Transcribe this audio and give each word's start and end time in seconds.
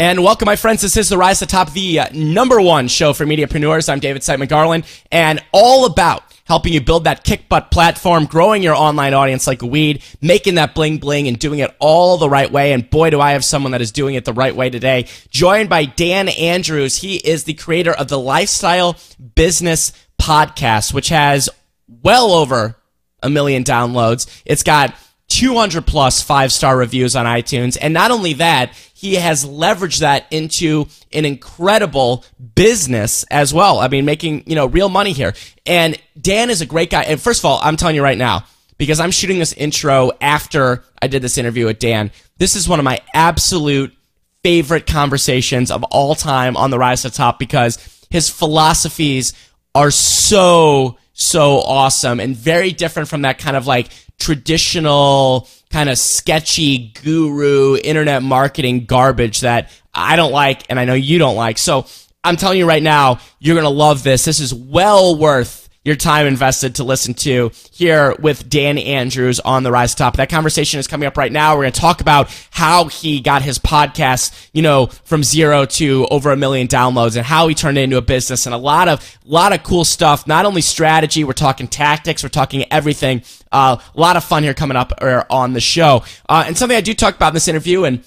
And 0.00 0.22
welcome, 0.22 0.46
my 0.46 0.54
friends. 0.54 0.80
This 0.80 0.96
is 0.96 1.08
the 1.08 1.18
Rise 1.18 1.40
to 1.40 1.44
the 1.44 1.50
Top, 1.50 1.72
the 1.72 1.98
uh, 1.98 2.06
number 2.12 2.60
one 2.60 2.86
show 2.86 3.12
for 3.12 3.26
mediapreneurs. 3.26 3.88
I'm 3.88 3.98
David 3.98 4.22
Siteman 4.22 4.48
Garland, 4.48 4.84
and 5.10 5.44
all 5.50 5.86
about 5.86 6.22
helping 6.44 6.72
you 6.72 6.80
build 6.80 7.02
that 7.02 7.24
kick 7.24 7.48
butt 7.48 7.72
platform, 7.72 8.26
growing 8.26 8.62
your 8.62 8.76
online 8.76 9.12
audience 9.12 9.48
like 9.48 9.62
a 9.62 9.66
weed, 9.66 10.04
making 10.20 10.54
that 10.54 10.72
bling 10.72 10.98
bling, 10.98 11.26
and 11.26 11.36
doing 11.36 11.58
it 11.58 11.74
all 11.80 12.16
the 12.16 12.30
right 12.30 12.52
way. 12.52 12.72
And 12.72 12.88
boy, 12.88 13.10
do 13.10 13.20
I 13.20 13.32
have 13.32 13.44
someone 13.44 13.72
that 13.72 13.80
is 13.80 13.90
doing 13.90 14.14
it 14.14 14.24
the 14.24 14.32
right 14.32 14.54
way 14.54 14.70
today. 14.70 15.08
Joined 15.30 15.68
by 15.68 15.86
Dan 15.86 16.28
Andrews. 16.28 16.98
He 16.98 17.16
is 17.16 17.42
the 17.42 17.54
creator 17.54 17.92
of 17.92 18.06
the 18.06 18.20
Lifestyle 18.20 18.96
Business 19.34 19.90
Podcast, 20.16 20.94
which 20.94 21.08
has 21.08 21.48
well 21.88 22.30
over 22.30 22.76
a 23.20 23.28
million 23.28 23.64
downloads. 23.64 24.28
It's 24.46 24.62
got 24.62 24.94
200 25.28 25.86
plus 25.86 26.22
five 26.22 26.52
star 26.52 26.76
reviews 26.76 27.14
on 27.14 27.26
iTunes. 27.26 27.76
And 27.80 27.94
not 27.94 28.10
only 28.10 28.34
that, 28.34 28.72
he 28.98 29.14
has 29.14 29.44
leveraged 29.44 30.00
that 30.00 30.26
into 30.32 30.88
an 31.12 31.24
incredible 31.24 32.24
business 32.56 33.24
as 33.30 33.54
well. 33.54 33.78
I 33.78 33.86
mean, 33.86 34.04
making, 34.04 34.42
you 34.44 34.56
know, 34.56 34.66
real 34.66 34.88
money 34.88 35.12
here. 35.12 35.34
And 35.64 35.96
Dan 36.20 36.50
is 36.50 36.62
a 36.62 36.66
great 36.66 36.90
guy. 36.90 37.04
And 37.04 37.20
first 37.20 37.40
of 37.40 37.44
all, 37.44 37.60
I'm 37.62 37.76
telling 37.76 37.94
you 37.94 38.02
right 38.02 38.18
now, 38.18 38.44
because 38.76 38.98
I'm 38.98 39.12
shooting 39.12 39.38
this 39.38 39.52
intro 39.52 40.10
after 40.20 40.82
I 41.00 41.06
did 41.06 41.22
this 41.22 41.38
interview 41.38 41.66
with 41.66 41.78
Dan, 41.78 42.10
this 42.38 42.56
is 42.56 42.68
one 42.68 42.80
of 42.80 42.84
my 42.84 43.00
absolute 43.14 43.96
favorite 44.42 44.88
conversations 44.88 45.70
of 45.70 45.84
all 45.84 46.16
time 46.16 46.56
on 46.56 46.72
the 46.72 46.78
Rise 46.78 47.02
to 47.02 47.10
the 47.10 47.14
Top 47.14 47.38
because 47.38 47.78
his 48.10 48.28
philosophies 48.28 49.32
are 49.76 49.92
so, 49.92 50.98
so 51.12 51.60
awesome 51.60 52.18
and 52.18 52.34
very 52.34 52.72
different 52.72 53.08
from 53.08 53.22
that 53.22 53.38
kind 53.38 53.56
of 53.56 53.68
like 53.68 53.90
traditional 54.18 55.48
kind 55.70 55.88
of 55.88 55.98
sketchy 55.98 56.92
guru 57.02 57.76
internet 57.76 58.22
marketing 58.22 58.86
garbage 58.86 59.40
that 59.40 59.70
I 59.94 60.16
don't 60.16 60.32
like 60.32 60.64
and 60.70 60.78
I 60.78 60.84
know 60.84 60.94
you 60.94 61.18
don't 61.18 61.36
like. 61.36 61.58
So 61.58 61.86
I'm 62.24 62.36
telling 62.36 62.58
you 62.58 62.66
right 62.66 62.82
now, 62.82 63.20
you're 63.38 63.54
going 63.54 63.64
to 63.64 63.70
love 63.70 64.02
this. 64.02 64.24
This 64.24 64.40
is 64.40 64.52
well 64.52 65.16
worth 65.18 65.67
your 65.88 65.96
time 65.96 66.26
invested 66.26 66.74
to 66.74 66.84
listen 66.84 67.14
to 67.14 67.50
here 67.72 68.14
with 68.20 68.48
Dan 68.48 68.76
Andrews 68.76 69.40
on 69.40 69.62
the 69.62 69.72
Rise 69.72 69.94
Top. 69.94 70.18
That 70.18 70.28
conversation 70.28 70.78
is 70.78 70.86
coming 70.86 71.06
up 71.06 71.16
right 71.16 71.32
now. 71.32 71.56
We're 71.56 71.62
going 71.62 71.72
to 71.72 71.80
talk 71.80 72.02
about 72.02 72.30
how 72.50 72.88
he 72.88 73.20
got 73.20 73.40
his 73.40 73.58
podcast, 73.58 74.50
you 74.52 74.60
know, 74.60 74.88
from 75.04 75.24
zero 75.24 75.64
to 75.64 76.06
over 76.10 76.30
a 76.30 76.36
million 76.36 76.68
downloads 76.68 77.16
and 77.16 77.24
how 77.24 77.48
he 77.48 77.54
turned 77.54 77.78
it 77.78 77.82
into 77.84 77.96
a 77.96 78.02
business 78.02 78.44
and 78.44 78.54
a 78.54 78.58
lot 78.58 78.86
of, 78.86 79.18
lot 79.24 79.54
of 79.54 79.62
cool 79.62 79.86
stuff. 79.86 80.26
Not 80.26 80.44
only 80.44 80.60
strategy, 80.60 81.24
we're 81.24 81.32
talking 81.32 81.66
tactics, 81.66 82.22
we're 82.22 82.28
talking 82.28 82.70
everything. 82.70 83.22
Uh, 83.50 83.78
a 83.94 83.98
lot 83.98 84.16
of 84.16 84.24
fun 84.24 84.42
here 84.42 84.52
coming 84.52 84.76
up 84.76 84.92
uh, 85.00 85.24
on 85.30 85.54
the 85.54 85.60
show. 85.60 86.04
Uh, 86.28 86.44
and 86.46 86.56
something 86.56 86.76
I 86.76 86.82
do 86.82 86.92
talk 86.92 87.16
about 87.16 87.28
in 87.28 87.34
this 87.34 87.48
interview 87.48 87.84
and 87.84 88.04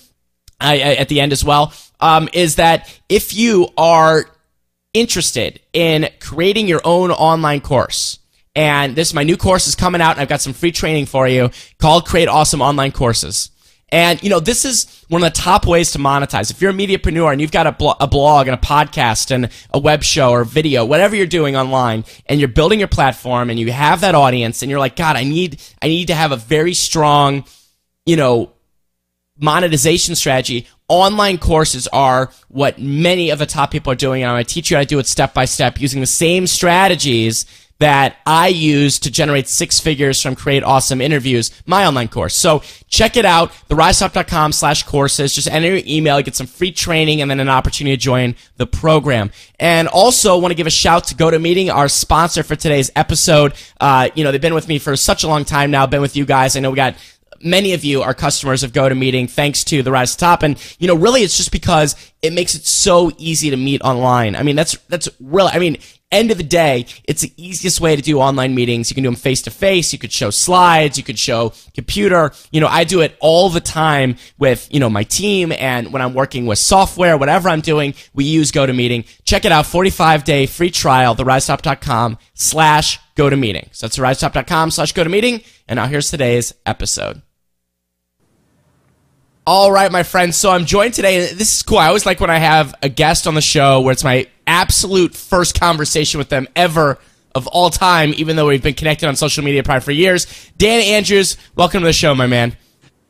I, 0.60 0.76
I, 0.76 0.94
at 0.94 1.10
the 1.10 1.20
end 1.20 1.32
as 1.34 1.44
well, 1.44 1.74
um, 2.00 2.30
is 2.32 2.58
that 2.58 2.88
if 3.10 3.34
you 3.34 3.70
are 3.76 4.26
interested 4.94 5.60
in 5.74 6.10
creating 6.20 6.68
your 6.68 6.82
own 6.84 7.12
online 7.12 7.62
course, 7.62 8.20
and 8.56 8.96
this 8.96 9.14
my 9.14 9.24
new 9.24 9.38
course 9.38 9.68
is 9.68 9.76
coming 9.76 10.02
out, 10.02 10.12
and 10.12 10.22
I've 10.22 10.30
got 10.30 10.42
some 10.42 10.54
free 10.54 10.72
training 10.72 11.06
for 11.06 11.28
you 11.28 11.50
called 11.80 12.06
Create 12.06 12.28
Awesome 12.28 12.62
Online 12.62 12.92
Courses. 12.92 13.50
And 13.94 14.24
you 14.24 14.30
know, 14.30 14.40
this 14.40 14.64
is 14.64 15.04
one 15.10 15.22
of 15.22 15.34
the 15.34 15.38
top 15.38 15.66
ways 15.66 15.92
to 15.92 16.00
monetize. 16.00 16.50
If 16.50 16.62
you're 16.62 16.72
a 16.72 16.74
mediapreneur 16.74 17.32
and 17.32 17.42
you've 17.42 17.52
got 17.52 17.68
a, 17.68 18.04
a 18.04 18.08
blog 18.08 18.48
and 18.48 18.56
a 18.56 18.62
podcast 18.62 19.32
and 19.32 19.50
a 19.74 19.80
web 19.80 20.02
show 20.02 20.32
or 20.32 20.46
video, 20.46 20.86
whatever 20.86 21.16
you're 21.16 21.26
doing 21.26 21.58
online, 21.58 22.06
and 22.28 22.40
you're 22.40 22.48
building 22.50 22.80
your 22.80 22.88
platform 22.88 23.50
and 23.50 23.60
you 23.60 23.72
have 23.72 24.02
that 24.02 24.16
audience, 24.16 24.62
and 24.62 24.70
you're 24.70 24.80
like, 24.80 24.96
God, 24.96 25.18
I 25.18 25.24
need, 25.24 25.62
I 25.82 25.88
need 25.88 26.08
to 26.08 26.16
have 26.16 26.32
a 26.32 26.38
very 26.38 26.74
strong, 26.74 27.44
you 28.06 28.16
know, 28.16 28.54
monetization 29.38 30.16
strategy. 30.16 30.68
Online 30.92 31.38
courses 31.38 31.88
are 31.88 32.30
what 32.50 32.78
many 32.78 33.30
of 33.30 33.40
the 33.40 33.46
top 33.46 33.72
people 33.72 33.94
are 33.94 33.96
doing. 33.96 34.24
And 34.24 34.32
I 34.32 34.44
teach 34.44 34.70
you 34.70 34.76
how 34.76 34.84
to 34.84 34.88
do 34.88 35.00
it 35.00 35.08
step 35.08 35.34
by 35.34 35.46
step 35.46 35.80
using 35.80 36.02
the 36.02 36.06
same 36.06 36.48
strategies 36.48 37.46
that 37.80 38.18
I 38.28 38.50
use 38.50 39.00
to 39.00 39.10
generate 39.10 39.48
six 39.48 39.80
figures 39.80 40.22
from 40.22 40.36
Create 40.36 40.64
Awesome 40.64 41.00
Interviews, 41.00 41.50
my 41.66 41.88
online 41.88 42.10
course. 42.10 42.36
So 42.36 42.62
check 42.90 43.16
it 43.16 43.24
out, 43.24 43.52
theriseup.com 43.70 44.52
slash 44.52 44.84
courses. 44.84 45.34
Just 45.34 45.48
enter 45.48 45.70
your 45.70 45.82
email, 45.88 46.22
get 46.22 46.36
some 46.36 46.46
free 46.46 46.74
training, 46.74 47.22
and 47.22 47.32
then 47.32 47.40
an 47.40 47.48
opportunity 47.48 47.96
to 47.96 48.02
join 48.02 48.36
the 48.58 48.68
program. 48.68 49.32
And 49.60 49.88
also 49.88 50.38
want 50.38 50.52
to 50.52 50.56
give 50.56 50.68
a 50.68 50.72
shout 50.72 51.06
to 51.06 51.16
GoToMeeting, 51.16 51.74
our 51.74 51.88
sponsor 51.88 52.44
for 52.44 52.58
today's 52.58 52.92
episode. 52.98 53.54
Uh, 53.80 54.10
you 54.14 54.26
know, 54.26 54.32
they've 54.32 54.42
been 54.42 54.54
with 54.54 54.68
me 54.68 54.78
for 54.78 54.98
such 54.98 55.24
a 55.24 55.28
long 55.28 55.46
time 55.46 55.72
now, 55.72 55.88
been 55.88 56.02
with 56.02 56.18
you 56.18 56.26
guys. 56.26 56.58
I 56.58 56.60
know 56.60 56.70
we 56.70 56.76
got 56.76 56.96
many 57.44 57.74
of 57.74 57.84
you 57.84 58.02
are 58.02 58.14
customers 58.14 58.64
of 58.64 58.72
GoToMeeting 58.72 59.30
thanks 59.30 59.64
to 59.66 59.84
the 59.84 59.92
Rise 59.92 60.12
to 60.14 60.18
Top. 60.18 60.44
And, 60.44 60.62
you 60.80 60.88
know, 60.88 60.96
really 60.96 61.22
it's 61.22 61.38
just 61.38 61.52
because 61.52 61.96
it 62.22 62.34
makes 62.34 62.56
it 62.56 62.66
so 62.66 63.12
easy 63.18 63.50
to 63.50 63.58
meet 63.58 63.82
online. 63.82 64.36
I 64.36 64.44
mean, 64.44 64.56
that's, 64.56 64.78
that's 64.88 65.10
really, 65.20 65.52
I 65.52 65.60
mean, 65.60 65.78
end 66.12 66.30
of 66.32 66.38
the 66.38 66.44
day, 66.44 66.86
it's 67.06 67.22
the 67.22 67.34
easiest 67.38 67.80
way 67.80 67.96
to 67.96 68.02
do 68.02 68.20
online 68.20 68.54
meetings. 68.54 68.90
You 68.90 68.96
can 68.96 69.04
do 69.04 69.10
them 69.10 69.16
face 69.16 69.42
to 69.44 69.52
face. 69.52 69.94
You 69.94 70.00
could 70.00 70.12
show 70.12 70.30
slides. 70.30 70.98
You 70.98 71.04
could 71.04 71.18
show 71.18 71.54
computer. 71.74 72.32
You 72.52 72.62
know, 72.62 72.68
I 72.68 72.84
do 72.84 73.02
it 73.02 73.16
all 73.20 73.50
the 73.50 73.62
time 73.62 74.18
with, 74.38 74.68
you 74.72 74.80
know, 74.80 74.90
my 74.90 75.04
team 75.04 75.52
and 75.54 75.92
when 75.94 76.02
I'm 76.02 76.14
working 76.14 76.46
with 76.46 76.60
software, 76.60 77.18
whatever 77.18 77.50
I'm 77.50 77.62
doing, 77.62 77.94
we 78.14 78.26
use 78.26 78.52
GoToMeeting. 78.52 79.08
Check 79.24 79.46
it 79.46 79.52
out. 79.52 79.66
45 79.66 80.24
day 80.24 80.46
free 80.46 80.72
trial, 80.72 81.16
theriseup.com 81.16 82.18
slash 82.34 83.00
GoToMeeting. 83.16 83.74
So 83.76 83.88
that's 83.88 83.98
theriseup.com 83.98 84.72
slash 84.72 84.94
GoToMeeting. 84.94 85.46
And 85.68 85.78
now 85.78 85.88
here's 85.88 86.12
today's 86.12 86.54
episode. 86.66 87.22
All 89.48 89.72
right, 89.72 89.92
my 89.92 90.04
friends. 90.04 90.38
So 90.38 90.52
I'm 90.52 90.66
joined 90.66 90.94
today. 90.94 91.34
This 91.34 91.56
is 91.56 91.64
cool. 91.64 91.80
I 91.80 91.88
always 91.88 92.06
like 92.06 92.20
when 92.20 92.30
I 92.30 92.38
have 92.38 92.76
a 92.84 92.90
guest 92.90 93.26
on 93.26 93.34
the 93.34 93.42
show 93.42 93.82
where 93.82 93.92
it's 93.92 94.04
my 94.04 94.28
absolute 94.46 95.16
first 95.16 95.60
conversation 95.60 96.20
with 96.20 96.30
them 96.30 96.48
ever 96.56 97.00
of 97.34 97.48
all 97.48 97.72
time, 97.72 98.14
even 98.18 98.36
though 98.36 98.48
we've 98.48 98.62
been 98.62 98.76
connected 98.76 99.08
on 99.08 99.16
social 99.16 99.44
media 99.44 99.64
probably 99.64 99.82
for 99.82 99.92
years. 99.92 100.28
Dan 100.58 100.82
Andrews, 100.82 101.38
welcome 101.56 101.82
to 101.82 101.88
the 101.88 101.94
show, 101.94 102.14
my 102.14 102.28
man. 102.28 102.56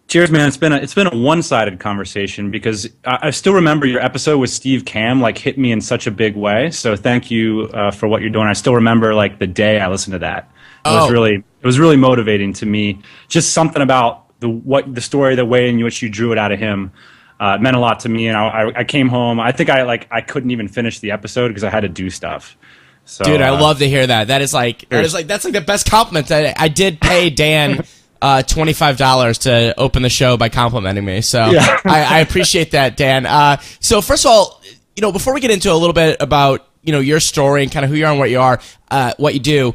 Cheers, 0.08 0.32
man. 0.32 0.48
It's 0.48 0.58
been 0.58 0.72
a, 0.72 0.78
it's 0.78 0.94
been 0.94 1.08
a 1.08 1.18
one 1.18 1.42
sided 1.42 1.82
conversation 1.82 2.50
because 2.50 2.88
I, 3.06 3.20
I, 3.24 3.32
still 3.32 3.54
remember 3.54 3.86
your 3.86 4.02
episode 4.02 4.38
with 4.40 4.50
Steve 4.50 4.86
Kamb 4.86 5.22
like 5.22 5.38
hit 5.38 5.58
me 5.58 5.72
in 5.72 5.82
such 5.82 6.08
a 6.08 6.12
big 6.12 6.38
way. 6.38 6.72
So 6.72 6.96
thank 6.96 7.30
you 7.30 7.70
uh, 7.74 7.92
for 7.92 8.08
what 8.08 8.22
you're 8.22 8.30
doing. 8.30 8.48
I 8.48 8.54
still 8.54 8.76
remember 8.76 9.14
like 9.14 9.40
the 9.40 9.48
day 9.48 9.80
I 9.80 9.90
listened 9.90 10.14
to 10.14 10.20
that. 10.20 10.52
It 10.86 10.90
oh. 10.90 11.04
was 11.04 11.12
really 11.12 11.36
it 11.36 11.66
was 11.66 11.80
really 11.80 11.96
motivating 11.96 12.54
to 12.54 12.66
me. 12.66 13.02
Just 13.28 13.54
something 13.54 13.82
about 13.82 14.21
the 14.42 14.50
what 14.50 14.94
the 14.94 15.02
story, 15.02 15.36
the 15.36 15.46
way 15.46 15.70
in 15.70 15.82
which 15.82 16.02
you 16.02 16.10
drew 16.10 16.34
it 16.34 16.38
out 16.38 16.52
of 16.52 16.60
him, 16.60 16.92
uh, 17.40 17.58
meant 17.60 17.78
a 17.78 17.80
lot 17.80 18.02
to 18.02 18.10
me. 18.10 18.28
And 18.28 18.36
I, 18.36 18.72
I, 18.76 18.84
came 18.84 19.08
home. 19.08 19.40
I 19.40 19.52
think 19.52 19.70
I 19.70 19.84
like 19.84 20.08
I 20.12 20.20
couldn't 20.20 20.52
even 20.52 20.68
finish 20.68 21.00
the 21.00 21.12
episode 21.12 21.48
because 21.48 21.64
I 21.64 21.70
had 21.70 21.82
to 21.82 21.90
do 21.90 22.10
stuff. 22.10 22.58
So, 23.06 23.24
Dude, 23.24 23.42
I 23.42 23.50
uh, 23.50 23.62
love 23.62 23.80
to 23.80 23.88
hear 23.88 24.06
that. 24.06 24.28
That 24.28 24.42
is 24.42 24.54
like 24.54 24.90
that 24.90 25.06
is 25.06 25.14
like 25.14 25.28
that's 25.28 25.46
like 25.46 25.54
the 25.54 25.62
best 25.62 25.90
compliment. 25.90 26.30
I, 26.32 26.54
I 26.58 26.68
did 26.68 27.00
pay 27.00 27.30
Dan. 27.30 27.86
Uh, 28.24 28.44
twenty 28.44 28.72
five 28.72 28.98
dollars 28.98 29.40
to 29.40 29.74
open 29.80 30.04
the 30.04 30.10
show 30.10 30.38
by 30.38 30.48
complimenting 30.48 31.04
me, 31.04 31.22
so 31.22 31.50
yeah. 31.50 31.80
I, 31.84 32.04
I, 32.04 32.20
appreciate 32.20 32.70
that, 32.70 32.96
Dan. 32.96 33.26
Uh, 33.26 33.58
so 33.80 34.00
first 34.00 34.26
of 34.26 34.32
all, 34.32 34.62
you 34.96 35.02
know, 35.02 35.12
before 35.12 35.34
we 35.34 35.40
get 35.40 35.50
into 35.50 35.72
a 35.72 35.74
little 35.74 35.96
bit 35.96 36.18
about 36.20 36.68
you 36.84 36.92
know 36.92 37.00
your 37.00 37.20
story 37.20 37.64
and 37.64 37.72
kind 37.72 37.84
of 37.84 37.90
who 37.90 37.98
you 37.98 38.06
are 38.06 38.12
and 38.12 38.20
what 38.20 38.30
you 38.30 38.40
are, 38.40 38.62
uh, 38.92 39.16
what 39.18 39.34
you 39.34 39.40
do, 39.40 39.74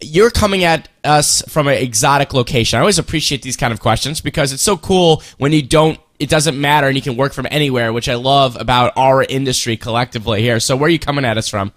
you're 0.00 0.30
coming 0.30 0.64
at 0.64 0.88
us 1.04 1.42
from 1.48 1.68
an 1.68 1.74
exotic 1.74 2.32
location. 2.34 2.76
I 2.76 2.80
always 2.80 2.98
appreciate 2.98 3.42
these 3.42 3.56
kind 3.56 3.72
of 3.72 3.80
questions 3.80 4.20
because 4.20 4.52
it's 4.52 4.62
so 4.62 4.76
cool 4.76 5.22
when 5.38 5.52
you 5.52 5.62
don't 5.62 5.98
it 6.18 6.28
doesn't 6.28 6.60
matter 6.60 6.88
and 6.88 6.96
you 6.96 7.02
can 7.02 7.16
work 7.16 7.32
from 7.32 7.46
anywhere, 7.50 7.92
which 7.92 8.08
I 8.08 8.16
love 8.16 8.56
about 8.56 8.92
our 8.96 9.22
industry 9.22 9.76
collectively 9.76 10.42
here. 10.42 10.58
So 10.58 10.76
where 10.76 10.88
are 10.88 10.90
you 10.90 10.98
coming 10.98 11.24
at 11.24 11.38
us 11.38 11.48
from? 11.48 11.72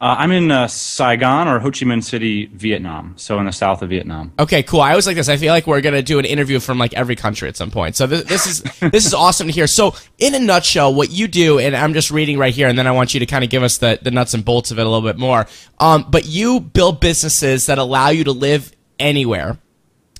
Uh, 0.00 0.14
I'm 0.16 0.30
in 0.30 0.52
uh, 0.52 0.68
Saigon 0.68 1.48
or 1.48 1.58
Ho 1.58 1.72
Chi 1.72 1.84
Minh 1.84 2.04
City, 2.04 2.46
Vietnam. 2.46 3.14
So 3.16 3.36
in 3.40 3.46
the 3.46 3.52
south 3.52 3.82
of 3.82 3.88
Vietnam. 3.88 4.32
Okay, 4.38 4.62
cool. 4.62 4.80
I 4.80 4.90
always 4.90 5.08
like 5.08 5.16
this. 5.16 5.28
I 5.28 5.36
feel 5.36 5.52
like 5.52 5.66
we're 5.66 5.80
gonna 5.80 6.02
do 6.02 6.20
an 6.20 6.24
interview 6.24 6.60
from 6.60 6.78
like 6.78 6.94
every 6.94 7.16
country 7.16 7.48
at 7.48 7.56
some 7.56 7.72
point. 7.72 7.96
So 7.96 8.06
this, 8.06 8.22
this 8.24 8.46
is 8.46 8.62
this 8.92 9.06
is 9.06 9.12
awesome 9.12 9.48
to 9.48 9.52
hear. 9.52 9.66
So 9.66 9.96
in 10.18 10.36
a 10.36 10.38
nutshell, 10.38 10.94
what 10.94 11.10
you 11.10 11.26
do, 11.26 11.58
and 11.58 11.74
I'm 11.74 11.94
just 11.94 12.12
reading 12.12 12.38
right 12.38 12.54
here, 12.54 12.68
and 12.68 12.78
then 12.78 12.86
I 12.86 12.92
want 12.92 13.12
you 13.12 13.18
to 13.20 13.26
kind 13.26 13.42
of 13.42 13.50
give 13.50 13.64
us 13.64 13.78
the 13.78 13.98
the 14.00 14.12
nuts 14.12 14.34
and 14.34 14.44
bolts 14.44 14.70
of 14.70 14.78
it 14.78 14.86
a 14.86 14.88
little 14.88 15.06
bit 15.06 15.18
more. 15.18 15.48
Um, 15.80 16.06
but 16.08 16.26
you 16.26 16.60
build 16.60 17.00
businesses 17.00 17.66
that 17.66 17.78
allow 17.78 18.10
you 18.10 18.22
to 18.22 18.32
live 18.32 18.70
anywhere, 19.00 19.58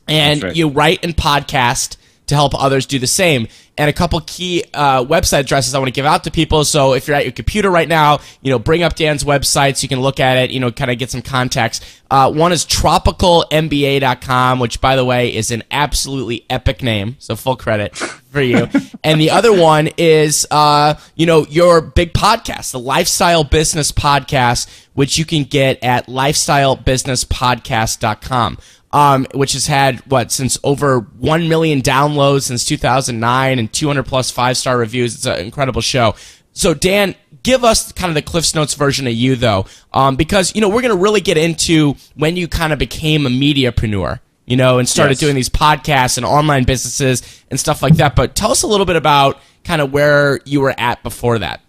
and 0.08 0.42
right. 0.42 0.56
you 0.56 0.70
write 0.70 1.04
and 1.04 1.16
podcast 1.16 1.97
to 2.28 2.34
help 2.34 2.54
others 2.54 2.86
do 2.86 2.98
the 2.98 3.06
same 3.06 3.48
and 3.78 3.88
a 3.88 3.92
couple 3.92 4.20
key 4.20 4.64
uh, 4.74 5.04
website 5.04 5.40
addresses 5.40 5.74
I 5.74 5.78
want 5.78 5.88
to 5.88 5.92
give 5.92 6.04
out 6.04 6.24
to 6.24 6.32
people. 6.32 6.64
So 6.64 6.94
if 6.94 7.06
you're 7.06 7.16
at 7.16 7.24
your 7.24 7.32
computer 7.32 7.70
right 7.70 7.86
now, 7.88 8.18
you 8.42 8.50
know, 8.50 8.58
bring 8.58 8.82
up 8.82 8.96
Dan's 8.96 9.22
website 9.22 9.76
so 9.76 9.84
you 9.84 9.88
can 9.88 10.00
look 10.00 10.18
at 10.18 10.36
it, 10.36 10.50
you 10.50 10.58
know, 10.58 10.72
kind 10.72 10.90
of 10.90 10.98
get 10.98 11.10
some 11.10 11.22
context. 11.22 11.84
Uh, 12.10 12.32
one 12.32 12.50
is 12.52 12.64
tropicalmba.com, 12.66 14.58
which 14.58 14.80
by 14.80 14.96
the 14.96 15.04
way 15.04 15.32
is 15.32 15.52
an 15.52 15.62
absolutely 15.70 16.44
epic 16.50 16.82
name. 16.82 17.14
So 17.20 17.36
full 17.36 17.54
credit 17.54 17.96
for 17.96 18.40
you. 18.40 18.68
and 19.04 19.20
the 19.20 19.30
other 19.30 19.56
one 19.56 19.90
is, 19.96 20.44
uh, 20.50 20.94
you 21.14 21.26
know, 21.26 21.46
your 21.46 21.80
big 21.80 22.12
podcast, 22.12 22.72
the 22.72 22.80
Lifestyle 22.80 23.44
Business 23.44 23.92
Podcast, 23.92 24.68
which 24.94 25.18
you 25.18 25.24
can 25.24 25.44
get 25.44 25.84
at 25.84 26.08
lifestylebusinesspodcast.com 26.08 28.58
um, 28.92 29.26
which 29.34 29.52
has 29.52 29.66
had 29.66 30.00
what 30.10 30.32
since 30.32 30.58
over 30.64 31.00
one 31.00 31.48
million 31.48 31.82
downloads 31.82 32.42
since 32.42 32.64
2009 32.64 33.50
and 33.52 33.60
and 33.60 33.72
200 33.72 34.04
plus 34.04 34.30
five 34.30 34.56
star 34.56 34.78
reviews. 34.78 35.14
It's 35.14 35.26
an 35.26 35.38
incredible 35.44 35.80
show. 35.80 36.14
So 36.52 36.74
Dan, 36.74 37.14
give 37.42 37.62
us 37.64 37.92
kind 37.92 38.08
of 38.10 38.14
the 38.14 38.22
Cliff's 38.22 38.54
Notes 38.54 38.74
version 38.74 39.06
of 39.06 39.12
you 39.12 39.36
though, 39.36 39.66
um, 39.92 40.16
because 40.16 40.54
you 40.54 40.60
know 40.60 40.68
we're 40.68 40.82
going 40.82 40.96
to 40.96 41.00
really 41.02 41.20
get 41.20 41.36
into 41.36 41.94
when 42.16 42.36
you 42.36 42.48
kind 42.48 42.72
of 42.72 42.78
became 42.78 43.26
a 43.26 43.30
mediapreneur, 43.30 44.20
you 44.46 44.56
know, 44.56 44.78
and 44.78 44.88
started 44.88 45.12
Yes. 45.12 45.20
doing 45.20 45.34
these 45.34 45.48
podcasts 45.48 46.16
and 46.16 46.26
online 46.26 46.64
businesses 46.64 47.22
and 47.50 47.60
stuff 47.60 47.82
like 47.82 47.94
that. 47.96 48.16
But 48.16 48.34
tell 48.34 48.50
us 48.50 48.62
a 48.62 48.66
little 48.66 48.86
bit 48.86 48.96
about 48.96 49.38
kind 49.64 49.80
of 49.82 49.92
where 49.92 50.40
you 50.44 50.60
were 50.60 50.74
at 50.78 51.02
before 51.02 51.38
that. 51.40 51.60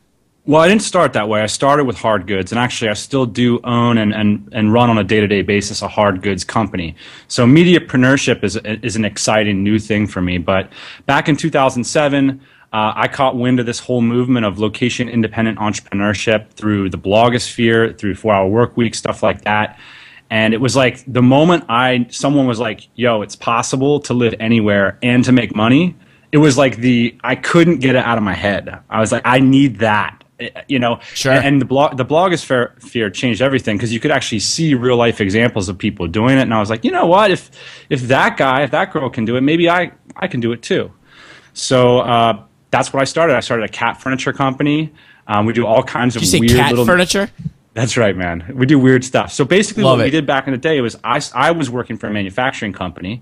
Well, 0.49 0.63
I 0.63 0.67
didn't 0.67 0.81
start 0.81 1.13
that 1.13 1.29
way. 1.29 1.43
I 1.43 1.45
started 1.45 1.83
with 1.83 1.95
hard 1.95 2.25
goods, 2.25 2.51
and 2.51 2.57
actually, 2.57 2.89
I 2.89 2.95
still 2.95 3.27
do 3.27 3.59
own 3.63 3.99
and, 3.99 4.11
and, 4.11 4.49
and 4.51 4.73
run 4.73 4.89
on 4.89 4.97
a 4.97 5.03
day 5.03 5.19
to 5.19 5.27
day 5.27 5.43
basis 5.43 5.83
a 5.83 5.87
hard 5.87 6.23
goods 6.23 6.43
company. 6.43 6.95
So, 7.27 7.45
mediapreneurship 7.45 8.43
is, 8.43 8.55
is 8.55 8.95
an 8.95 9.05
exciting 9.05 9.63
new 9.63 9.77
thing 9.77 10.07
for 10.07 10.23
me. 10.23 10.39
But 10.39 10.71
back 11.05 11.29
in 11.29 11.37
2007, 11.37 12.41
uh, 12.73 12.93
I 12.95 13.07
caught 13.07 13.35
wind 13.35 13.59
of 13.59 13.67
this 13.67 13.77
whole 13.77 14.01
movement 14.01 14.43
of 14.43 14.57
location 14.57 15.07
independent 15.07 15.59
entrepreneurship 15.59 16.49
through 16.53 16.89
the 16.89 16.97
blogosphere, 16.97 17.95
through 17.95 18.15
four 18.15 18.33
hour 18.33 18.47
work 18.47 18.75
week, 18.75 18.95
stuff 18.95 19.21
like 19.21 19.43
that. 19.43 19.77
And 20.31 20.55
it 20.55 20.61
was 20.61 20.75
like 20.75 21.03
the 21.05 21.21
moment 21.21 21.65
I 21.69 22.07
someone 22.09 22.47
was 22.47 22.59
like, 22.59 22.87
"Yo, 22.95 23.21
it's 23.21 23.35
possible 23.35 23.99
to 23.99 24.15
live 24.15 24.33
anywhere 24.39 24.97
and 25.03 25.23
to 25.25 25.31
make 25.31 25.55
money." 25.55 25.95
It 26.31 26.39
was 26.39 26.57
like 26.57 26.77
the 26.77 27.15
I 27.23 27.35
couldn't 27.35 27.81
get 27.81 27.95
it 27.95 28.03
out 28.03 28.17
of 28.17 28.23
my 28.23 28.33
head. 28.33 28.79
I 28.89 28.99
was 28.99 29.11
like, 29.11 29.21
"I 29.25 29.41
need 29.41 29.77
that." 29.81 30.18
Eh, 30.39 30.49
You 30.67 30.79
know, 30.79 30.99
Sure. 31.13 31.31
And 31.33 31.61
the 31.61 31.65
blog, 31.65 31.97
the 31.97 32.05
blogosphere 32.05 32.81
sphere 32.81 33.09
changed 33.09 33.41
everything 33.41 33.77
because 33.77 33.93
you 33.93 33.99
could 33.99 34.11
actually 34.11 34.39
see 34.39 34.73
real 34.73 34.95
life 34.97 35.19
examples 35.21 35.69
of 35.69 35.77
people 35.77 36.07
doing 36.07 36.37
it. 36.37 36.41
And 36.41 36.53
I 36.53 36.59
was 36.59 36.69
like, 36.69 36.83
you 36.85 36.91
know 36.91 37.05
what? 37.07 37.31
If 37.31 37.51
if 37.89 38.01
that 38.07 38.37
guy, 38.37 38.63
if 38.63 38.71
that 38.71 38.91
girl 38.93 39.09
can 39.09 39.25
do 39.25 39.35
it, 39.35 39.41
maybe 39.41 39.69
I 39.69 39.91
I 40.15 40.27
can 40.27 40.39
do 40.39 40.51
it 40.51 40.61
too. 40.61 40.91
So 41.53 41.99
uh, 41.99 42.41
that's 42.71 42.93
what 42.93 43.01
I 43.01 43.05
started. 43.05 43.35
I 43.35 43.39
started 43.41 43.63
a 43.65 43.69
cat 43.71 44.01
furniture 44.01 44.33
company. 44.33 44.93
Um, 45.27 45.45
we 45.45 45.53
do 45.53 45.65
all 45.65 45.83
kinds 45.83 46.15
of 46.15 46.21
you 46.21 46.27
say 46.27 46.39
weird 46.39 46.51
cat 46.53 46.69
little 46.71 46.85
furniture? 46.85 47.29
that's 47.73 47.97
right, 47.97 48.15
man. 48.17 48.51
We 48.55 48.65
do 48.65 48.79
weird 48.79 49.03
stuff. 49.05 49.31
So 49.31 49.45
basically, 49.45 49.83
Love 49.83 49.97
what 49.99 50.03
it. 50.03 50.07
we 50.07 50.11
did 50.11 50.25
back 50.25 50.47
in 50.47 50.51
the 50.53 50.57
day 50.57 50.81
was 50.81 50.95
I, 51.03 51.21
I 51.35 51.51
was 51.51 51.69
working 51.69 51.97
for 51.97 52.07
a 52.07 52.11
manufacturing 52.11 52.73
company, 52.73 53.21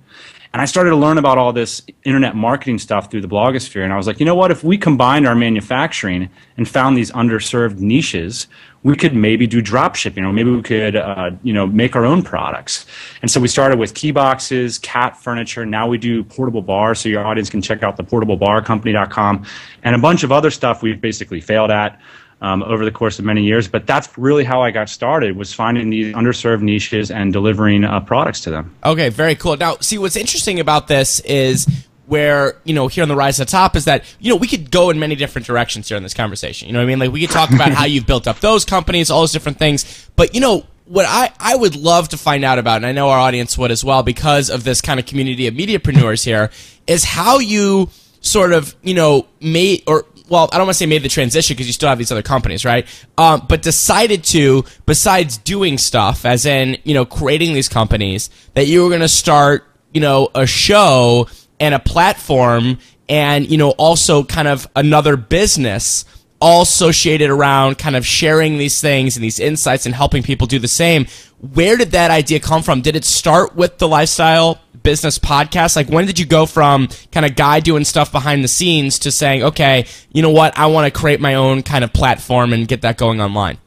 and 0.54 0.62
I 0.62 0.66
started 0.66 0.92
to 0.92 0.96
learn 0.96 1.18
about 1.18 1.38
all 1.38 1.54
this 1.54 1.82
internet 2.04 2.36
marketing 2.36 2.80
stuff 2.80 3.12
through 3.12 3.22
the 3.22 3.28
blogosphere. 3.28 3.84
And 3.84 3.94
I 3.94 3.98
was 3.98 4.08
like, 4.08 4.20
you 4.20 4.26
know 4.26 4.36
what? 4.36 4.52
If 4.52 4.64
we 4.64 4.78
combined 4.78 5.28
our 5.28 5.36
manufacturing 5.36 6.30
and 6.56 6.68
found 6.68 6.98
these 6.98 7.12
underserved 7.12 7.80
niches, 7.80 8.48
we 8.84 8.96
could 8.96 9.16
maybe 9.16 9.48
do 9.48 9.62
drop 9.62 9.96
shipping, 9.96 10.24
or 10.24 10.32
maybe 10.32 10.52
we 10.52 10.62
could, 10.62 10.96
uh, 10.96 11.32
you 11.44 11.52
know, 11.52 11.68
make 11.68 11.96
our 11.96 12.06
own 12.06 12.22
products. 12.22 12.86
And 13.22 13.30
so 13.30 13.40
we 13.40 13.48
started 13.48 13.80
with 13.80 13.94
key 13.94 14.12
boxes, 14.12 14.80
cat 14.80 15.18
furniture. 15.18 15.66
Now 15.66 15.88
we 15.88 15.98
do 15.98 16.24
portable 16.24 16.62
bars, 16.62 17.00
so 17.00 17.10
your 17.10 17.26
audience 17.26 17.50
can 17.50 17.62
check 17.62 17.84
out 17.84 17.98
the 17.98 18.04
portablebarcompany.com, 18.04 19.46
and 19.84 19.96
a 19.96 20.00
bunch 20.00 20.24
of 20.24 20.32
other 20.32 20.52
stuff 20.52 20.82
we've 20.82 21.02
basically 21.02 21.42
failed 21.42 21.72
at 21.72 22.00
um, 22.42 22.64
over 22.64 22.86
the 22.86 22.92
course 22.92 23.20
of 23.20 23.26
many 23.26 23.44
years. 23.44 23.68
But 23.68 23.88
that's 23.88 24.18
really 24.18 24.44
how 24.44 24.62
I 24.62 24.72
got 24.72 24.90
started 24.90 25.36
was 25.36 25.54
finding 25.54 25.90
these 25.90 26.14
underserved 26.16 26.62
niches 26.62 27.12
and 27.12 27.34
delivering 27.34 27.84
uh, 27.84 28.00
products 28.02 28.42
to 28.42 28.52
them. 28.52 28.76
Okay, 28.84 29.10
very 29.10 29.36
cool. 29.36 29.58
Now, 29.58 29.78
see, 29.80 29.98
what's 29.98 30.16
interesting 30.16 30.60
about 30.60 30.88
this 30.88 31.20
is 31.22 31.68
where, 32.06 32.56
you 32.64 32.74
know, 32.74 32.88
here 32.88 33.04
on 33.04 33.10
the 33.10 33.16
Rise 33.16 33.36
to 33.36 33.42
the 33.42 33.52
Top 33.52 33.76
is 33.76 33.86
that, 33.86 34.04
you 34.20 34.30
know, 34.30 34.38
we 34.38 34.48
could 34.48 34.72
go 34.72 34.90
in 34.90 34.98
many 34.98 35.16
different 35.16 35.46
directions 35.46 35.90
here 35.90 35.98
in 35.98 36.04
this 36.04 36.14
conversation. 36.14 36.68
You 36.68 36.74
know 36.74 36.80
what 36.80 36.84
I 36.84 36.88
mean? 36.88 37.00
Like, 37.00 37.12
we 37.12 37.22
could 37.22 37.32
talk 37.32 37.52
about 37.52 37.72
how 37.74 37.86
you've 37.86 38.08
built 38.08 38.28
up 38.28 38.40
those 38.40 38.66
companies, 38.66 39.12
all 39.12 39.22
those 39.22 39.34
different 39.34 39.60
things. 39.60 40.10
But, 40.16 40.34
you 40.34 40.42
know, 40.42 40.66
what 40.86 41.06
I, 41.06 41.34
I 41.40 41.56
would 41.56 41.76
love 41.76 42.10
to 42.10 42.18
find 42.18 42.46
out 42.46 42.60
about, 42.60 42.78
and 42.78 42.86
I 42.86 42.94
know 42.94 43.10
our 43.10 43.20
audience 43.20 43.58
would 43.58 43.72
as 43.72 43.84
well 43.84 44.04
because 44.04 44.50
of 44.50 44.64
this 44.64 44.80
kind 44.80 45.00
of 45.00 45.06
community 45.06 45.48
of 45.48 45.54
mediapreneurs 45.54 46.24
here, 46.24 46.50
is 46.88 47.04
how 47.04 47.40
you 47.40 47.90
sort 48.22 48.54
of, 48.54 48.74
you 48.84 48.94
know, 48.94 49.28
made, 49.42 49.84
or, 49.86 50.06
well, 50.30 50.50
I 50.52 50.58
don't 50.58 50.68
want 50.68 50.76
to 50.76 50.80
say 50.80 50.86
made 50.86 51.04
the 51.04 51.10
transition 51.10 51.56
because 51.56 51.68
you 51.68 51.74
still 51.74 51.90
have 51.90 51.98
these 51.98 52.12
other 52.12 52.22
companies, 52.22 52.66
right? 52.66 52.88
Um, 53.18 53.46
but 53.48 53.62
decided 53.62 54.24
to, 54.26 54.66
besides 54.86 55.38
doing 55.38 55.78
stuff, 55.78 56.26
as 56.26 56.46
in, 56.46 56.78
you 56.84 56.94
know, 56.94 57.06
creating 57.06 57.54
these 57.54 57.70
companies, 57.70 58.30
that 58.54 58.68
you 58.68 58.84
were 58.84 58.90
going 58.90 59.02
to 59.02 59.08
start, 59.08 59.66
you 59.94 60.02
know, 60.02 60.30
a 60.36 60.46
show 60.46 61.28
and 61.60 61.74
a 61.74 61.80
platform 61.80 62.80
and, 63.10 63.50
you 63.50 63.58
know, 63.58 63.72
also 63.72 64.24
kind 64.24 64.48
of 64.48 64.68
another 64.76 65.16
business 65.16 66.06
all 66.40 66.62
associated 66.62 67.30
around 67.30 67.78
kind 67.78 67.96
of 67.96 68.06
sharing 68.06 68.58
these 68.58 68.80
things 68.80 69.16
and 69.16 69.24
these 69.24 69.40
insights 69.40 69.86
and 69.86 69.96
helping 69.96 70.24
people 70.24 70.48
do 70.48 70.60
the 70.60 70.68
same. 70.68 71.08
Where 71.54 71.78
did 71.78 71.92
that 71.92 72.12
idea 72.12 72.40
come 72.40 72.64
from? 72.64 72.82
Did 72.82 72.96
it 72.96 73.06
start 73.06 73.56
with 73.56 73.78
the 73.78 73.88
lifestyle 73.88 74.60
business 74.84 75.20
podcast? 75.20 75.76
Like, 75.76 75.90
when 75.90 76.06
did 76.06 76.20
you 76.20 76.26
go 76.26 76.46
from 76.46 76.90
kind 77.12 77.26
of 77.26 77.36
guy 77.36 77.60
doing 77.60 77.84
stuff 77.84 78.12
behind 78.12 78.44
the 78.44 78.48
scenes 78.48 79.00
to 79.00 79.12
saying, 79.12 79.44
okay, 79.44 79.86
you 80.12 80.22
know 80.22 80.32
what, 80.32 80.58
I 80.58 80.68
want 80.68 80.92
to 80.92 81.00
create 81.00 81.20
my 81.20 81.36
own 81.36 81.64
kind 81.64 81.84
of 81.84 81.94
platform 81.94 82.54
and 82.54 82.68
get 82.68 82.82
that 82.82 82.98
going 82.98 83.22
online? 83.22 83.58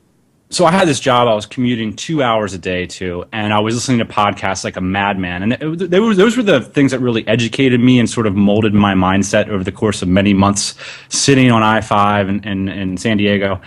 So 0.53 0.65
I 0.67 0.73
had 0.73 0.89
this 0.89 0.99
job 0.99 1.29
I 1.29 1.35
was 1.35 1.47
commuting 1.47 1.95
two 1.95 2.25
hours 2.25 2.55
a 2.55 2.59
day 2.59 2.85
to, 2.85 3.25
and 3.33 3.53
I 3.53 3.61
was 3.61 3.77
listening 3.77 3.99
to 3.99 4.05
podcasts 4.05 4.65
like 4.65 4.77
a 4.77 4.81
madman. 4.81 5.45
And 5.45 5.53
it, 5.53 5.91
they 5.91 6.01
were, 6.01 6.13
those 6.13 6.37
were 6.37 6.43
the 6.43 6.61
things 6.61 6.91
that 6.91 6.99
really 6.99 7.27
educated 7.29 7.81
me 7.81 8.01
and 8.01 8.11
sort 8.11 8.27
of 8.27 8.35
molded 8.35 8.75
my 8.75 8.95
mindset 8.95 9.49
over 9.49 9.63
the 9.63 9.71
course 9.71 10.03
of 10.03 10.09
many 10.09 10.35
months 10.35 10.75
sitting 11.09 11.53
on 11.53 11.63
I-5 11.63 12.29
in, 12.29 12.45
in, 12.45 12.69
in 12.69 12.97
San 12.97 13.17
Diego. 13.19 13.61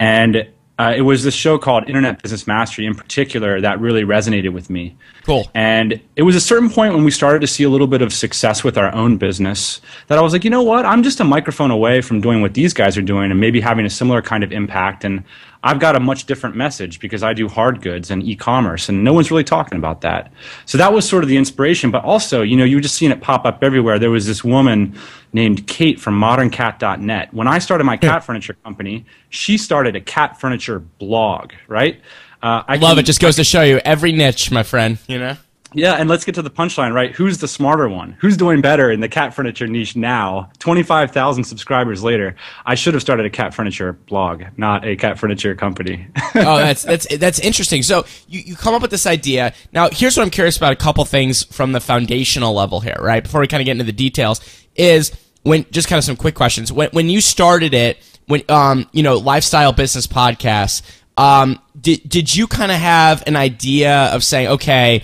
And 0.00 0.48
uh, 0.76 0.92
it 0.96 1.02
was 1.02 1.22
this 1.22 1.34
show 1.34 1.56
called 1.56 1.86
Internet 1.86 2.20
Business 2.20 2.48
Mastery 2.48 2.84
in 2.84 2.96
particular 2.96 3.60
that 3.60 3.78
really 3.78 4.02
resonated 4.02 4.52
with 4.52 4.68
me. 4.68 4.96
Cool. 5.24 5.48
And 5.54 6.00
it 6.16 6.22
was 6.22 6.34
a 6.34 6.40
certain 6.40 6.68
point 6.68 6.94
when 6.94 7.04
we 7.04 7.12
started 7.12 7.40
to 7.42 7.46
see 7.46 7.62
a 7.62 7.70
little 7.70 7.86
bit 7.86 8.02
of 8.02 8.12
success 8.12 8.64
with 8.64 8.76
our 8.76 8.92
own 8.92 9.16
business 9.16 9.80
that 10.08 10.18
I 10.18 10.20
was 10.20 10.32
like, 10.32 10.42
you 10.42 10.50
know 10.50 10.64
what? 10.64 10.84
I'm 10.84 11.04
just 11.04 11.20
a 11.20 11.24
microphone 11.24 11.70
away 11.70 12.00
from 12.00 12.20
doing 12.20 12.42
what 12.42 12.54
these 12.54 12.74
guys 12.74 12.98
are 12.98 13.02
doing 13.02 13.30
and 13.30 13.38
maybe 13.38 13.60
having 13.60 13.86
a 13.86 13.90
similar 13.90 14.20
kind 14.20 14.42
of 14.42 14.50
impact. 14.50 15.04
And 15.04 15.22
I've 15.66 15.80
got 15.80 15.96
a 15.96 16.00
much 16.00 16.26
different 16.26 16.54
message 16.56 17.00
because 17.00 17.22
I 17.22 17.32
do 17.32 17.48
hard 17.48 17.80
goods 17.80 18.10
and 18.10 18.22
e-commerce 18.22 18.90
and 18.90 19.02
no 19.02 19.14
one's 19.14 19.30
really 19.30 19.44
talking 19.44 19.78
about 19.78 20.02
that. 20.02 20.30
So 20.66 20.76
that 20.76 20.92
was 20.92 21.08
sort 21.08 21.24
of 21.24 21.28
the 21.30 21.38
inspiration. 21.38 21.90
But 21.90 22.04
also, 22.04 22.42
you 22.42 22.54
know, 22.54 22.64
you 22.64 22.76
were 22.76 22.82
just 22.82 22.96
seeing 22.96 23.10
it 23.10 23.22
pop 23.22 23.46
up 23.46 23.64
everywhere. 23.64 23.98
There 23.98 24.10
was 24.10 24.26
this 24.26 24.44
woman 24.44 24.94
named 25.32 25.66
Kate 25.66 25.98
from 25.98 26.20
moderncat.net. 26.20 27.32
When 27.32 27.48
I 27.48 27.58
started 27.60 27.84
my 27.84 27.96
cat 27.96 28.22
furniture 28.24 28.54
company, 28.62 29.06
she 29.30 29.56
started 29.56 29.96
a 29.96 30.00
cat 30.02 30.38
furniture 30.38 30.80
blog, 30.80 31.52
right? 31.66 31.98
Uh, 32.42 32.62
I 32.68 32.76
Love 32.76 32.90
can- 32.92 32.98
it. 32.98 33.02
Just 33.04 33.20
goes 33.20 33.36
to 33.36 33.44
show 33.44 33.62
you 33.62 33.78
every 33.86 34.12
niche, 34.12 34.50
my 34.50 34.62
friend, 34.62 34.98
you 35.06 35.18
know? 35.18 35.36
Yeah, 35.74 35.94
and 35.94 36.08
let's 36.08 36.24
get 36.24 36.34
to 36.36 36.42
the 36.42 36.50
punchline, 36.50 36.94
right? 36.94 37.12
Who's 37.12 37.38
the 37.38 37.48
smarter 37.48 37.88
one? 37.88 38.16
Who's 38.20 38.36
doing 38.36 38.60
better 38.60 38.90
in 38.90 39.00
the 39.00 39.08
cat 39.08 39.34
furniture 39.34 39.66
niche 39.66 39.96
now? 39.96 40.50
25,000 40.60 41.44
subscribers 41.44 42.02
later. 42.02 42.36
I 42.64 42.74
should 42.74 42.94
have 42.94 43.02
started 43.02 43.26
a 43.26 43.30
cat 43.30 43.52
furniture 43.52 43.92
blog, 43.92 44.44
not 44.56 44.84
a 44.84 44.96
cat 44.96 45.18
furniture 45.18 45.54
company. 45.54 46.06
oh, 46.34 46.58
that's 46.58 46.82
that's 46.82 47.06
that's 47.18 47.38
interesting. 47.40 47.82
So 47.82 48.04
you, 48.28 48.40
you 48.40 48.56
come 48.56 48.74
up 48.74 48.82
with 48.82 48.90
this 48.90 49.06
idea. 49.06 49.52
Now, 49.72 49.88
here's 49.90 50.16
what 50.16 50.22
I'm 50.22 50.30
curious 50.30 50.56
about: 50.56 50.72
a 50.72 50.76
couple 50.76 51.04
things 51.04 51.42
from 51.44 51.72
the 51.72 51.80
foundational 51.80 52.54
level 52.54 52.80
here, 52.80 52.96
right? 53.00 53.22
Before 53.22 53.40
we 53.40 53.48
kind 53.48 53.60
of 53.60 53.64
get 53.64 53.72
into 53.72 53.84
the 53.84 53.92
details, 53.92 54.40
is 54.76 55.12
when 55.42 55.66
just 55.70 55.88
kind 55.88 55.98
of 55.98 56.04
some 56.04 56.16
quick 56.16 56.34
questions. 56.34 56.72
When 56.72 56.90
when 56.90 57.08
you 57.08 57.20
started 57.20 57.74
it, 57.74 57.98
when 58.26 58.42
um 58.48 58.88
you 58.92 59.02
know 59.02 59.18
lifestyle 59.18 59.72
business 59.72 60.06
podcast, 60.06 60.82
um 61.16 61.60
did 61.80 62.08
did 62.08 62.34
you 62.34 62.46
kind 62.46 62.72
of 62.72 62.78
have 62.78 63.22
an 63.26 63.36
idea 63.36 64.06
of 64.14 64.24
saying, 64.24 64.48
okay? 64.48 65.02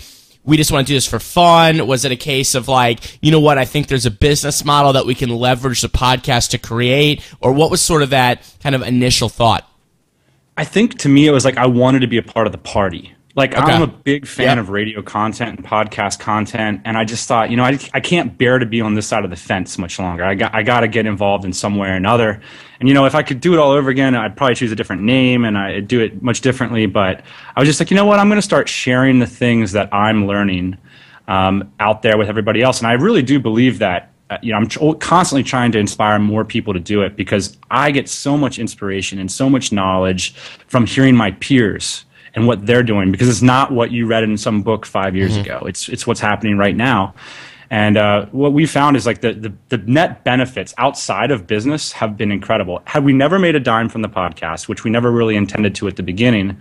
We 0.51 0.57
just 0.57 0.73
want 0.73 0.85
to 0.85 0.91
do 0.91 0.97
this 0.97 1.07
for 1.07 1.21
fun? 1.21 1.87
Was 1.87 2.05
it 2.05 2.11
a 2.11 2.17
case 2.17 2.57
of 2.57 2.67
like, 2.67 3.19
you 3.23 3.31
know 3.31 3.39
what, 3.39 3.57
I 3.57 3.65
think 3.65 3.87
there's 3.87 4.05
a 4.05 4.11
business 4.11 4.65
model 4.65 4.93
that 4.95 5.07
we 5.07 5.15
can 5.15 5.31
leverage 5.31 5.81
the 5.81 5.89
podcast 5.89 6.51
to 6.51 6.59
create? 6.59 7.23
Or 7.41 7.53
what 7.53 7.71
was 7.71 7.81
sort 7.81 8.03
of 8.03 8.11
that 8.11 8.53
kind 8.61 8.75
of 8.75 8.83
initial 8.83 9.29
thought? 9.29 9.71
I 10.57 10.65
think 10.65 10.99
to 10.99 11.09
me, 11.09 11.29
it 11.29 11.31
was 11.31 11.45
like 11.45 11.57
I 11.57 11.67
wanted 11.67 12.01
to 12.01 12.09
be 12.09 12.19
a 12.19 12.23
part 12.23 12.47
of 12.47 12.53
the 12.53 12.59
party. 12.59 13.15
Like 13.37 13.57
Okay. 13.57 13.73
I'm 13.73 13.83
a 13.83 13.87
big 13.87 14.27
fan 14.27 14.57
Yep. 14.57 14.59
of 14.59 14.71
radio 14.71 15.03
content 15.03 15.57
and 15.59 15.65
podcast 15.67 16.19
content, 16.19 16.81
and 16.85 16.99
I 16.99 17.05
just 17.05 17.29
thought, 17.29 17.49
you 17.51 17.57
know, 17.57 17.65
I, 17.65 17.79
I 17.95 18.01
can't 18.01 18.37
bear 18.37 18.59
to 18.59 18.67
be 18.67 18.81
on 18.81 18.95
this 18.95 19.07
side 19.07 19.23
of 19.25 19.31
the 19.31 19.37
fence 19.37 19.79
much 19.79 19.99
longer. 20.01 20.25
I 20.25 20.35
got 20.35 20.53
I 20.55 20.63
got 20.65 20.81
to 20.81 20.89
get 20.89 21.07
involved 21.07 21.45
in 21.45 21.53
some 21.53 21.77
way 21.77 21.89
or 21.91 21.95
another. 21.95 22.41
And 22.81 22.89
you 22.89 22.95
know, 22.95 23.07
if 23.07 23.15
I 23.15 23.23
could 23.23 23.41
do 23.41 23.53
it 23.53 23.59
all 23.61 23.71
over 23.71 23.89
again, 23.89 24.15
I'd 24.17 24.37
probably 24.37 24.57
choose 24.57 24.73
a 24.73 24.77
different 24.77 25.03
name 25.03 25.45
and 25.45 25.57
I'd 25.57 25.87
do 25.87 26.01
it 26.01 26.23
much 26.23 26.41
differently. 26.41 26.87
But 26.87 27.23
I 27.55 27.61
was 27.61 27.69
just 27.69 27.79
like, 27.81 27.91
you 27.91 27.97
know 27.97 28.05
what, 28.07 28.19
I'm 28.19 28.29
going 28.29 28.39
to 28.39 28.43
start 28.43 28.69
sharing 28.69 29.21
the 29.21 29.27
things 29.27 29.73
that 29.73 29.93
I'm 29.95 30.27
learning 30.27 30.77
um, 31.29 31.73
out 31.79 32.03
there 32.03 32.19
with 32.19 32.29
everybody 32.29 32.63
else. 32.63 32.79
And 32.79 32.89
I 32.89 32.95
really 32.95 33.23
do 33.23 33.39
believe 33.39 33.79
that. 33.79 34.13
Uh, 34.31 34.39
you 34.43 34.53
know, 34.53 34.59
I'm 34.59 34.69
tr- 34.69 34.93
constantly 35.01 35.43
trying 35.43 35.73
to 35.73 35.79
inspire 35.81 36.17
more 36.21 36.45
people 36.45 36.73
to 36.73 36.79
do 36.79 37.03
it 37.03 37.17
because 37.17 37.59
I 37.69 37.91
get 37.91 38.09
so 38.09 38.37
much 38.37 38.61
inspiration 38.61 39.19
and 39.19 39.31
so 39.31 39.51
much 39.51 39.73
knowledge 39.73 40.35
from 40.69 40.87
hearing 40.87 41.17
my 41.17 41.33
peers 41.33 42.05
and 42.35 42.47
what 42.47 42.65
they're 42.67 42.83
doing 42.83 43.11
because 43.11 43.29
it's 43.29 43.43
not 43.43 43.73
what 43.73 43.91
you 43.91 44.07
read 44.07 44.23
in 44.23 44.37
some 44.37 44.63
book 44.63 44.87
five 44.87 45.17
years 45.17 45.37
ago. 45.37 45.63
It's 45.67 45.89
it's 45.89 46.07
what's 46.07 46.21
happening 46.21 46.57
right 46.59 46.77
now. 46.77 47.15
And 47.73 47.97
uh, 47.97 48.27
what 48.33 48.53
we 48.53 48.67
found 48.67 48.97
is 48.97 49.07
like 49.07 49.21
the, 49.21 49.33
the 49.33 49.53
the 49.69 49.79
net 49.79 50.25
benefits 50.25 50.75
outside 50.77 51.31
of 51.31 51.47
business 51.47 51.93
have 51.93 52.17
been 52.17 52.33
incredible. 52.33 52.83
Had 52.85 53.05
we 53.05 53.13
never 53.13 53.39
made 53.39 53.55
a 53.55 53.61
dime 53.61 53.89
from 53.89 54.03
the 54.03 54.09
podcast, 54.09 54.69
which 54.69 54.83
we 54.85 54.91
never 54.91 55.11
really 55.11 55.37
intended 55.37 55.75
to 55.77 55.87
at 55.87 55.95
the 55.97 56.03
beginning, 56.03 56.61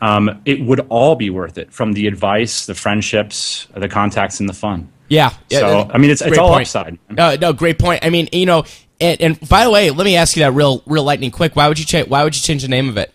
um, 0.00 0.40
it 0.44 0.60
would 0.60 0.80
all 0.90 1.16
be 1.16 1.28
worth 1.30 1.58
it 1.58 1.72
from 1.72 1.92
the 1.94 2.06
advice, 2.06 2.66
the 2.66 2.74
friendships, 2.74 3.66
the 3.74 3.88
contacts, 3.88 4.38
and 4.40 4.48
the 4.48 4.52
fun. 4.52 4.88
Yeah. 5.08 5.30
So 5.50 5.80
Uh, 5.80 5.90
I 5.92 5.98
mean, 5.98 6.10
it's 6.10 6.22
it's 6.22 6.38
all 6.38 6.50
point. 6.50 6.62
upside. 6.62 6.98
Uh, 7.16 7.36
no, 7.40 7.52
great 7.52 7.78
point. 7.78 8.04
I 8.04 8.10
mean, 8.10 8.28
you 8.32 8.46
know, 8.46 8.64
and, 9.00 9.20
and 9.20 9.48
by 9.48 9.64
the 9.64 9.70
way, 9.70 9.90
let 9.90 10.04
me 10.04 10.16
ask 10.16 10.36
you 10.36 10.42
that 10.44 10.52
real, 10.52 10.82
real 10.86 11.04
lightning 11.04 11.30
quick. 11.30 11.56
Why 11.56 11.68
would 11.68 11.78
you 11.78 11.84
change? 11.84 12.08
Why 12.08 12.24
would 12.24 12.34
you 12.34 12.42
change 12.42 12.62
the 12.62 12.68
name 12.68 12.88
of 12.88 12.96
it? 12.96 13.13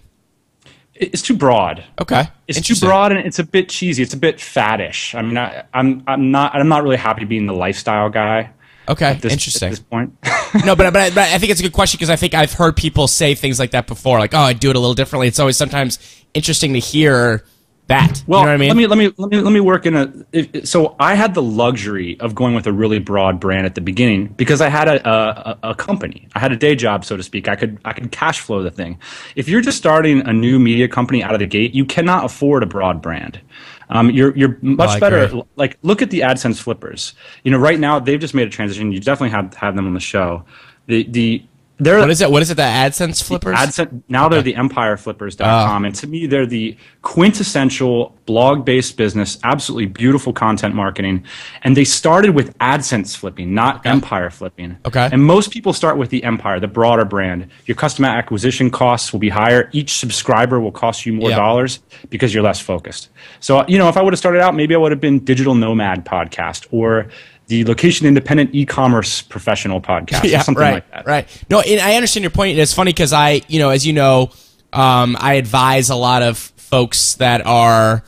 It's 1.00 1.22
too 1.22 1.36
broad. 1.36 1.84
Okay, 2.01 2.27
It's 2.48 2.60
too 2.60 2.75
broad 2.75 3.13
and 3.13 3.25
it's 3.25 3.39
a 3.39 3.44
bit 3.46 3.70
cheesy. 3.70 4.03
It's 4.03 4.13
a 4.13 4.18
bit 4.18 4.38
faddish. 4.38 5.15
I 5.15 5.22
mean, 5.22 5.38
I, 5.38 5.63
I'm 5.74 6.03
I'm 6.08 6.29
not 6.32 6.53
I'm 6.53 6.68
not 6.68 6.84
really 6.84 6.98
happy 6.98 7.24
being 7.24 7.46
the 7.46 7.53
lifestyle 7.53 8.10
guy. 8.10 8.51
Okay, 8.89 9.13
this, 9.22 9.32
interesting. 9.32 9.68
At 9.68 9.72
this 9.72 9.79
point, 9.79 10.13
no, 10.65 10.75
but, 10.75 10.91
but, 10.91 10.98
I, 10.98 11.10
but 11.12 11.20
I 11.20 11.38
think 11.38 11.51
it's 11.51 11.62
a 11.62 11.63
good 11.63 11.74
question 11.74 11.98
because 11.98 12.10
I 12.10 12.18
think 12.18 12.34
I've 12.34 12.51
heard 12.51 12.75
people 12.75 13.08
say 13.08 13.34
things 13.34 13.60
like 13.60 13.72
that 13.72 13.88
before, 13.88 14.20
like, 14.20 14.34
"Oh, 14.34 14.39
I 14.39 14.53
do 14.53 14.70
it 14.72 14.75
a 14.75 14.79
little 14.79 14.96
differently." 14.96 15.27
It's 15.27 15.39
always 15.39 15.56
sometimes 15.56 16.00
interesting 16.34 16.74
to 16.74 16.79
hear 16.79 17.46
that. 17.89 18.24
well, 18.25 18.39
you 18.39 18.46
know 18.46 18.51
what 18.51 18.55
I 18.55 18.58
mean? 18.58 18.69
let 18.69 18.77
me 18.77 18.88
let 18.88 18.98
me 18.98 19.13
let 19.17 19.31
me 19.31 19.41
let 19.41 19.53
me 19.53 19.60
work 19.60 19.86
in 19.86 19.96
a. 19.96 20.13
If, 20.31 20.67
so 20.67 20.96
I 21.00 21.15
had 21.15 21.34
the 21.34 21.41
luxury 21.41 22.19
of 22.19 22.34
going 22.34 22.55
with 22.55 22.65
a 22.67 22.72
really 22.72 23.00
broad 23.00 23.39
brand 23.39 23.65
at 23.65 23.75
the 23.75 23.81
beginning 23.81 24.27
because 24.27 24.62
I 24.62 24.69
had 24.69 24.88
a, 24.88 25.10
a 25.10 25.60
a 25.72 25.75
company. 25.75 26.27
I 26.34 26.39
had 26.39 26.51
a 26.51 26.55
day 26.55 26.75
job, 26.75 27.03
so 27.03 27.17
to 27.17 27.24
speak. 27.24 27.48
I 27.48 27.55
could 27.55 27.79
I 27.86 27.93
could 27.93 28.12
cash 28.12 28.39
flow 28.39 28.63
the 28.63 28.72
thing. 28.72 28.98
If 29.36 29.50
you're 29.50 29.62
just 29.62 29.77
starting 29.77 30.22
a 30.25 30.34
new 30.34 30.60
media 30.60 30.88
company 30.88 31.22
out 31.22 31.34
of 31.34 31.39
the 31.39 31.48
gate, 31.48 31.74
you 31.74 31.86
cannot 31.86 32.25
afford 32.25 32.63
a 32.63 32.67
broad 32.67 33.01
brand. 33.01 33.41
Um, 33.89 34.12
you're 34.12 34.36
you're 34.38 34.58
much 34.62 34.91
I 34.91 35.00
better. 35.00 35.24
agree. 35.24 35.43
Like 35.55 35.77
look 35.81 36.01
at 36.01 36.12
the 36.12 36.22
AdSense 36.22 36.62
flippers. 36.62 37.13
You 37.43 37.51
know, 37.51 37.58
right 37.58 37.79
now 37.79 38.00
they've 38.00 38.19
just 38.19 38.34
made 38.34 38.48
a 38.48 38.51
transition. 38.51 38.91
You 38.91 39.00
definitely 39.00 39.31
have 39.31 39.53
have 39.55 39.75
them 39.75 39.88
on 39.88 39.93
the 39.93 40.00
show. 40.00 40.46
The 40.86 41.03
the 41.03 41.43
they're 41.79 42.00
what 42.00 42.09
is 42.09 42.21
it? 42.21 42.29
What 42.29 42.41
is 42.41 42.51
it? 42.51 42.55
The 42.55 42.63
AdSense 42.63 43.24
flippers? 43.24 43.55
AdSense, 43.57 44.03
now 44.09 44.27
they're 44.29 44.41
the 44.41 44.53
empireflippers.com. 44.53 45.86
and 45.86 45.95
to 45.95 46.07
me, 46.07 46.27
they're 46.27 46.45
the 46.45 46.75
quintessential 47.01 48.15
blog 48.25 48.65
based 48.65 48.98
business, 48.98 49.38
absolutely 49.43 49.86
beautiful 49.86 50.33
content 50.33 50.74
marketing. 50.74 51.24
And 51.63 51.75
they 51.77 51.83
started 51.83 52.31
with 52.31 52.57
AdSense 52.59 53.15
flipping, 53.15 53.53
not 53.53 53.86
empire 53.86 54.29
flipping. 54.29 54.77
Okay. 54.86 55.09
And 55.12 55.24
most 55.24 55.51
people 55.51 55.74
start 55.74 55.98
with 55.98 56.09
the 56.09 56.24
empire, 56.24 56.59
the 56.59 56.67
broader 56.67 57.05
brand. 57.05 57.48
Your 57.65 57.75
customer 57.75 58.07
acquisition 58.07 58.69
costs 58.71 59.13
will 59.13 59.19
be 59.19 59.29
higher. 59.29 59.69
Each 59.74 59.93
subscriber 59.93 60.59
will 60.59 60.71
cost 60.71 61.05
you 61.05 61.13
more 61.13 61.29
Yeah. 61.29 61.36
dollars 61.36 61.79
because 62.09 62.33
you're 62.33 62.43
less 62.43 62.59
focused. 62.59 63.09
So, 63.39 63.65
you 63.67 63.77
know, 63.77 63.89
if 63.89 63.98
I 63.98 64.01
would 64.01 64.13
have 64.13 64.19
started 64.19 64.41
out, 64.41 64.55
maybe 64.55 64.74
I 64.74 64.77
would 64.77 64.91
have 64.91 65.01
been 65.01 65.19
Digital 65.19 65.55
Nomad 65.55 66.05
Podcast 66.05 66.65
or 66.71 67.07
the 67.50 67.65
location 67.65 68.06
independent 68.06 68.53
e 68.53 68.63
commerce 68.63 69.24
professional 69.24 69.82
podcast 69.82 70.24
or 70.24 70.27
yeah, 70.27 70.44
something 70.44 70.62
right, 70.62 70.74
like 70.75 70.91
that. 70.91 71.06
right. 71.08 71.44
No, 71.50 71.60
and 71.60 71.82
I 71.82 71.96
understand 71.96 72.24
your 72.24 72.29
point. 72.29 72.58
It's 72.58 72.75
funny 72.75 72.94
because 72.94 73.12
I, 73.12 73.41
you 73.48 73.58
know, 73.58 73.72
as 73.72 73.86
you 73.86 73.91
know, 73.91 74.29
um, 74.72 75.18
I 75.20 75.34
advise 75.34 75.89
a 75.89 75.96
lot 75.96 76.22
of 76.22 76.38
folks 76.38 77.15
that 77.15 77.44
are, 77.48 78.03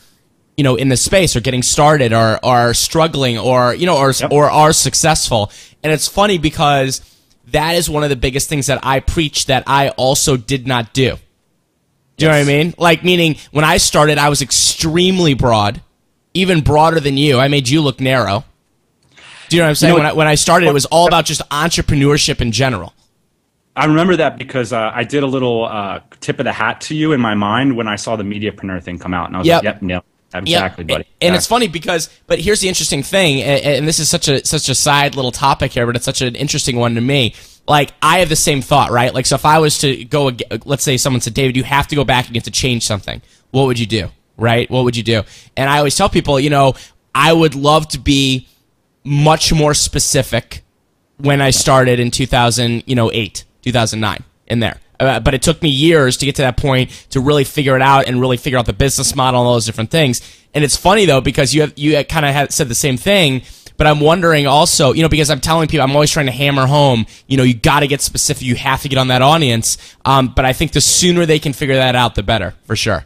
you 0.56 0.64
know, 0.64 0.76
in 0.76 0.90
the 0.90 0.98
space 0.98 1.36
or 1.36 1.40
getting 1.40 1.64
started 1.64 2.14
or 2.14 2.40
are 2.46 2.76
struggling 2.76 3.40
or 3.40 3.74
you 3.74 3.88
know 3.88 3.98
or 3.98 4.14
or 4.30 4.50
are 4.50 4.74
successful. 4.74 5.52
And 5.82 5.92
it's 5.92 6.08
funny 6.08 6.38
because 6.38 7.02
that 7.48 7.74
is 7.74 7.90
one 7.90 8.04
of 8.04 8.12
the 8.12 8.16
biggest 8.16 8.48
things 8.48 8.68
that 8.68 8.80
I 8.84 9.00
preach 9.00 9.48
that 9.48 9.64
I 9.66 9.90
also 9.90 10.38
did 10.38 10.68
not 10.68 10.94
do. 10.94 11.18
Do 12.18 12.26
you 12.26 12.32
know 12.32 12.38
what 12.38 12.42
I 12.42 12.46
mean? 12.48 12.76
Like 12.78 13.04
meaning 13.04 13.38
when 13.50 13.66
I 13.66 13.78
started, 13.78 14.20
I 14.20 14.30
was 14.30 14.44
extremely 14.44 15.34
broad, 15.34 15.82
even 16.36 16.62
broader 16.62 17.00
than 17.00 17.18
you. 17.18 17.40
I 17.40 17.48
made 17.48 17.68
you 17.68 17.82
look 17.82 18.00
narrow. 18.00 18.46
Do 19.52 19.58
you 19.58 19.62
know 19.62 19.66
what 19.66 19.70
I'm 19.70 19.76
saying? 19.76 19.94
know- 19.94 19.98
when 20.00 20.06
I, 20.08 20.14
when 20.14 20.28
I 20.28 20.36
started, 20.36 20.68
it 20.70 20.74
was 20.74 20.86
all 20.86 21.08
about 21.08 21.26
just 21.26 21.42
entrepreneurship 21.50 22.40
in 22.42 22.52
general. 22.52 22.94
I 23.76 23.86
remember 23.86 24.16
that 24.18 24.38
because 24.38 24.74
uh, 24.74 24.92
I 24.94 25.04
did 25.04 25.24
a 25.24 25.28
little 25.28 25.66
uh, 25.66 26.00
tip 26.20 26.40
of 26.40 26.46
the 26.46 26.52
hat 26.52 26.82
to 26.82 26.96
you 26.96 27.14
in 27.14 27.22
my 27.22 27.36
mind 27.36 27.76
when 27.78 27.88
I 27.88 27.96
saw 27.96 28.16
the 28.16 28.24
mediapreneur 28.24 28.82
thing 28.84 28.98
come 29.00 29.14
out, 29.14 29.28
and 29.28 29.36
I 29.36 29.40
was 29.40 29.48
Yep. 29.48 29.56
like, 29.58 29.64
"Yep, 29.64 29.82
no, 29.82 30.02
exactly, 30.34 30.84
Yep. 30.84 30.88
buddy." 30.88 31.08
And 31.22 31.36
it's 31.36 31.48
funny 31.48 31.68
because, 31.70 32.10
but 32.28 32.40
here's 32.40 32.60
the 32.60 32.68
interesting 32.68 33.02
thing, 33.04 33.42
and, 33.42 33.62
and 33.64 33.88
this 33.88 34.00
is 34.00 34.10
such 34.10 34.28
a 34.28 34.46
such 34.46 34.68
a 34.68 34.76
side 34.76 35.16
little 35.16 35.32
topic 35.32 35.72
here, 35.74 35.86
but 35.86 35.96
it's 35.96 36.04
such 36.06 36.22
an 36.22 36.36
interesting 36.36 36.76
one 36.78 36.96
to 36.96 37.02
me. 37.02 37.34
Like 37.68 37.94
I 38.02 38.20
have 38.20 38.28
the 38.30 38.36
same 38.36 38.62
thought, 38.62 38.92
right? 38.92 39.14
Like 39.14 39.26
so, 39.26 39.36
if 39.36 39.46
I 39.46 39.60
was 39.60 39.80
to 39.80 40.04
go, 40.06 40.28
ag- 40.30 40.64
let's 40.66 40.84
say 40.84 40.98
someone 40.98 41.22
said, 41.22 41.34
"David, 41.34 41.56
you 41.56 41.64
have 41.64 41.88
to 41.90 41.96
go 41.96 42.04
back 42.04 42.28
and 42.28 42.36
you 42.36 42.40
have 42.40 42.46
to 42.46 42.52
change 42.52 42.84
something," 42.86 43.22
what 43.52 43.68
would 43.68 43.80
you 43.80 43.86
do? 43.86 44.10
Right? 44.38 44.70
What 44.70 44.84
would 44.84 44.98
you 44.98 45.04
do? 45.04 45.24
And 45.56 45.70
I 45.70 45.78
always 45.78 45.96
tell 45.96 46.10
people, 46.10 46.40
you 46.42 46.50
know, 46.50 46.74
I 47.16 47.32
would 47.32 47.56
love 47.56 47.88
to 47.90 48.00
be 48.00 48.48
much 49.04 49.54
more 49.54 49.74
specific 49.74 50.64
when 51.18 51.42
I 51.42 51.52
started 51.52 52.00
in 52.00 52.12
2000, 52.12 52.84
you 52.86 52.96
know, 52.96 53.12
8, 53.12 53.46
2009 53.62 54.24
in 54.48 54.60
there. 54.60 54.80
Uh, 55.00 55.20
but 55.20 55.34
it 55.34 55.42
took 55.42 55.62
me 55.64 55.70
years 55.70 56.18
to 56.18 56.26
get 56.26 56.36
to 56.36 56.44
that 56.44 56.58
point 56.58 56.92
to 57.10 57.20
really 57.20 57.44
figure 57.44 57.76
it 57.76 57.82
out 57.82 58.08
and 58.08 58.22
really 58.22 58.38
figure 58.38 58.60
out 58.60 58.68
the 58.68 58.74
business 58.74 59.16
model 59.16 59.42
and 59.42 59.48
all 59.48 59.54
those 59.54 59.66
different 59.66 59.90
things. 59.90 60.22
And 60.54 60.64
it's 60.64 60.78
funny 60.78 61.06
though 61.06 61.22
because 61.22 61.56
you 61.56 61.62
have 61.62 61.74
you 61.76 62.04
kind 62.06 62.26
of 62.26 62.52
said 62.52 62.68
the 62.68 62.76
same 62.76 62.98
thing, 62.98 63.42
but 63.78 63.88
I'm 63.88 64.00
wondering 64.00 64.46
also, 64.46 64.94
you 64.94 65.02
know, 65.02 65.10
because 65.10 65.32
I'm 65.32 65.40
telling 65.40 65.68
people 65.68 65.84
I'm 65.84 65.94
always 65.94 66.12
trying 66.12 66.28
to 66.28 66.32
hammer 66.32 66.68
home, 66.68 67.08
you 67.26 67.38
know, 67.38 67.44
you 67.44 67.56
got 67.56 67.80
to 67.80 67.88
get 67.88 68.02
specific, 68.02 68.44
you 68.44 68.56
have 68.56 68.84
to 68.84 68.90
get 68.90 69.00
on 69.00 69.08
that 69.08 69.24
audience. 69.24 69.78
Um, 70.06 70.28
but 70.36 70.46
I 70.46 70.54
think 70.54 70.74
the 70.74 70.82
sooner 70.82 71.26
they 71.26 71.40
can 71.40 71.54
figure 71.54 71.76
that 71.76 71.96
out, 71.96 72.14
the 72.14 72.22
better, 72.22 72.54
for 72.66 72.76
sure. 72.76 73.06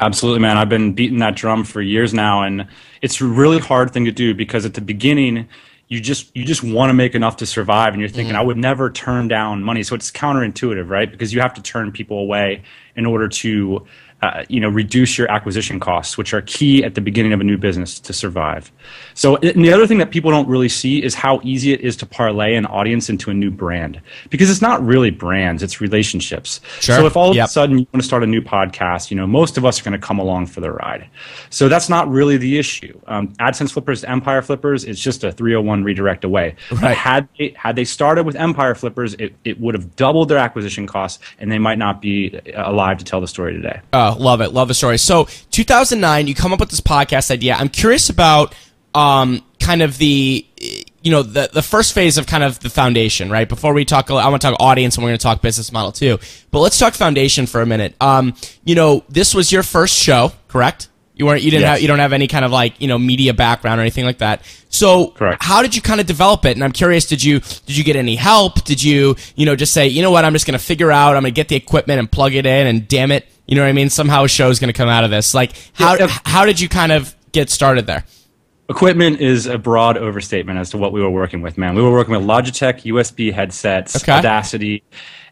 Absolutely, 0.00 0.40
man. 0.40 0.56
I've 0.56 0.70
been 0.70 0.94
beating 0.94 1.18
that 1.18 1.36
drum 1.36 1.62
for 1.62 1.82
years 1.82 2.14
now, 2.14 2.42
and 2.42 2.66
it's 3.02 3.20
a 3.20 3.26
really 3.26 3.58
hard 3.58 3.92
thing 3.92 4.06
to 4.06 4.10
do 4.12 4.34
because 4.34 4.64
at 4.64 4.72
the 4.72 4.80
beginning, 4.80 5.46
you 5.88 6.00
just 6.00 6.34
you 6.34 6.44
just 6.44 6.62
want 6.62 6.88
to 6.88 6.94
make 6.94 7.14
enough 7.14 7.36
to 7.38 7.46
survive, 7.46 7.92
and 7.92 8.00
you're 8.00 8.08
thinking, 8.08 8.32
mm-hmm. 8.32 8.40
I 8.40 8.44
would 8.44 8.56
never 8.56 8.90
turn 8.90 9.28
down 9.28 9.62
money. 9.62 9.82
So 9.82 9.94
it's 9.94 10.10
counterintuitive, 10.10 10.88
right? 10.88 11.10
Because 11.10 11.34
you 11.34 11.40
have 11.42 11.52
to 11.54 11.62
turn 11.62 11.92
people 11.92 12.18
away 12.18 12.62
in 12.96 13.04
order 13.04 13.28
to, 13.28 13.86
uh, 14.22 14.44
you 14.48 14.60
know, 14.60 14.68
reduce 14.68 15.16
your 15.16 15.30
acquisition 15.30 15.80
costs, 15.80 16.18
which 16.18 16.34
are 16.34 16.42
key 16.42 16.84
at 16.84 16.94
the 16.94 17.00
beginning 17.00 17.32
of 17.32 17.40
a 17.40 17.44
new 17.44 17.56
business 17.56 17.98
to 18.00 18.12
survive. 18.12 18.70
So, 19.14 19.36
and 19.36 19.64
the 19.64 19.72
other 19.72 19.86
thing 19.86 19.98
that 19.98 20.10
people 20.10 20.30
don't 20.30 20.46
really 20.48 20.68
see 20.68 21.02
is 21.02 21.14
how 21.14 21.40
easy 21.42 21.72
it 21.72 21.80
is 21.80 21.96
to 21.98 22.06
parlay 22.06 22.54
an 22.54 22.66
audience 22.66 23.08
into 23.08 23.30
a 23.30 23.34
new 23.34 23.50
brand, 23.50 24.00
because 24.28 24.50
it's 24.50 24.60
not 24.62 24.84
really 24.84 25.10
brands; 25.10 25.62
it's 25.62 25.80
relationships. 25.80 26.60
Sure. 26.80 26.96
So 26.96 27.06
if 27.06 27.16
all 27.16 27.30
of 27.30 27.36
Yep. 27.36 27.46
a 27.46 27.48
sudden 27.50 27.78
you 27.78 27.86
want 27.92 28.02
to 28.02 28.06
start 28.06 28.22
a 28.22 28.26
new 28.26 28.40
podcast, 28.42 29.10
you 29.10 29.16
know, 29.16 29.26
most 29.26 29.56
of 29.56 29.64
us 29.64 29.80
are 29.80 29.84
going 29.84 29.98
to 29.98 30.06
come 30.06 30.18
along 30.18 30.46
for 30.46 30.60
the 30.60 30.70
ride. 30.70 31.08
So 31.48 31.68
that's 31.68 31.88
not 31.88 32.08
really 32.10 32.36
the 32.36 32.58
issue. 32.58 32.98
Um, 33.06 33.28
AdSense 33.40 33.72
Flippers 33.72 34.02
to 34.02 34.10
Empire 34.10 34.42
Flippers, 34.42 34.84
it's 34.84 35.00
just 35.00 35.24
a 35.24 35.32
301 35.32 35.84
redirect 35.84 36.24
away. 36.24 36.56
Right. 36.70 36.96
had 36.96 37.28
they, 37.38 37.54
had 37.56 37.76
they 37.76 37.84
started 37.84 38.24
with 38.24 38.36
Empire 38.36 38.74
Flippers, 38.74 39.14
it, 39.14 39.34
it 39.44 39.60
would 39.60 39.74
have 39.74 39.96
doubled 39.96 40.28
their 40.28 40.38
acquisition 40.38 40.86
costs, 40.86 41.22
and 41.38 41.50
they 41.50 41.58
might 41.58 41.78
not 41.78 42.00
be 42.02 42.38
alive 42.54 42.98
to 42.98 43.04
tell 43.04 43.20
the 43.20 43.28
story 43.28 43.52
today. 43.54 43.80
Love 44.14 44.40
it. 44.40 44.52
Love 44.52 44.68
the 44.68 44.74
story. 44.74 44.98
So, 44.98 45.24
2009, 45.50 46.26
you 46.26 46.34
come 46.34 46.52
up 46.52 46.60
with 46.60 46.70
this 46.70 46.80
podcast 46.80 47.30
idea. 47.30 47.54
I'm 47.54 47.68
curious 47.68 48.10
about 48.10 48.54
um, 48.94 49.42
kind 49.58 49.82
of 49.82 49.98
the, 49.98 50.46
you 51.02 51.10
know, 51.10 51.22
the, 51.22 51.48
the 51.52 51.62
first 51.62 51.92
phase 51.94 52.18
of 52.18 52.26
kind 52.26 52.44
of 52.44 52.60
the 52.60 52.70
foundation, 52.70 53.30
right? 53.30 53.48
Before 53.48 53.72
we 53.72 53.84
talk, 53.84 54.10
I 54.10 54.28
want 54.28 54.42
to 54.42 54.50
talk 54.50 54.60
audience 54.60 54.96
and 54.96 55.04
we're 55.04 55.10
going 55.10 55.18
to 55.18 55.22
talk 55.22 55.40
business 55.40 55.72
model 55.72 55.92
too. 55.92 56.18
But 56.50 56.60
let's 56.60 56.78
talk 56.78 56.94
foundation 56.94 57.46
for 57.46 57.62
a 57.62 57.66
minute. 57.66 57.94
Um, 58.00 58.34
you 58.64 58.74
know, 58.74 59.04
this 59.08 59.34
was 59.34 59.50
your 59.50 59.62
first 59.62 59.96
show, 59.96 60.32
correct? 60.48 60.88
You 61.20 61.26
weren't, 61.26 61.42
you 61.42 61.50
didn't 61.50 61.60
Yes. 61.64 61.70
have, 61.72 61.82
you 61.82 61.86
don't 61.88 61.98
have 61.98 62.14
any 62.14 62.26
kind 62.26 62.46
of 62.46 62.50
like, 62.50 62.80
you 62.80 62.88
know, 62.88 62.98
media 62.98 63.34
background 63.34 63.78
or 63.78 63.82
anything 63.82 64.06
like 64.06 64.18
that. 64.18 64.40
So, 64.70 65.08
Correct. 65.08 65.42
how 65.44 65.60
did 65.60 65.76
you 65.76 65.82
kind 65.82 66.00
of 66.00 66.06
develop 66.06 66.46
it? 66.46 66.56
And 66.56 66.64
I'm 66.64 66.72
curious, 66.72 67.04
did 67.04 67.22
you, 67.22 67.40
did 67.40 67.76
you 67.76 67.84
get 67.84 67.94
any 67.94 68.16
help? 68.16 68.64
Did 68.64 68.82
you, 68.82 69.16
you 69.36 69.44
know, 69.44 69.54
just 69.54 69.74
say, 69.74 69.86
you 69.86 70.00
know 70.00 70.10
what, 70.10 70.24
I'm 70.24 70.32
just 70.32 70.46
going 70.46 70.58
to 70.58 70.64
figure 70.64 70.90
out, 70.90 71.16
I'm 71.16 71.22
going 71.22 71.34
to 71.34 71.36
get 71.36 71.48
the 71.48 71.56
equipment 71.56 71.98
and 71.98 72.10
plug 72.10 72.32
it 72.34 72.46
in 72.46 72.66
and 72.66 72.88
damn 72.88 73.12
it, 73.12 73.26
you 73.46 73.54
know 73.54 73.60
what 73.60 73.68
I 73.68 73.72
mean? 73.72 73.90
Somehow 73.90 74.24
a 74.24 74.28
show's 74.28 74.58
going 74.58 74.72
to 74.72 74.76
come 74.76 74.88
out 74.88 75.04
of 75.04 75.10
this. 75.10 75.34
Like, 75.34 75.52
how, 75.74 75.96
yeah. 75.96 76.06
how 76.24 76.46
did 76.46 76.58
you 76.58 76.70
kind 76.70 76.90
of 76.90 77.14
get 77.32 77.50
started 77.50 77.86
there? 77.86 78.04
Equipment 78.70 79.20
is 79.20 79.46
a 79.46 79.58
broad 79.58 79.98
overstatement 79.98 80.58
as 80.58 80.70
to 80.70 80.78
what 80.78 80.92
we 80.92 81.02
were 81.02 81.10
working 81.10 81.42
with, 81.42 81.58
man. 81.58 81.74
We 81.74 81.82
were 81.82 81.90
working 81.92 82.14
with 82.14 82.22
Logitech 82.24 82.82
USB 82.84 83.30
headsets, 83.30 83.96
Okay. 83.96 84.12
Audacity, 84.12 84.84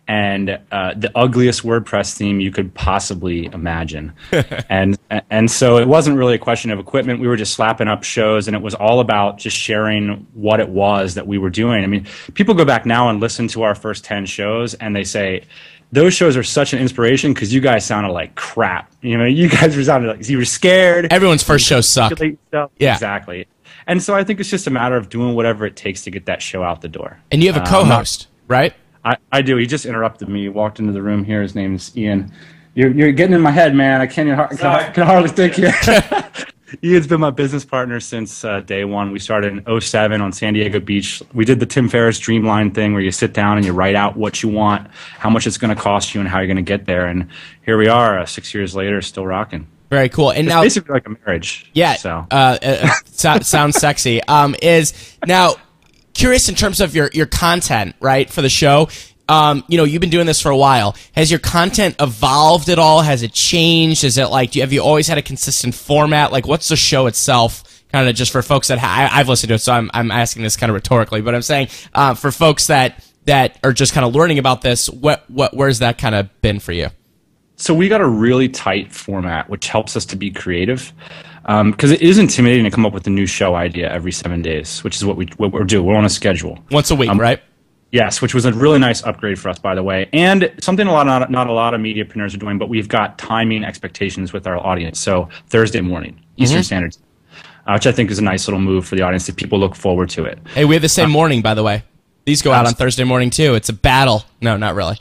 and 0.09 0.59
uh, 0.73 0.95
the 0.95 1.13
ugliest 1.15 1.63
WordPress 1.63 2.17
theme 2.17 2.41
you 2.41 2.51
could 2.51 2.73
possibly 2.75 3.45
imagine. 3.47 4.15
and 4.71 4.99
and 5.31 5.51
so 5.51 5.77
it 5.77 5.87
wasn't 5.87 6.17
really 6.17 6.35
a 6.35 6.39
question 6.39 6.71
of 6.71 6.79
equipment. 6.79 7.21
We 7.21 7.29
were 7.29 7.37
just 7.37 7.53
slapping 7.53 7.89
up 7.89 8.03
shows, 8.03 8.49
and 8.49 8.57
it 8.57 8.63
was 8.63 8.75
all 8.75 9.01
about 9.01 9.37
just 9.37 9.57
sharing 9.57 10.27
what 10.33 10.61
it 10.61 10.71
was 10.71 11.15
that 11.15 11.27
we 11.27 11.37
were 11.37 11.51
doing. 11.51 11.85
I 11.85 11.87
mean, 11.87 12.07
people 12.33 12.55
go 12.55 12.65
back 12.65 12.87
now 12.87 13.11
and 13.11 13.21
listen 13.21 13.47
to 13.49 13.63
our 13.63 13.75
first 13.75 14.05
ten 14.05 14.27
shows, 14.27 14.75
and 14.75 14.97
they 14.97 15.05
say. 15.05 15.45
Those 15.91 16.13
shows 16.13 16.37
are 16.37 16.43
such 16.43 16.75
an 16.75 16.81
inspiration 16.81 17.33
because 17.33 17.55
you 17.55 17.63
guys 17.63 17.83
sounded 17.83 18.13
like 18.13 18.35
crap. 18.35 18.93
You 19.01 19.17
know, 19.17 19.25
you 19.25 19.49
guys 19.49 19.75
were 19.75 19.83
sounded 19.83 20.19
like 20.19 20.29
you 20.29 20.37
were 20.37 20.45
scared. 20.45 21.11
Everyone's 21.11 21.43
first 21.43 21.65
show 21.65 21.81
suck. 21.81 22.13
articulate 22.13 22.39
stuff. 22.49 22.71
Yeah. 22.79 22.93
Exactly. 22.93 23.47
And 23.87 24.03
so 24.03 24.15
I 24.15 24.23
think 24.23 24.39
it's 24.39 24.51
just 24.51 24.67
a 24.67 24.71
matter 24.71 24.99
of 24.99 25.09
doing 25.09 25.35
whatever 25.35 25.65
it 25.65 25.77
takes 25.77 26.03
to 26.03 26.11
get 26.11 26.27
that 26.27 26.43
show 26.43 26.63
out 26.63 26.83
the 26.83 26.89
door. 26.89 27.19
And 27.33 27.43
you 27.43 27.51
have 27.51 27.57
a 27.57 27.61
not- 27.61 27.69
co-host, 27.69 28.27
right? 28.49 28.75
I, 29.05 29.17
I 29.33 29.43
do. 29.43 29.57
He 29.57 29.67
just 29.67 29.87
interrupted 29.87 30.29
me. 30.29 30.43
He 30.43 30.49
walked 30.49 30.79
into 30.81 30.93
the 30.93 31.03
room 31.03 31.25
here. 31.25 31.43
His 31.43 31.55
name's 31.55 31.97
Ian. 31.97 32.33
You're, 32.75 32.91
you're 32.91 33.13
getting 33.13 33.35
in 33.35 33.41
my 33.41 33.51
head, 33.51 33.75
man. 33.75 34.01
I 34.01 34.07
can't, 34.07 34.29
even- 34.29 34.59
can, 34.59 34.93
can 34.93 35.07
hardly 35.07 35.31
think 35.31 35.55
here. 35.55 35.73
Ian's 36.85 37.07
been 37.07 37.21
my 37.21 37.31
business 37.31 37.65
partner 37.65 37.99
since 37.99 38.45
uh, 38.45 38.61
day 38.61 38.85
one. 38.85 39.11
We 39.11 39.19
started 39.19 39.65
in 39.67 39.81
07 39.81 40.21
on 40.21 40.33
San 40.33 40.53
Diego 40.53 40.79
Beach. 40.81 41.23
We 41.33 41.47
did 41.47 41.61
the 41.61 41.67
Tim 41.67 41.89
Ferriss 41.89 42.21
Dreamline 42.21 42.75
thing 42.75 42.93
where 42.93 43.01
you 43.01 43.11
sit 43.11 43.33
down 43.33 43.57
and 43.57 43.65
you 43.65 43.73
write 43.73 43.95
out 43.95 44.19
what 44.19 44.43
you 44.43 44.51
want, 44.51 44.87
how 45.19 45.31
much 45.31 45.47
it's 45.47 45.57
going 45.57 45.75
to 45.75 45.81
cost 45.81 46.15
you, 46.15 46.21
and 46.21 46.29
how 46.29 46.39
you're 46.41 46.47
going 46.47 46.57
to 46.59 46.63
get 46.63 46.85
there. 46.85 47.07
And 47.07 47.29
here 47.65 47.79
we 47.79 47.89
are, 47.89 48.19
uh, 48.19 48.27
six 48.27 48.53
years 48.53 48.77
later, 48.77 49.01
still 49.01 49.27
rocking. 49.27 49.67
Very 49.89 50.11
cool. 50.11 50.29
And 50.31 50.41
It's 50.47 50.49
now, 50.55 50.61
basically 50.61 50.93
like 50.93 51.07
a 51.07 51.17
marriage. 51.25 51.71
yeah, 51.73 51.95
So 51.95 52.27
uh, 52.31 52.59
uh, 52.63 52.89
so, 53.07 53.39
sounds 53.41 53.77
sexy. 53.77 54.23
Um, 54.25 54.55
is 54.61 55.17
now 55.27 55.55
curious 56.19 56.49
in 56.49 56.55
terms 56.55 56.81
of 56.81 56.95
your 56.95 57.09
your 57.15 57.27
content, 57.27 57.95
right, 58.01 58.29
for 58.29 58.43
the 58.43 58.49
show. 58.49 58.89
Um, 59.29 59.63
you 59.69 59.77
know, 59.77 59.85
you've 59.85 60.01
been 60.01 60.11
doing 60.11 60.27
this 60.27 60.41
for 60.41 60.51
a 60.51 60.57
while. 60.57 60.97
Has 61.13 61.31
your 61.31 61.41
content 61.41 61.97
evolved 62.01 62.69
at 62.71 62.79
all? 62.79 63.03
Has 63.03 63.23
it 63.23 63.33
changed? 63.33 64.03
Is 64.03 64.17
it 64.17 64.27
like, 64.27 64.55
you, 64.55 64.63
have 64.63 64.73
you 64.73 64.81
always 64.81 65.07
had 65.07 65.19
a 65.19 65.23
consistent 65.23 65.75
format? 65.75 66.33
Like, 66.33 66.47
what's 66.47 66.69
the 66.69 66.77
show 66.77 67.07
itself? 67.09 67.85
Kind 67.93 68.09
of 68.09 68.15
just 68.15 68.33
for 68.33 68.41
folks 68.41 68.69
that 68.69 68.79
ha- 68.79 69.11
I, 69.13 69.21
I've 69.21 69.29
listened 69.29 69.49
to 69.49 69.55
it, 69.55 69.59
so 69.59 69.73
I'm 69.73 69.91
I'm 69.95 70.11
asking 70.11 70.43
this 70.43 70.57
kind 70.57 70.71
of 70.71 70.75
rhetorically, 70.75 71.21
but 71.21 71.35
I'm 71.35 71.43
saying 71.43 71.69
uh, 71.95 72.15
for 72.15 72.31
folks 72.31 72.67
that 72.67 73.05
that 73.25 73.59
are 73.63 73.73
just 73.73 73.93
kind 73.93 74.07
of 74.07 74.15
learning 74.15 74.39
about 74.39 74.63
this, 74.63 74.91
what 74.91 75.25
what 75.31 75.55
where's 75.55 75.79
that 75.79 75.99
kind 75.99 76.15
of 76.15 76.29
been 76.43 76.59
for 76.59 76.73
you? 76.73 76.89
So 77.59 77.75
we 77.75 77.89
got 77.89 78.01
a 78.01 78.09
really 78.09 78.49
tight 78.49 78.91
format, 78.93 79.51
which 79.51 79.69
helps 79.69 79.95
us 79.97 80.07
to 80.07 80.17
be 80.17 80.31
creative. 80.31 80.93
Because 81.47 81.91
it 81.93 82.03
is 82.03 82.19
intimidating 82.19 82.65
to 82.65 82.71
come 82.71 82.85
up 82.85 82.93
with 82.93 83.07
a 83.07 83.11
new 83.11 83.25
show 83.27 83.55
idea 83.55 83.91
every 83.91 84.13
seven 84.13 84.43
days, 84.43 84.85
which 84.85 84.97
is 84.97 85.05
what 85.05 85.17
we 85.17 85.27
what 85.39 85.51
we're 85.53 85.65
doing. 85.65 85.87
We're 85.87 85.97
on 85.97 86.05
a 86.05 86.11
schedule. 86.11 86.59
Once 86.71 86.91
a 86.91 86.95
week, 86.95 87.09
Um, 87.11 87.19
right? 87.19 87.41
Yes, 87.91 88.21
which 88.21 88.35
was 88.35 88.45
a 88.45 88.53
really 88.53 88.79
nice 88.79 89.03
upgrade 89.03 89.39
for 89.39 89.49
us, 89.49 89.59
by 89.59 89.75
the 89.75 89.83
way, 89.83 90.11
and 90.13 90.53
something 90.61 90.87
a 90.87 90.93
lot 90.93 91.07
not, 91.07 91.31
not 91.31 91.47
a 91.47 91.53
lot 91.53 91.73
of 91.73 91.81
mediapreneurs 91.81 92.35
are 92.35 92.39
doing. 92.39 92.59
But 92.59 92.69
we've 92.69 92.87
got 92.89 93.17
timing 93.17 93.65
expectations 93.65 94.31
with 94.35 94.47
our 94.47 94.59
audience. 94.59 95.01
So 95.01 95.31
Thursday 95.47 95.81
morning, 95.81 96.21
Eastern 96.37 96.63
Standard, 96.63 96.99
uh, 97.67 97.73
which 97.73 97.87
I 97.87 97.93
think 97.93 98.11
is 98.11 98.19
a 98.19 98.23
nice 98.23 98.47
little 98.47 98.61
move 98.61 98.87
for 98.87 98.95
the 98.95 99.01
audience 99.03 99.27
if 99.31 99.37
people 99.37 99.59
look 99.59 99.75
forward 99.75 100.11
to 100.11 100.25
it. 100.27 100.39
Hey, 100.55 100.67
we 100.67 100.75
have 100.75 100.83
the 100.83 100.89
same 100.91 101.11
morning, 101.11 101.41
by 101.41 101.55
the 101.55 101.63
way. 101.63 101.83
These 102.27 102.43
go 102.43 102.53
out 102.53 102.67
on 102.67 102.75
Thursday 102.75 103.05
morning 103.05 103.31
too. 103.31 103.55
It's 103.55 103.71
a 103.71 103.73
battle. 103.73 104.25
No, 104.43 104.59
not 104.59 104.75
really. 104.75 104.99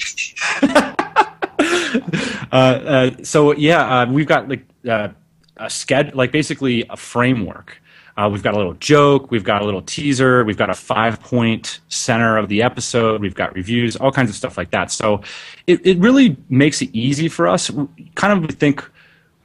Uh, 2.51 3.11
so 3.23 3.53
yeah, 3.53 4.01
uh, 4.01 4.11
we've 4.11 4.27
got 4.27 4.47
like 4.49 4.65
uh, 4.87 5.09
a 5.57 5.65
sched, 5.65 6.15
like 6.15 6.31
basically 6.31 6.85
a 6.89 6.97
framework. 6.97 7.81
Uh, 8.17 8.27
we've 8.27 8.41
got 8.41 8.55
a 8.55 8.57
little 8.57 8.73
joke, 8.75 9.29
we've 9.29 9.43
got 9.43 9.61
a 9.61 9.65
little 9.65 9.83
teaser, 9.83 10.43
we've 10.43 10.57
got 10.57 10.71
a 10.71 10.73
five 10.73 11.19
point 11.21 11.81
center 11.87 12.35
of 12.37 12.49
the 12.49 12.63
episode, 12.63 13.21
we've 13.21 13.35
got 13.35 13.53
reviews, 13.53 13.95
all 13.95 14.11
kinds 14.11 14.29
of 14.29 14.35
stuff 14.35 14.57
like 14.57 14.71
that. 14.71 14.91
So 14.91 15.21
it, 15.67 15.85
it 15.85 15.99
really 15.99 16.35
makes 16.49 16.81
it 16.81 16.89
easy 16.93 17.27
for 17.27 17.47
us. 17.47 17.69
Kind 18.15 18.43
of 18.43 18.55
think 18.55 18.83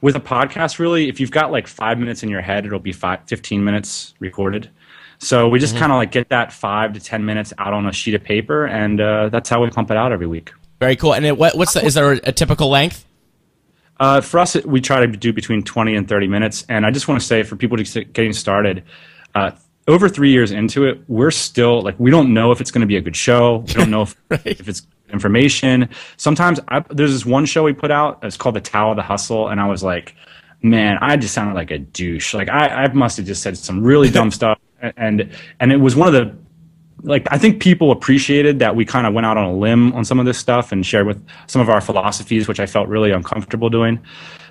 with 0.01 0.15
a 0.15 0.19
podcast, 0.19 0.79
really, 0.79 1.07
if 1.07 1.19
you've 1.19 1.29
got 1.29 1.51
like 1.51 1.67
five 1.67 1.99
minutes 1.99 2.23
in 2.23 2.29
your 2.29 2.41
head, 2.41 2.65
it'll 2.65 2.79
be 2.79 2.91
five, 2.91 3.19
15 3.27 3.63
minutes 3.63 4.15
recorded. 4.19 4.71
So 5.19 5.47
we 5.47 5.59
just 5.59 5.77
kind 5.77 5.91
of 5.91 5.97
like 5.97 6.11
get 6.11 6.29
that 6.29 6.51
five 6.51 6.93
to 6.93 6.99
10 6.99 7.23
minutes 7.23 7.53
out 7.57 7.73
on 7.73 7.85
a 7.85 7.93
sheet 7.93 8.15
of 8.15 8.23
paper, 8.23 8.65
and 8.65 8.99
uh, 8.99 9.29
that's 9.29 9.49
how 9.49 9.63
we 9.63 9.69
pump 9.69 9.91
it 9.91 9.97
out 9.97 10.11
every 10.11 10.27
week. 10.27 10.51
Very 10.83 10.97
cool. 10.97 11.13
And 11.13 11.25
it, 11.25 11.37
what, 11.37 11.55
what's 11.55 11.75
the, 11.75 11.85
is 11.85 11.93
there 11.93 12.11
a 12.11 12.33
typical 12.33 12.67
length? 12.67 13.05
Uh, 14.01 14.19
for 14.19 14.41
us, 14.41 14.57
it- 14.57 14.65
we 14.65 14.81
try 14.81 14.99
to 14.99 15.07
do 15.07 15.31
between 15.31 15.63
20 15.63 15.95
and 15.95 16.09
30 16.09 16.27
minutes. 16.27 16.65
And 16.67 16.85
I 16.85 16.91
just 16.91 17.07
want 17.07 17.21
to 17.21 17.25
say 17.25 17.41
for 17.43 17.55
people 17.55 17.77
just 17.77 17.93
getting 18.11 18.33
started, 18.33 18.83
uh, 19.33 19.51
over 19.87 20.09
three 20.09 20.31
years 20.31 20.51
into 20.51 20.83
it, 20.85 21.01
we're 21.07 21.31
still 21.31 21.81
like, 21.81 21.97
we 22.01 22.11
don't 22.11 22.33
know 22.33 22.51
if 22.51 22.59
it's 22.59 22.69
going 22.69 22.81
to 22.81 22.85
be 22.87 22.97
a 22.97 23.01
good 23.01 23.15
show. 23.15 23.59
We 23.59 23.73
don't 23.75 23.91
know 23.91 24.01
if, 24.31 24.45
if 24.45 24.67
it's 24.67 24.85
information. 25.13 25.87
Sometimes 26.17 26.59
I, 26.67 26.81
there's 26.89 27.13
this 27.13 27.25
one 27.25 27.45
show 27.45 27.63
we 27.63 27.71
put 27.71 27.89
out, 27.89 28.19
it's 28.23 28.35
called 28.35 28.55
The 28.55 28.61
Tao 28.61 28.89
of 28.91 28.97
the 28.97 29.03
Hustle. 29.03 29.47
And 29.47 29.61
I 29.61 29.67
was 29.67 29.83
like, 29.83 30.15
man, 30.61 30.97
I 30.99 31.15
just 31.15 31.33
sounded 31.33 31.53
like 31.55 31.71
a 31.71 31.79
douche. 31.79 32.33
Like 32.33 32.49
I, 32.49 32.67
I 32.83 32.91
must 32.91 33.15
have 33.15 33.25
just 33.25 33.41
said 33.41 33.57
some 33.57 33.81
really 33.85 34.09
dumb 34.17 34.31
stuff. 34.31 34.59
And, 34.97 35.31
and 35.61 35.71
it 35.71 35.77
was 35.77 35.95
one 35.95 36.09
of 36.09 36.13
the, 36.13 36.35
like 37.01 37.27
I 37.31 37.37
think 37.37 37.61
people 37.61 37.91
appreciated 37.91 38.59
that 38.59 38.75
we 38.75 38.85
kind 38.85 39.05
of 39.07 39.13
went 39.13 39.25
out 39.25 39.37
on 39.37 39.45
a 39.45 39.53
limb 39.53 39.93
on 39.93 40.05
some 40.05 40.19
of 40.19 40.25
this 40.25 40.37
stuff 40.37 40.71
and 40.71 40.85
shared 40.85 41.07
with 41.07 41.25
some 41.47 41.61
of 41.61 41.69
our 41.69 41.81
philosophies, 41.81 42.47
which 42.47 42.59
I 42.59 42.65
felt 42.65 42.87
really 42.87 43.11
uncomfortable 43.11 43.69
doing. 43.69 43.99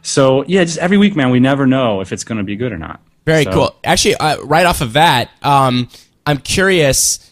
So 0.02 0.44
yeah, 0.46 0.64
just 0.64 0.78
every 0.78 0.98
week, 0.98 1.14
man, 1.16 1.30
we 1.30 1.40
never 1.40 1.66
know 1.66 2.00
if 2.00 2.12
it's 2.12 2.24
going 2.24 2.38
to 2.38 2.44
be 2.44 2.56
good 2.56 2.72
or 2.72 2.78
not. 2.78 3.00
Very 3.24 3.44
So- 3.44 3.52
cool. 3.52 3.76
Actually, 3.84 4.16
uh, 4.16 4.38
right 4.42 4.66
off 4.66 4.80
of 4.80 4.94
that, 4.94 5.30
um, 5.42 5.88
I'm 6.26 6.38
curious. 6.38 7.30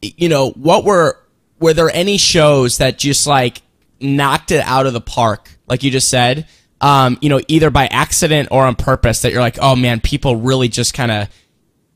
You 0.00 0.28
know, 0.28 0.50
what 0.50 0.84
were 0.84 1.18
were 1.60 1.74
there 1.74 1.90
any 1.90 2.18
shows 2.18 2.78
that 2.78 2.98
just 2.98 3.26
like 3.26 3.62
knocked 4.00 4.52
it 4.52 4.60
out 4.64 4.86
of 4.86 4.92
the 4.92 5.00
park, 5.00 5.50
like 5.68 5.82
you 5.82 5.90
just 5.90 6.08
said? 6.08 6.46
Um, 6.80 7.18
you 7.20 7.28
know, 7.28 7.40
either 7.48 7.70
by 7.70 7.88
accident 7.88 8.48
or 8.52 8.64
on 8.64 8.76
purpose, 8.76 9.22
that 9.22 9.32
you're 9.32 9.40
like, 9.40 9.58
oh 9.60 9.74
man, 9.74 10.00
people 10.00 10.36
really 10.36 10.68
just 10.68 10.94
kind 10.94 11.10
of 11.10 11.28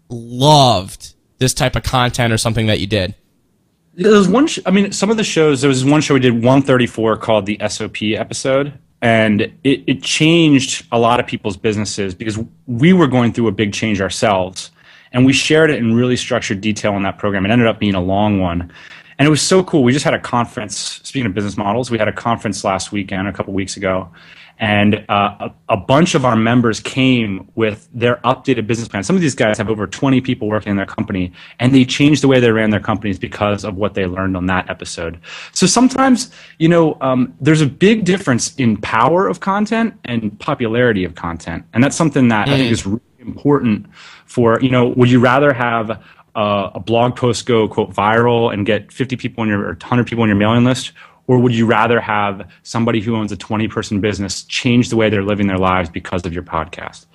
loved 0.08 1.14
this 1.42 1.52
type 1.52 1.76
of 1.76 1.82
content 1.82 2.32
or 2.32 2.38
something 2.38 2.66
that 2.66 2.80
you 2.80 2.86
did. 2.86 3.14
There 3.94 4.12
was 4.12 4.28
one. 4.28 4.46
Sh- 4.46 4.60
I 4.64 4.70
mean, 4.70 4.92
some 4.92 5.10
of 5.10 5.18
the 5.18 5.24
shows. 5.24 5.60
There 5.60 5.68
was 5.68 5.84
one 5.84 6.00
show 6.00 6.14
we 6.14 6.20
did 6.20 6.32
134 6.32 7.18
called 7.18 7.44
the 7.44 7.60
SOP 7.68 8.02
episode, 8.14 8.72
and 9.02 9.42
it, 9.64 9.84
it 9.86 10.02
changed 10.02 10.86
a 10.90 10.98
lot 10.98 11.20
of 11.20 11.26
people's 11.26 11.58
businesses 11.58 12.14
because 12.14 12.38
we 12.66 12.94
were 12.94 13.06
going 13.06 13.34
through 13.34 13.48
a 13.48 13.52
big 13.52 13.74
change 13.74 14.00
ourselves, 14.00 14.70
and 15.12 15.26
we 15.26 15.34
shared 15.34 15.70
it 15.70 15.78
in 15.78 15.94
really 15.94 16.16
structured 16.16 16.62
detail 16.62 16.96
in 16.96 17.02
that 17.02 17.18
program. 17.18 17.44
It 17.44 17.50
ended 17.50 17.66
up 17.66 17.78
being 17.78 17.94
a 17.94 18.00
long 18.00 18.40
one, 18.40 18.72
and 19.18 19.26
it 19.26 19.30
was 19.30 19.42
so 19.42 19.62
cool. 19.62 19.82
We 19.82 19.92
just 19.92 20.06
had 20.06 20.14
a 20.14 20.20
conference. 20.20 21.00
Speaking 21.02 21.26
of 21.26 21.34
business 21.34 21.58
models, 21.58 21.90
we 21.90 21.98
had 21.98 22.08
a 22.08 22.12
conference 22.12 22.64
last 22.64 22.92
weekend, 22.92 23.28
a 23.28 23.32
couple 23.32 23.52
weeks 23.52 23.76
ago, 23.76 24.10
and 24.62 25.04
uh, 25.08 25.50
a, 25.68 25.74
a 25.74 25.76
bunch 25.76 26.14
of 26.14 26.24
our 26.24 26.36
members 26.36 26.78
came 26.78 27.50
with 27.56 27.88
their 27.92 28.18
updated 28.18 28.68
business 28.68 28.86
plan. 28.86 29.02
Some 29.02 29.16
of 29.16 29.20
these 29.20 29.34
guys 29.34 29.58
have 29.58 29.68
over 29.68 29.88
20 29.88 30.20
people 30.20 30.46
working 30.46 30.70
in 30.70 30.76
their 30.76 30.86
company, 30.86 31.32
and 31.58 31.74
they 31.74 31.84
changed 31.84 32.22
the 32.22 32.28
way 32.28 32.38
they 32.38 32.52
ran 32.52 32.70
their 32.70 32.78
companies 32.78 33.18
because 33.18 33.64
of 33.64 33.74
what 33.74 33.94
they 33.94 34.06
learned 34.06 34.36
on 34.36 34.46
that 34.46 34.70
episode. 34.70 35.18
So 35.50 35.66
sometimes, 35.66 36.30
you 36.60 36.68
know, 36.68 36.96
um, 37.00 37.34
there's 37.40 37.60
a 37.60 37.66
big 37.66 38.04
difference 38.04 38.54
in 38.54 38.76
power 38.76 39.26
of 39.26 39.40
content 39.40 39.94
and 40.04 40.38
popularity 40.38 41.04
of 41.04 41.16
content, 41.16 41.64
and 41.74 41.82
that's 41.82 41.96
something 41.96 42.28
that 42.28 42.48
I 42.48 42.56
think 42.56 42.70
is 42.70 42.86
really 42.86 43.02
important 43.18 43.86
for. 44.26 44.60
You 44.60 44.70
know, 44.70 44.90
would 44.90 45.10
you 45.10 45.18
rather 45.18 45.52
have 45.52 46.00
uh, 46.36 46.70
a 46.72 46.80
blog 46.80 47.16
post 47.16 47.46
go 47.46 47.66
quote 47.66 47.92
viral 47.92 48.52
and 48.52 48.64
get 48.64 48.92
50 48.92 49.16
people 49.16 49.42
on 49.42 49.48
your 49.48 49.60
or 49.60 49.72
100 49.72 50.06
people 50.06 50.22
on 50.22 50.28
your 50.28 50.38
mailing 50.38 50.64
list 50.64 50.92
or 51.26 51.38
would 51.38 51.54
you 51.54 51.66
rather 51.66 52.00
have 52.00 52.50
somebody 52.62 53.00
who 53.00 53.16
owns 53.16 53.32
a 53.32 53.36
20 53.36 53.68
person 53.68 54.00
business 54.00 54.42
change 54.44 54.88
the 54.88 54.96
way 54.96 55.08
they're 55.08 55.22
living 55.22 55.46
their 55.46 55.58
lives 55.58 55.88
because 55.88 56.26
of 56.26 56.32
your 56.32 56.42
podcast 56.42 57.06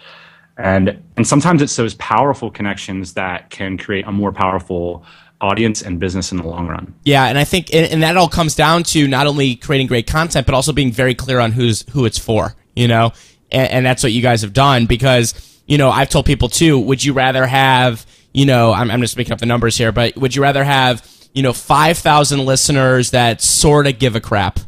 and 0.58 1.02
and 1.15 1.28
sometimes 1.28 1.62
it's 1.62 1.76
those 1.76 1.93
powerful 1.96 2.50
connections 2.50 3.13
that 3.13 3.50
can 3.50 3.78
create 3.78 4.06
a 4.08 4.12
more 4.12 4.32
powerful 4.32 5.06
audience 5.39 5.82
and 5.82 6.00
business 6.00 6.32
in 6.32 6.38
the 6.38 6.48
long 6.48 6.67
run 6.67 6.93
Yeah, 7.04 7.26
and 7.26 7.38
I 7.38 7.43
think, 7.43 7.74
and, 7.74 7.91
and 7.91 8.04
that 8.04 8.17
all 8.17 8.28
comes 8.28 8.56
down 8.56 8.84
to 8.84 9.08
not 9.08 9.28
only 9.28 9.56
creating 9.56 9.88
great 9.88 10.08
content, 10.08 10.46
but 10.46 10.56
also 10.56 10.74
being 10.74 10.91
very 10.91 11.13
clear 11.13 11.39
on 11.39 11.52
who's 11.52 11.88
who 11.91 12.06
it's 12.06 12.17
for. 12.17 12.56
You 12.76 12.88
know, 12.88 13.13
and, 13.52 13.72
and 13.72 13.86
that's 13.86 14.04
what 14.04 14.12
you 14.12 14.22
guys 14.22 14.41
have 14.41 14.54
done 14.54 14.86
because 14.86 15.62
you 15.67 15.78
know 15.78 15.89
I've 15.89 16.10
told 16.10 16.26
people 16.26 16.50
too. 16.50 16.80
Would 16.80 17.04
you 17.04 17.13
rather 17.13 17.46
have 17.46 18.06
you 18.34 18.46
know 18.46 18.74
I'm, 18.74 18.89
I'm 18.89 19.02
just 19.02 19.17
making 19.17 19.34
up 19.34 19.39
the 19.39 19.46
numbers 19.46 19.78
here, 19.78 19.91
but 19.91 20.15
would 20.17 20.36
you 20.36 20.41
rather 20.41 20.63
have 20.63 21.02
you 21.34 21.44
know 21.44 21.54
five 21.54 21.98
thousand 21.98 22.46
listeners 22.46 23.12
that 23.12 23.42
sort 23.42 23.88
of 23.88 24.00
give 24.00 24.16
a 24.16 24.22
crap? 24.22 24.60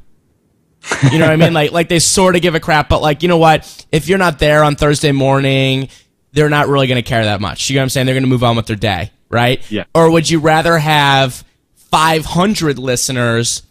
You 1.11 1.19
know 1.19 1.25
what 1.25 1.33
I 1.33 1.35
mean? 1.35 1.53
Like 1.53 1.71
like 1.71 1.89
they 1.89 1.99
sort 1.99 2.35
of 2.35 2.41
give 2.41 2.55
a 2.55 2.59
crap, 2.59 2.89
but 2.89 3.01
like 3.01 3.21
you 3.23 3.29
know 3.29 3.37
what? 3.37 3.85
If 3.91 4.07
you're 4.07 4.17
not 4.17 4.39
there 4.39 4.63
on 4.63 4.75
Thursday 4.75 5.11
morning, 5.11 5.89
they're 6.31 6.49
not 6.49 6.67
really 6.67 6.87
going 6.87 7.01
to 7.01 7.07
care 7.07 7.23
that 7.25 7.41
much. 7.41 7.69
You 7.69 7.75
know 7.75 7.81
what 7.81 7.83
I'm 7.83 7.89
saying? 7.89 8.05
They're 8.05 8.15
going 8.15 8.23
to 8.23 8.29
move 8.29 8.43
on 8.43 8.55
with 8.55 8.67
their 8.67 8.75
day, 8.75 9.11
right? 9.29 9.69
Yeah. 9.71 9.85
Or 9.93 10.11
would 10.11 10.29
you 10.29 10.39
rather 10.39 10.77
have 10.77 11.43
500 11.91 12.77
listeners 12.77 13.63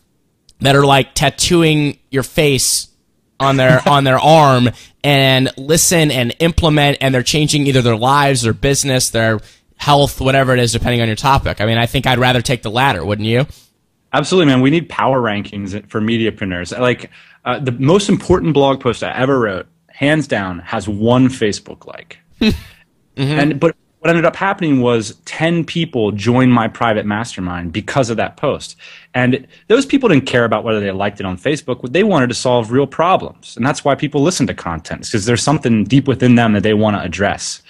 that 0.60 0.74
are 0.74 0.84
like 0.84 1.14
tattooing 1.14 1.98
your 2.10 2.22
face 2.22 2.88
on 3.40 3.56
their 3.56 3.80
on 3.88 4.04
their 4.04 4.18
arm 4.18 4.70
and 5.04 5.50
listen 5.56 6.10
and 6.10 6.34
implement 6.40 6.98
and 7.00 7.14
they're 7.14 7.22
changing 7.22 7.66
either 7.66 7.82
their 7.82 7.96
lives, 7.96 8.42
their 8.42 8.52
business, 8.52 9.10
their 9.10 9.40
health, 9.78 10.20
whatever 10.20 10.52
it 10.52 10.60
is, 10.60 10.72
depending 10.72 11.00
on 11.00 11.06
your 11.06 11.16
topic. 11.16 11.60
I 11.60 11.66
mean, 11.66 11.78
I 11.78 11.86
think 11.86 12.06
I'd 12.06 12.18
rather 12.18 12.42
take 12.42 12.62
the 12.62 12.70
latter, 12.70 13.04
wouldn't 13.04 13.26
you? 13.26 13.46
Absolutely, 14.12 14.52
man. 14.52 14.60
We 14.60 14.70
need 14.70 14.88
power 14.88 15.20
rankings 15.20 15.88
for 15.88 16.00
mediapreneurs. 16.00 16.78
Like 16.78 17.10
uh, 17.44 17.58
the 17.58 17.72
most 17.72 18.08
important 18.08 18.54
blog 18.54 18.80
post 18.80 19.02
I 19.02 19.12
ever 19.12 19.38
wrote, 19.38 19.66
hands 19.88 20.26
down, 20.26 20.58
has 20.60 20.88
one 20.88 21.28
Facebook 21.28 21.86
like. 21.86 22.18
And 23.18 23.58
but 23.58 23.74
what 23.98 24.10
ended 24.10 24.24
up 24.24 24.36
happening 24.36 24.80
was 24.80 25.16
ten 25.24 25.64
people 25.64 26.12
joined 26.12 26.52
my 26.52 26.68
private 26.68 27.04
mastermind 27.04 27.72
because 27.72 28.10
of 28.10 28.16
that 28.16 28.36
post. 28.36 28.76
And 29.12 29.46
those 29.66 29.84
people 29.84 30.08
didn't 30.08 30.26
care 30.26 30.44
about 30.44 30.62
whether 30.62 30.78
they 30.78 30.92
liked 30.92 31.18
it 31.18 31.26
on 31.26 31.36
Facebook. 31.36 31.92
They 31.92 32.04
wanted 32.04 32.28
to 32.28 32.34
solve 32.34 32.70
real 32.70 32.86
problems, 32.86 33.56
and 33.56 33.66
that's 33.66 33.84
why 33.84 33.96
people 33.96 34.22
listen 34.22 34.46
to 34.46 34.54
content 34.54 35.02
because 35.06 35.26
there's 35.26 35.42
something 35.42 35.84
deep 35.84 36.06
within 36.06 36.36
them 36.36 36.52
that 36.52 36.62
they 36.62 36.74
want 36.74 36.96
to 36.96 37.02
address. 37.02 37.60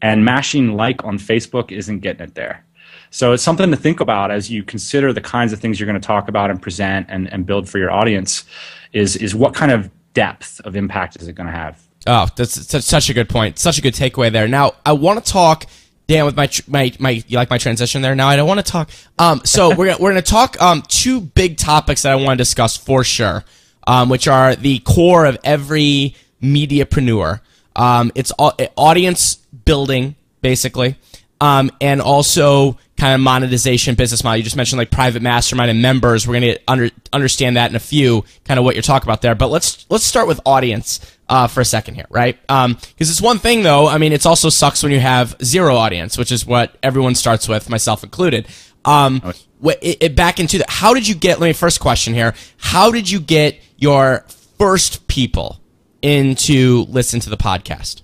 And 0.00 0.24
mashing 0.24 0.74
like 0.76 1.04
on 1.04 1.18
Facebook 1.18 1.72
isn't 1.72 2.00
getting 2.00 2.22
it 2.22 2.34
there. 2.34 2.64
So 3.10 3.32
it's 3.32 3.42
something 3.42 3.70
to 3.70 3.76
think 3.76 4.00
about 4.00 4.30
as 4.30 4.50
you 4.50 4.62
consider 4.62 5.12
the 5.12 5.20
kinds 5.20 5.52
of 5.52 5.60
things 5.60 5.80
you're 5.80 5.86
going 5.86 6.00
to 6.00 6.06
talk 6.06 6.28
about 6.28 6.50
and 6.50 6.60
present 6.60 7.06
and, 7.08 7.32
and 7.32 7.46
build 7.46 7.68
for 7.68 7.78
your 7.78 7.90
audience. 7.90 8.44
Is 8.92 9.16
is 9.16 9.34
what 9.34 9.54
kind 9.54 9.72
of 9.72 9.90
depth 10.14 10.60
of 10.64 10.76
impact 10.76 11.16
is 11.20 11.28
it 11.28 11.34
going 11.34 11.46
to 11.46 11.52
have? 11.52 11.80
Oh, 12.06 12.26
that's 12.36 12.84
such, 12.84 13.10
a 13.10 13.14
good 13.14 13.28
point. 13.28 13.58
Such 13.58 13.78
a 13.78 13.82
good 13.82 13.94
takeaway 13.94 14.32
there. 14.32 14.48
Now, 14.48 14.72
I 14.86 14.92
want 14.92 15.22
to 15.22 15.30
talk, 15.30 15.66
Dan, 16.06 16.24
with 16.24 16.36
my 16.36 16.48
my 16.66 16.92
my. 16.98 17.22
You 17.26 17.36
like 17.36 17.50
my 17.50 17.58
transition 17.58 18.00
there? 18.00 18.14
Now, 18.14 18.28
I 18.28 18.36
don't 18.36 18.48
want 18.48 18.64
to 18.64 18.72
talk. 18.72 18.90
Um, 19.18 19.42
so 19.44 19.68
we're 19.74 19.86
gonna, 19.86 19.98
we're 20.00 20.12
going 20.12 20.22
to 20.22 20.30
talk 20.30 20.60
um 20.62 20.82
two 20.88 21.20
big 21.20 21.58
topics 21.58 22.02
that 22.02 22.12
I 22.12 22.16
want 22.16 22.30
to 22.30 22.36
discuss 22.36 22.76
for 22.76 23.04
sure. 23.04 23.44
Um, 23.86 24.10
which 24.10 24.28
are 24.28 24.54
the 24.54 24.80
core 24.80 25.24
of 25.24 25.38
every 25.44 26.14
mediapreneur. 26.42 27.40
Um, 27.74 28.12
it's 28.14 28.32
audience 28.38 29.38
building, 29.64 30.16
basically, 30.40 30.96
um, 31.40 31.70
and 31.80 32.00
also 32.00 32.78
kind 32.96 33.14
of 33.14 33.20
monetization 33.20 33.94
business 33.94 34.24
model. 34.24 34.38
You 34.38 34.42
just 34.42 34.56
mentioned 34.56 34.78
like 34.78 34.90
private 34.90 35.22
mastermind 35.22 35.70
and 35.70 35.80
members. 35.80 36.26
We're 36.26 36.40
going 36.40 36.54
to 36.54 36.60
under, 36.66 36.90
understand 37.12 37.56
that 37.56 37.70
in 37.70 37.76
a 37.76 37.80
few, 37.80 38.24
kind 38.44 38.58
of 38.58 38.64
what 38.64 38.74
you're 38.74 38.82
talking 38.82 39.06
about 39.06 39.22
there. 39.22 39.34
But 39.34 39.48
let's 39.48 39.86
let's 39.88 40.04
start 40.04 40.26
with 40.26 40.40
audience 40.44 41.00
uh, 41.28 41.46
for 41.46 41.60
a 41.60 41.64
second 41.64 41.94
here, 41.94 42.06
right? 42.10 42.40
Because 42.40 42.64
um, 42.66 42.78
it's 42.98 43.20
one 43.20 43.38
thing 43.38 43.62
though. 43.62 43.86
I 43.86 43.98
mean, 43.98 44.12
it 44.12 44.26
also 44.26 44.48
sucks 44.48 44.82
when 44.82 44.92
you 44.92 45.00
have 45.00 45.36
zero 45.42 45.76
audience, 45.76 46.18
which 46.18 46.32
is 46.32 46.44
what 46.44 46.76
everyone 46.82 47.14
starts 47.14 47.48
with, 47.48 47.70
myself 47.70 48.02
included. 48.02 48.46
Um, 48.84 49.22
it, 49.62 49.98
it, 50.00 50.16
back 50.16 50.40
into 50.40 50.58
the, 50.58 50.64
how 50.68 50.94
did 50.94 51.06
you 51.06 51.14
get? 51.14 51.40
Let 51.40 51.48
me 51.48 51.52
first 51.52 51.80
question 51.80 52.14
here. 52.14 52.34
How 52.56 52.90
did 52.90 53.10
you 53.10 53.20
get 53.20 53.60
your 53.76 54.24
first 54.58 55.08
people 55.08 55.60
into 56.00 56.86
listen 56.88 57.20
to 57.20 57.30
the 57.30 57.36
podcast? 57.36 58.02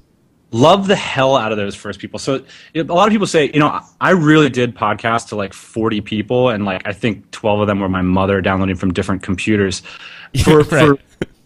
Love 0.54 0.86
the 0.86 0.94
hell 0.94 1.36
out 1.36 1.50
of 1.50 1.58
those 1.58 1.74
first 1.74 1.98
people. 1.98 2.16
So 2.20 2.44
a 2.76 2.82
lot 2.84 3.08
of 3.08 3.12
people 3.12 3.26
say, 3.26 3.50
you 3.52 3.58
know, 3.58 3.80
I 4.00 4.10
really 4.10 4.48
did 4.48 4.76
podcast 4.76 5.28
to 5.30 5.36
like 5.36 5.52
40 5.52 6.00
people, 6.00 6.50
and 6.50 6.64
like 6.64 6.86
I 6.86 6.92
think 6.92 7.28
12 7.32 7.62
of 7.62 7.66
them 7.66 7.80
were 7.80 7.88
my 7.88 8.02
mother 8.02 8.40
downloading 8.40 8.76
from 8.76 8.92
different 8.92 9.22
computers 9.22 9.82
for, 10.44 10.60
right. 10.60 10.68
for 10.68 10.98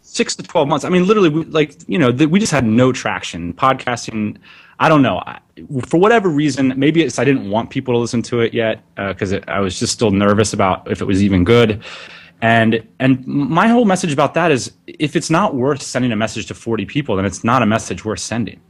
six 0.02 0.36
to 0.36 0.42
12 0.42 0.68
months. 0.68 0.84
I 0.84 0.90
mean, 0.90 1.06
literally, 1.06 1.30
we, 1.30 1.44
like 1.44 1.76
you 1.88 1.98
know, 1.98 2.10
we 2.10 2.38
just 2.38 2.52
had 2.52 2.66
no 2.66 2.92
traction. 2.92 3.54
Podcasting, 3.54 4.36
I 4.78 4.90
don't 4.90 5.00
know, 5.00 5.20
I, 5.20 5.40
for 5.86 5.98
whatever 5.98 6.28
reason, 6.28 6.74
maybe 6.76 7.02
it's 7.02 7.18
I 7.18 7.24
didn't 7.24 7.48
want 7.48 7.70
people 7.70 7.94
to 7.94 7.98
listen 7.98 8.20
to 8.24 8.40
it 8.40 8.52
yet 8.52 8.82
because 8.94 9.32
uh, 9.32 9.40
I 9.48 9.60
was 9.60 9.78
just 9.78 9.94
still 9.94 10.10
nervous 10.10 10.52
about 10.52 10.90
if 10.90 11.00
it 11.00 11.06
was 11.06 11.22
even 11.22 11.44
good. 11.44 11.82
And 12.42 12.86
and 13.00 13.26
my 13.26 13.68
whole 13.68 13.86
message 13.86 14.12
about 14.12 14.34
that 14.34 14.52
is 14.52 14.72
if 14.86 15.16
it's 15.16 15.30
not 15.30 15.54
worth 15.54 15.82
sending 15.82 16.12
a 16.12 16.16
message 16.16 16.46
to 16.46 16.54
40 16.54 16.84
people, 16.84 17.16
then 17.16 17.24
it's 17.24 17.42
not 17.42 17.62
a 17.62 17.66
message 17.66 18.04
worth 18.04 18.20
sending. 18.20 18.60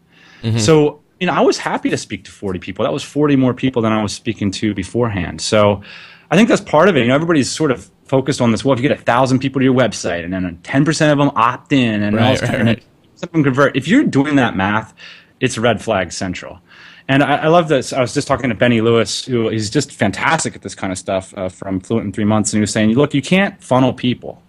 Mm-hmm. 0.42 0.59
So, 0.59 1.01
you 1.20 1.27
know, 1.27 1.35
I 1.35 1.40
was 1.40 1.59
happy 1.59 1.90
to 1.90 1.96
speak 1.96 2.24
to 2.24 2.31
40 2.31 2.59
people. 2.59 2.85
That 2.85 2.92
was 2.92 3.03
40 3.03 3.37
more 3.37 3.55
people 3.55 3.83
than 3.83 3.92
I 3.92 4.03
was 4.03 4.12
speaking 4.12 4.51
to 4.53 4.74
beforehand. 4.74 5.40
So 5.40 5.83
I 6.31 6.37
think 6.37 6.48
that's 6.48 6.61
part 6.61 6.88
of 6.88 6.96
it. 6.96 7.01
You 7.01 7.09
know, 7.09 7.14
everybody's 7.14 7.51
sort 7.51 7.70
of 7.70 7.90
focused 8.05 8.40
on 8.40 8.53
this. 8.53 8.64
Well, 8.64 8.72
if 8.72 8.81
you 8.81 8.88
get 8.88 8.98
a 8.98 9.03
thousand 9.03 9.40
people 9.40 9.61
to 9.61 9.64
your 9.64 9.74
website 9.74 10.24
and 10.24 10.33
then 10.33 10.59
10% 10.62 11.12
of 11.12 11.18
them 11.18 11.31
opt 11.35 11.72
in 11.72 12.03
and 12.03 12.16
right, 12.16 12.40
right, 12.42 12.62
right. 12.64 12.85
some 13.14 13.29
of 13.29 13.33
them 13.33 13.44
convert. 13.44 13.77
If 13.77 13.88
you're 13.88 14.05
doing 14.05 14.37
that 14.37 14.57
math, 14.57 14.94
it's 15.40 15.59
red 15.59 15.83
flag 15.83 16.12
central. 16.12 16.61
And 17.09 17.22
I, 17.22 17.37
I, 17.37 17.48
love 17.48 17.68
this. 17.68 17.94
I 17.94 18.01
was 18.01 18.12
just 18.12 18.29
talking 18.29 18.51
to 18.51 18.55
Benny 18.55 18.83
Lewis, 18.83 19.24
who 19.24 19.48
is 19.48 19.70
just 19.70 19.92
fantastic 19.92 20.55
at 20.55 20.62
this 20.62 20.74
kind 20.74 20.92
of 20.92 20.98
stuff 20.98 21.33
uh, 21.37 21.48
from 21.48 21.81
Fluent 21.81 22.07
in 22.07 22.12
Three 22.12 22.24
Months. 22.24 22.53
And 22.53 22.59
he 22.59 22.61
was 22.61 22.70
saying, 22.70 22.90
look, 22.90 23.14
you 23.14 23.22
can't 23.22 23.62
funnel 23.62 23.94
people. 23.94 24.42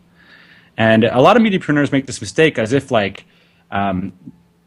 And 0.76 1.06
a 1.06 1.22
lot 1.22 1.38
of 1.38 1.44
mediapreneurs 1.44 1.92
make 1.92 2.06
this 2.06 2.20
mistake 2.20 2.60
as 2.60 2.74
if 2.74 2.92
like, 2.92 3.26
um, 3.72 4.12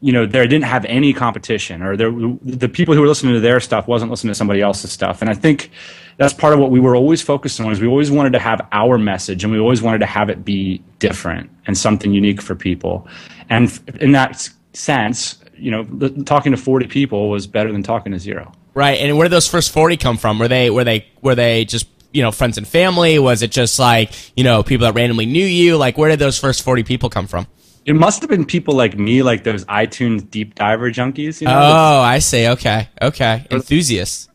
you 0.03 0.11
know, 0.11 0.25
there 0.25 0.45
didn't 0.45 0.65
have 0.65 0.83
any 0.83 1.13
competition, 1.13 1.81
or 1.81 1.95
the 1.95 2.67
people 2.67 2.93
who 2.93 2.99
were 2.99 3.07
listening 3.07 3.35
to 3.35 3.39
their 3.39 3.61
stuff 3.61 3.87
wasn't 3.87 4.11
listening 4.11 4.31
to 4.31 4.35
somebody 4.35 4.59
else's 4.59 4.91
stuff. 4.91 5.21
And 5.21 5.29
I 5.29 5.33
think 5.33 5.71
that's 6.17 6.33
part 6.33 6.53
of 6.53 6.59
what 6.59 6.71
we 6.71 6.81
were 6.81 6.93
always 6.93 7.21
focused 7.21 7.61
on. 7.61 7.71
Is 7.71 7.79
we 7.79 7.87
always 7.87 8.11
wanted 8.11 8.33
to 8.33 8.39
have 8.39 8.67
our 8.73 8.97
message, 8.97 9.45
and 9.45 9.53
we 9.53 9.59
always 9.59 9.81
wanted 9.81 9.99
to 9.99 10.05
have 10.05 10.29
it 10.29 10.43
be 10.43 10.83
different 10.99 11.49
and 11.67 11.77
something 11.77 12.11
unique 12.11 12.41
for 12.41 12.53
people. 12.53 13.07
And 13.49 13.71
in 14.01 14.11
that 14.11 14.49
sense, 14.73 15.41
you 15.55 15.71
know, 15.71 15.85
talking 16.25 16.51
to 16.51 16.57
forty 16.57 16.87
people 16.87 17.29
was 17.29 17.47
better 17.47 17.71
than 17.71 17.81
talking 17.81 18.11
to 18.11 18.19
zero. 18.19 18.51
Right. 18.73 18.99
And 18.99 19.17
where 19.17 19.23
did 19.23 19.31
those 19.31 19.47
first 19.47 19.71
forty 19.71 19.95
come 19.95 20.17
from? 20.17 20.37
Were 20.37 20.49
they 20.49 20.69
were 20.69 20.83
they 20.83 21.07
were 21.21 21.35
they 21.35 21.63
just 21.63 21.87
you 22.11 22.23
know 22.23 22.31
friends 22.33 22.57
and 22.57 22.67
family? 22.67 23.19
Was 23.19 23.41
it 23.41 23.51
just 23.51 23.79
like 23.79 24.11
you 24.35 24.43
know 24.43 24.63
people 24.63 24.85
that 24.85 24.95
randomly 24.95 25.27
knew 25.27 25.45
you? 25.45 25.77
Like 25.77 25.97
where 25.97 26.09
did 26.09 26.19
those 26.19 26.37
first 26.37 26.61
forty 26.61 26.83
people 26.83 27.09
come 27.09 27.27
from? 27.27 27.47
It 27.85 27.95
must 27.95 28.21
have 28.21 28.29
been 28.29 28.45
people 28.45 28.75
like 28.75 28.97
me, 28.97 29.23
like 29.23 29.43
those 29.43 29.65
iTunes 29.65 30.29
deep 30.29 30.55
diver 30.55 30.89
junkies. 30.89 31.41
You 31.41 31.47
know? 31.47 31.53
Oh, 31.53 32.01
I 32.01 32.19
see. 32.19 32.47
Okay, 32.47 32.87
okay, 33.01 33.45
enthusiasts. 33.51 34.29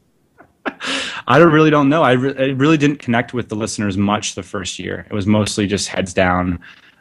I 1.26 1.38
really 1.38 1.70
don't 1.70 1.88
know. 1.88 2.02
I, 2.02 2.12
re- 2.12 2.36
I, 2.38 2.52
really 2.52 2.76
didn't 2.76 2.98
connect 2.98 3.32
with 3.32 3.48
the 3.48 3.56
listeners 3.56 3.96
much 3.96 4.34
the 4.34 4.42
first 4.42 4.78
year. 4.78 5.06
It 5.10 5.14
was 5.14 5.26
mostly 5.26 5.66
just 5.66 5.88
heads 5.88 6.12
down. 6.12 6.60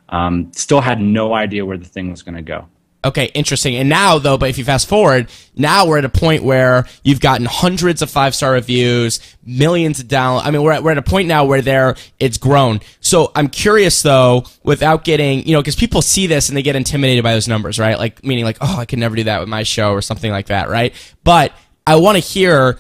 Um, 0.10 0.52
still 0.54 0.80
had 0.80 1.02
no 1.02 1.34
idea 1.34 1.66
where 1.66 1.78
the 1.78 1.86
thing 1.86 2.12
was 2.12 2.24
going 2.24 2.36
to 2.36 2.42
go. 2.42 2.68
Okay, 3.06 3.26
interesting. 3.34 3.76
And 3.76 3.88
now, 3.88 4.18
though, 4.18 4.38
but 4.38 4.50
if 4.50 4.58
you 4.58 4.66
fast 4.66 4.90
forward, 4.90 5.30
now 5.56 5.86
we're 5.86 6.00
at 6.00 6.06
a 6.06 6.10
point 6.10 6.44
where 6.44 6.86
you've 7.04 7.20
gotten 7.22 7.46
hundreds 7.46 8.02
of 8.02 8.10
five 8.10 8.34
star 8.36 8.54
reviews, 8.54 9.20
millions 9.46 10.00
of 10.00 10.08
downloads. 10.08 10.42
I 10.46 10.52
mean, 10.52 10.64
we're 10.64 10.74
at, 10.74 10.84
we're 10.84 10.92
at 10.92 10.98
a 10.98 11.04
point 11.04 11.28
now 11.28 11.46
where 11.46 11.62
there 11.62 11.96
it's 12.20 12.38
grown. 12.38 12.82
So 13.00 13.32
I'm 13.36 13.50
curious, 13.50 14.02
though, 14.02 14.46
without 14.64 15.04
getting, 15.04 15.46
you 15.46 15.54
know, 15.54 15.62
because 15.62 15.76
people 15.76 16.02
see 16.02 16.28
this 16.28 16.50
and 16.50 16.58
they 16.58 16.64
get 16.64 16.76
intimidated 16.76 17.24
by 17.24 17.34
those 17.34 17.48
numbers, 17.48 17.80
right? 17.80 17.98
Like, 17.98 18.26
meaning 18.26 18.46
like, 18.46 18.58
oh, 18.62 18.78
I 18.78 18.86
could 18.86 19.00
never 19.00 19.16
do 19.16 19.24
that 19.26 19.40
with 19.40 19.48
my 19.48 19.64
show 19.64 19.92
or 19.92 20.02
something 20.02 20.32
like 20.32 20.48
that, 20.48 20.68
right? 20.68 20.94
But 21.24 21.54
I 21.86 21.98
want 21.98 22.16
to 22.16 22.20
hear 22.20 22.80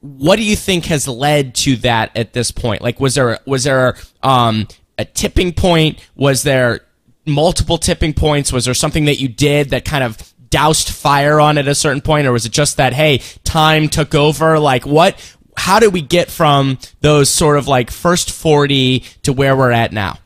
what 0.00 0.36
do 0.36 0.44
you 0.44 0.56
think 0.56 0.86
has 0.86 1.08
led 1.08 1.54
to 1.56 1.76
that 1.76 2.16
at 2.16 2.32
this 2.32 2.50
point? 2.50 2.82
Like, 2.82 3.00
was 3.00 3.14
there 3.14 3.38
was 3.46 3.64
there 3.64 3.96
um, 4.22 4.68
a 4.96 5.04
tipping 5.04 5.52
point? 5.52 5.98
Was 6.14 6.42
there 6.42 6.80
multiple 7.28 7.78
tipping 7.78 8.12
points? 8.12 8.52
Was 8.52 8.64
there 8.64 8.74
something 8.74 9.06
that 9.06 9.18
you 9.18 9.28
did 9.28 9.70
that 9.70 9.84
kind 9.84 10.04
of 10.04 10.16
doused 10.50 10.90
fire 10.90 11.40
on 11.40 11.58
at 11.58 11.68
a 11.68 11.74
certain 11.74 12.00
point, 12.00 12.26
or 12.26 12.32
was 12.32 12.46
it 12.46 12.52
just 12.52 12.76
that 12.78 12.92
hey, 12.92 13.18
time 13.44 13.88
took 13.88 14.14
over? 14.14 14.58
Like 14.58 14.86
what? 14.86 15.18
How 15.56 15.80
did 15.80 15.92
we 15.92 16.02
get 16.02 16.30
from 16.30 16.78
those 17.00 17.28
sort 17.28 17.58
of 17.58 17.68
like 17.68 17.90
first 17.90 18.30
forty 18.30 19.00
to 19.22 19.32
where 19.32 19.56
we're 19.56 19.72
at 19.72 19.92
now? 19.92 20.18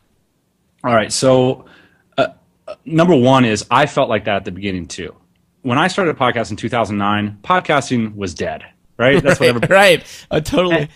All 0.84 0.94
right, 0.94 1.12
so 1.12 1.66
uh, 2.18 2.28
number 2.84 3.14
one 3.14 3.44
is 3.44 3.64
I 3.70 3.86
felt 3.86 4.08
like 4.08 4.24
that 4.24 4.36
at 4.36 4.44
the 4.44 4.52
beginning 4.52 4.86
too. 4.86 5.14
When 5.62 5.78
I 5.78 5.86
started 5.86 6.16
a 6.16 6.18
podcast 6.18 6.50
in 6.50 6.56
2009, 6.56 7.38
podcasting 7.42 8.16
was 8.16 8.34
dead. 8.34 8.64
Right. 8.96 9.22
That's 9.22 9.40
right, 9.40 9.54
what 9.54 9.70
right. 9.70 10.26
Uh, 10.30 10.40
totally. 10.40 10.76
And, 10.76 10.88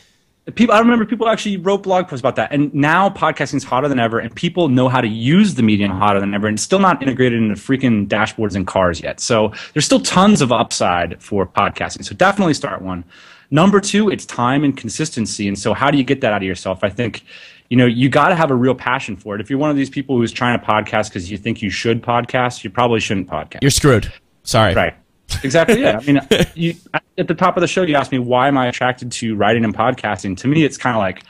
people 0.54 0.74
i 0.74 0.78
remember 0.78 1.04
people 1.04 1.28
actually 1.28 1.56
wrote 1.56 1.82
blog 1.82 2.06
posts 2.06 2.20
about 2.20 2.36
that 2.36 2.52
and 2.52 2.72
now 2.72 3.10
podcasting 3.10 3.56
is 3.56 3.64
hotter 3.64 3.88
than 3.88 3.98
ever 3.98 4.20
and 4.20 4.34
people 4.34 4.68
know 4.68 4.88
how 4.88 5.00
to 5.00 5.08
use 5.08 5.54
the 5.56 5.62
medium 5.62 5.90
hotter 5.90 6.20
than 6.20 6.32
ever 6.34 6.46
and 6.46 6.54
it's 6.54 6.62
still 6.62 6.78
not 6.78 7.02
integrated 7.02 7.42
into 7.42 7.54
freaking 7.54 8.06
dashboards 8.06 8.54
and 8.54 8.66
cars 8.66 9.00
yet. 9.00 9.18
So 9.18 9.52
there's 9.72 9.84
still 9.84 10.00
tons 10.00 10.40
of 10.40 10.52
upside 10.52 11.20
for 11.20 11.46
podcasting 11.46 12.04
so 12.04 12.14
definitely 12.14 12.54
start 12.54 12.80
one. 12.80 13.04
Number 13.50 13.80
two 13.80 14.08
it's 14.08 14.24
time 14.24 14.62
and 14.62 14.76
consistency 14.76 15.48
and 15.48 15.58
so 15.58 15.74
how 15.74 15.90
do 15.90 15.98
you 15.98 16.04
get 16.04 16.20
that 16.20 16.32
out 16.32 16.42
of 16.42 16.46
yourself? 16.46 16.84
I 16.84 16.90
think 16.90 17.24
you 17.68 17.76
know 17.76 17.86
you 17.86 18.08
got 18.08 18.28
to 18.28 18.36
have 18.36 18.52
a 18.52 18.54
real 18.54 18.74
passion 18.74 19.16
for 19.16 19.34
it. 19.34 19.40
If 19.40 19.50
you're 19.50 19.58
one 19.58 19.70
of 19.70 19.76
these 19.76 19.90
people 19.90 20.16
who's 20.16 20.30
trying 20.30 20.58
to 20.60 20.64
podcast 20.64 21.08
because 21.08 21.28
you 21.28 21.38
think 21.38 21.60
you 21.60 21.70
should 21.70 22.02
podcast 22.02 22.62
you 22.62 22.70
probably 22.70 23.00
shouldn't 23.00 23.26
podcast. 23.26 23.62
You're 23.62 23.72
screwed. 23.72 24.12
Sorry. 24.44 24.74
Right 24.74 24.94
exactly. 25.42 25.80
Yeah. 25.80 25.98
I 26.02 26.04
mean, 26.04 26.20
you, 26.54 26.74
at 27.18 27.28
the 27.28 27.34
top 27.34 27.56
of 27.56 27.60
the 27.60 27.66
show, 27.66 27.82
you 27.82 27.94
asked 27.94 28.12
me 28.12 28.18
why 28.18 28.48
am 28.48 28.58
I 28.58 28.66
attracted 28.66 29.12
to 29.12 29.34
writing 29.36 29.64
and 29.64 29.74
podcasting. 29.74 30.36
To 30.38 30.48
me, 30.48 30.64
it's 30.64 30.76
kind 30.76 30.96
of 30.96 31.00
like 31.00 31.22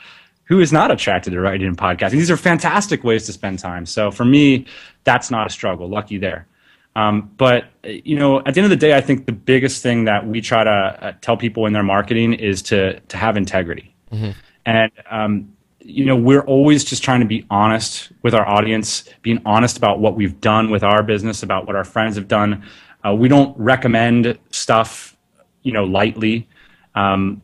who 0.45 0.59
is 0.59 0.71
not 0.71 0.91
attracted 0.91 1.31
to 1.31 1.41
writing 1.41 1.67
and 1.67 1.77
podcasting. 1.77 2.11
These 2.11 2.31
are 2.31 2.37
fantastic 2.37 3.03
ways 3.03 3.25
to 3.25 3.33
spend 3.33 3.59
time. 3.59 3.85
So 3.85 4.11
for 4.11 4.25
me, 4.25 4.65
that's 5.03 5.29
not 5.29 5.47
a 5.47 5.49
struggle. 5.49 5.89
Lucky 5.89 6.17
there. 6.17 6.47
Um, 6.95 7.31
but 7.37 7.65
you 7.83 8.17
know, 8.17 8.39
at 8.39 8.55
the 8.55 8.61
end 8.61 8.65
of 8.65 8.69
the 8.71 8.75
day, 8.75 8.95
I 8.95 9.01
think 9.01 9.27
the 9.27 9.31
biggest 9.31 9.83
thing 9.83 10.05
that 10.05 10.25
we 10.25 10.41
try 10.41 10.63
to 10.63 10.69
uh, 10.69 11.13
tell 11.21 11.37
people 11.37 11.67
in 11.67 11.73
their 11.73 11.83
marketing 11.83 12.33
is 12.33 12.61
to 12.63 12.99
to 12.99 13.17
have 13.17 13.37
integrity. 13.37 13.93
Mm-hmm. 14.11 14.31
And 14.65 14.91
um, 15.11 15.53
you 15.79 16.05
know, 16.05 16.15
we're 16.15 16.41
always 16.41 16.83
just 16.83 17.03
trying 17.03 17.19
to 17.19 17.25
be 17.25 17.45
honest 17.49 18.11
with 18.23 18.33
our 18.33 18.47
audience, 18.47 19.07
being 19.21 19.41
honest 19.45 19.77
about 19.77 19.99
what 19.99 20.15
we've 20.15 20.41
done 20.41 20.71
with 20.71 20.83
our 20.83 21.03
business, 21.03 21.43
about 21.43 21.67
what 21.67 21.75
our 21.75 21.85
friends 21.85 22.15
have 22.15 22.27
done. 22.27 22.63
Uh, 23.07 23.13
we 23.13 23.27
don't 23.27 23.57
recommend 23.57 24.37
stuff, 24.51 25.15
you 25.63 25.71
know, 25.71 25.83
lightly. 25.83 26.47
Um, 26.95 27.41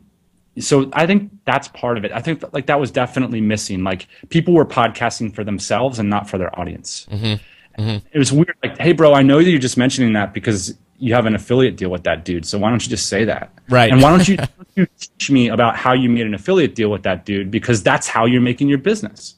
so 0.58 0.90
I 0.92 1.06
think 1.06 1.30
that's 1.44 1.68
part 1.68 1.98
of 1.98 2.04
it. 2.04 2.12
I 2.12 2.20
think 2.20 2.40
that, 2.40 2.54
like 2.54 2.66
that 2.66 2.78
was 2.78 2.90
definitely 2.90 3.40
missing. 3.40 3.82
Like 3.82 4.06
people 4.28 4.54
were 4.54 4.66
podcasting 4.66 5.34
for 5.34 5.44
themselves 5.44 5.98
and 5.98 6.08
not 6.10 6.28
for 6.28 6.38
their 6.38 6.56
audience. 6.58 7.06
Mm-hmm. 7.10 7.82
Mm-hmm. 7.82 8.06
It 8.12 8.18
was 8.18 8.32
weird. 8.32 8.54
Like, 8.62 8.78
hey, 8.78 8.92
bro, 8.92 9.14
I 9.14 9.22
know 9.22 9.38
that 9.38 9.50
you're 9.50 9.58
just 9.58 9.76
mentioning 9.76 10.12
that 10.12 10.32
because 10.32 10.76
you 10.98 11.14
have 11.14 11.26
an 11.26 11.34
affiliate 11.34 11.76
deal 11.76 11.90
with 11.90 12.04
that 12.04 12.24
dude. 12.24 12.46
So 12.46 12.58
why 12.58 12.70
don't 12.70 12.84
you 12.84 12.90
just 12.90 13.08
say 13.08 13.24
that? 13.24 13.52
Right. 13.68 13.90
And 13.90 14.00
why 14.00 14.10
don't 14.10 14.28
you, 14.28 14.38
you 14.76 14.86
teach 14.98 15.30
me 15.30 15.48
about 15.48 15.76
how 15.76 15.92
you 15.92 16.08
made 16.08 16.26
an 16.26 16.34
affiliate 16.34 16.74
deal 16.74 16.90
with 16.90 17.02
that 17.02 17.24
dude? 17.24 17.50
Because 17.50 17.82
that's 17.82 18.06
how 18.06 18.26
you're 18.26 18.40
making 18.40 18.68
your 18.68 18.78
business. 18.78 19.34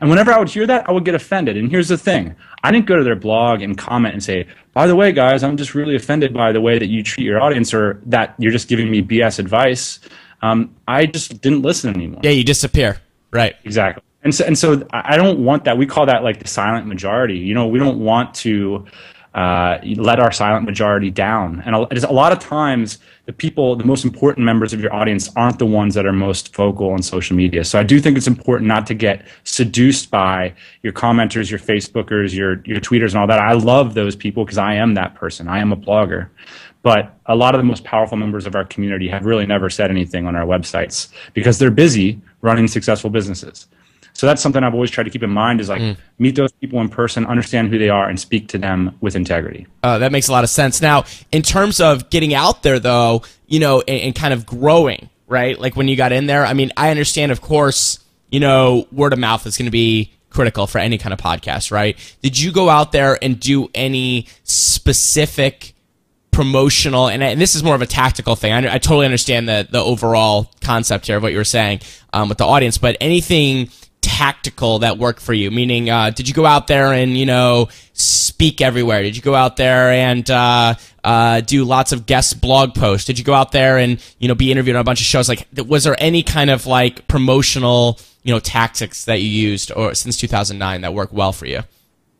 And 0.00 0.10
whenever 0.10 0.32
I 0.32 0.38
would 0.38 0.48
hear 0.48 0.66
that, 0.66 0.88
I 0.88 0.92
would 0.92 1.04
get 1.04 1.14
offended. 1.14 1.56
And 1.56 1.70
here's 1.70 1.88
the 1.88 1.98
thing 1.98 2.34
I 2.62 2.70
didn't 2.70 2.86
go 2.86 2.96
to 2.96 3.04
their 3.04 3.16
blog 3.16 3.62
and 3.62 3.76
comment 3.76 4.14
and 4.14 4.22
say, 4.22 4.46
by 4.72 4.86
the 4.86 4.96
way, 4.96 5.12
guys, 5.12 5.42
I'm 5.42 5.56
just 5.56 5.74
really 5.74 5.96
offended 5.96 6.34
by 6.34 6.52
the 6.52 6.60
way 6.60 6.78
that 6.78 6.86
you 6.86 7.02
treat 7.02 7.24
your 7.24 7.40
audience 7.40 7.72
or 7.72 8.00
that 8.06 8.34
you're 8.38 8.52
just 8.52 8.68
giving 8.68 8.90
me 8.90 9.02
BS 9.02 9.38
advice. 9.38 10.00
Um, 10.42 10.74
I 10.86 11.06
just 11.06 11.40
didn't 11.40 11.62
listen 11.62 11.94
anymore. 11.94 12.20
Yeah, 12.22 12.30
you 12.30 12.44
disappear. 12.44 13.00
Right. 13.30 13.56
Exactly. 13.64 14.02
And 14.22 14.34
so, 14.34 14.44
and 14.44 14.58
so 14.58 14.86
I 14.90 15.16
don't 15.16 15.44
want 15.44 15.64
that. 15.64 15.78
We 15.78 15.86
call 15.86 16.06
that 16.06 16.24
like 16.24 16.40
the 16.40 16.48
silent 16.48 16.86
majority. 16.86 17.38
You 17.38 17.54
know, 17.54 17.68
we 17.68 17.78
don't 17.78 18.00
want 18.00 18.34
to 18.36 18.84
uh, 19.34 19.78
let 19.96 20.18
our 20.18 20.32
silent 20.32 20.64
majority 20.64 21.10
down. 21.10 21.62
And 21.64 21.76
a, 21.76 22.10
a 22.10 22.12
lot 22.12 22.32
of 22.32 22.38
times, 22.38 22.98
the 23.26 23.32
people, 23.32 23.74
the 23.74 23.84
most 23.84 24.04
important 24.04 24.46
members 24.46 24.72
of 24.72 24.80
your 24.80 24.94
audience, 24.94 25.28
aren't 25.34 25.58
the 25.58 25.66
ones 25.66 25.94
that 25.94 26.06
are 26.06 26.12
most 26.12 26.54
vocal 26.54 26.90
on 26.90 27.02
social 27.02 27.36
media. 27.36 27.64
So 27.64 27.78
I 27.78 27.82
do 27.82 28.00
think 28.00 28.16
it's 28.16 28.28
important 28.28 28.68
not 28.68 28.86
to 28.86 28.94
get 28.94 29.26
seduced 29.42 30.10
by 30.10 30.54
your 30.82 30.92
commenters, 30.92 31.50
your 31.50 31.58
Facebookers, 31.58 32.34
your 32.34 32.62
your 32.64 32.80
tweeters, 32.80 33.10
and 33.10 33.16
all 33.16 33.26
that. 33.26 33.40
I 33.40 33.52
love 33.52 33.94
those 33.94 34.14
people 34.14 34.44
because 34.44 34.58
I 34.58 34.74
am 34.74 34.94
that 34.94 35.14
person. 35.16 35.48
I 35.48 35.58
am 35.58 35.72
a 35.72 35.76
blogger. 35.76 36.28
But 36.82 37.16
a 37.26 37.34
lot 37.34 37.56
of 37.56 37.58
the 37.58 37.64
most 37.64 37.82
powerful 37.82 38.16
members 38.16 38.46
of 38.46 38.54
our 38.54 38.64
community 38.64 39.08
have 39.08 39.24
really 39.26 39.44
never 39.44 39.68
said 39.68 39.90
anything 39.90 40.24
on 40.24 40.36
our 40.36 40.46
websites 40.46 41.08
because 41.34 41.58
they're 41.58 41.72
busy 41.72 42.20
running 42.42 42.68
successful 42.68 43.10
businesses. 43.10 43.66
So 44.16 44.26
that's 44.26 44.40
something 44.40 44.64
I've 44.64 44.72
always 44.72 44.90
tried 44.90 45.04
to 45.04 45.10
keep 45.10 45.22
in 45.22 45.30
mind 45.30 45.60
is 45.60 45.68
like 45.68 45.82
mm. 45.82 45.96
meet 46.18 46.36
those 46.36 46.50
people 46.50 46.80
in 46.80 46.88
person, 46.88 47.26
understand 47.26 47.68
who 47.68 47.78
they 47.78 47.90
are, 47.90 48.08
and 48.08 48.18
speak 48.18 48.48
to 48.48 48.58
them 48.58 48.96
with 49.02 49.14
integrity. 49.14 49.66
Uh, 49.82 49.98
that 49.98 50.10
makes 50.10 50.28
a 50.28 50.32
lot 50.32 50.42
of 50.42 50.48
sense. 50.48 50.80
Now, 50.80 51.04
in 51.32 51.42
terms 51.42 51.80
of 51.80 52.08
getting 52.08 52.32
out 52.32 52.62
there, 52.62 52.78
though, 52.78 53.22
you 53.46 53.60
know, 53.60 53.82
and, 53.86 54.00
and 54.00 54.14
kind 54.14 54.32
of 54.32 54.46
growing, 54.46 55.10
right? 55.26 55.58
Like 55.58 55.76
when 55.76 55.86
you 55.86 55.96
got 55.96 56.12
in 56.12 56.26
there, 56.26 56.46
I 56.46 56.54
mean, 56.54 56.72
I 56.78 56.90
understand, 56.90 57.30
of 57.30 57.42
course, 57.42 57.98
you 58.30 58.40
know, 58.40 58.88
word 58.90 59.12
of 59.12 59.18
mouth 59.18 59.46
is 59.46 59.58
going 59.58 59.66
to 59.66 59.70
be 59.70 60.12
critical 60.30 60.66
for 60.66 60.78
any 60.78 60.96
kind 60.96 61.12
of 61.12 61.18
podcast, 61.18 61.70
right? 61.70 61.98
Did 62.22 62.38
you 62.38 62.52
go 62.52 62.70
out 62.70 62.92
there 62.92 63.18
and 63.20 63.38
do 63.38 63.68
any 63.74 64.28
specific 64.44 65.74
promotional 66.30 67.08
and, 67.08 67.22
and 67.22 67.40
this 67.40 67.54
is 67.54 67.62
more 67.62 67.74
of 67.74 67.80
a 67.80 67.86
tactical 67.86 68.36
thing 68.36 68.52
I, 68.52 68.74
I, 68.74 68.76
totally 68.76 69.06
understand 69.06 69.48
the 69.48 69.66
the 69.70 69.82
overall 69.82 70.50
concept 70.60 71.06
here 71.06 71.16
of 71.16 71.22
what 71.22 71.32
you 71.32 71.38
were 71.38 71.44
saying 71.44 71.80
um, 72.12 72.28
with 72.28 72.36
the 72.36 72.44
audience 72.44 72.76
but 72.76 72.94
anything 73.00 73.70
tactical 74.16 74.78
that 74.78 74.96
worked 74.96 75.20
for 75.20 75.34
you? 75.34 75.50
Meaning, 75.50 75.90
uh, 75.90 76.10
did 76.10 76.26
you 76.26 76.34
go 76.34 76.46
out 76.46 76.66
there 76.66 76.92
and 76.92 77.16
you 77.16 77.26
know 77.26 77.68
speak 77.92 78.60
everywhere? 78.60 79.02
Did 79.02 79.14
you 79.14 79.22
go 79.22 79.34
out 79.34 79.56
there 79.56 79.90
and 79.90 80.28
uh, 80.30 80.74
uh, 81.04 81.40
do 81.42 81.64
lots 81.64 81.92
of 81.92 82.06
guest 82.06 82.40
blog 82.40 82.74
posts? 82.74 83.06
Did 83.06 83.18
you 83.18 83.24
go 83.24 83.34
out 83.34 83.52
there 83.52 83.76
and 83.76 84.02
you 84.18 84.28
know 84.28 84.34
be 84.34 84.50
interviewed 84.50 84.76
on 84.76 84.80
a 84.80 84.84
bunch 84.84 85.00
of 85.00 85.06
shows? 85.06 85.28
Like, 85.28 85.46
was 85.66 85.84
there 85.84 85.96
any 85.98 86.22
kind 86.22 86.50
of 86.50 86.66
like 86.66 87.06
promotional 87.08 87.98
you 88.22 88.32
know 88.32 88.40
tactics 88.40 89.04
that 89.04 89.20
you 89.20 89.28
used 89.28 89.70
or 89.72 89.94
since 89.94 90.16
2009 90.16 90.80
that 90.80 90.94
worked 90.94 91.12
well 91.12 91.32
for 91.32 91.46
you? 91.46 91.60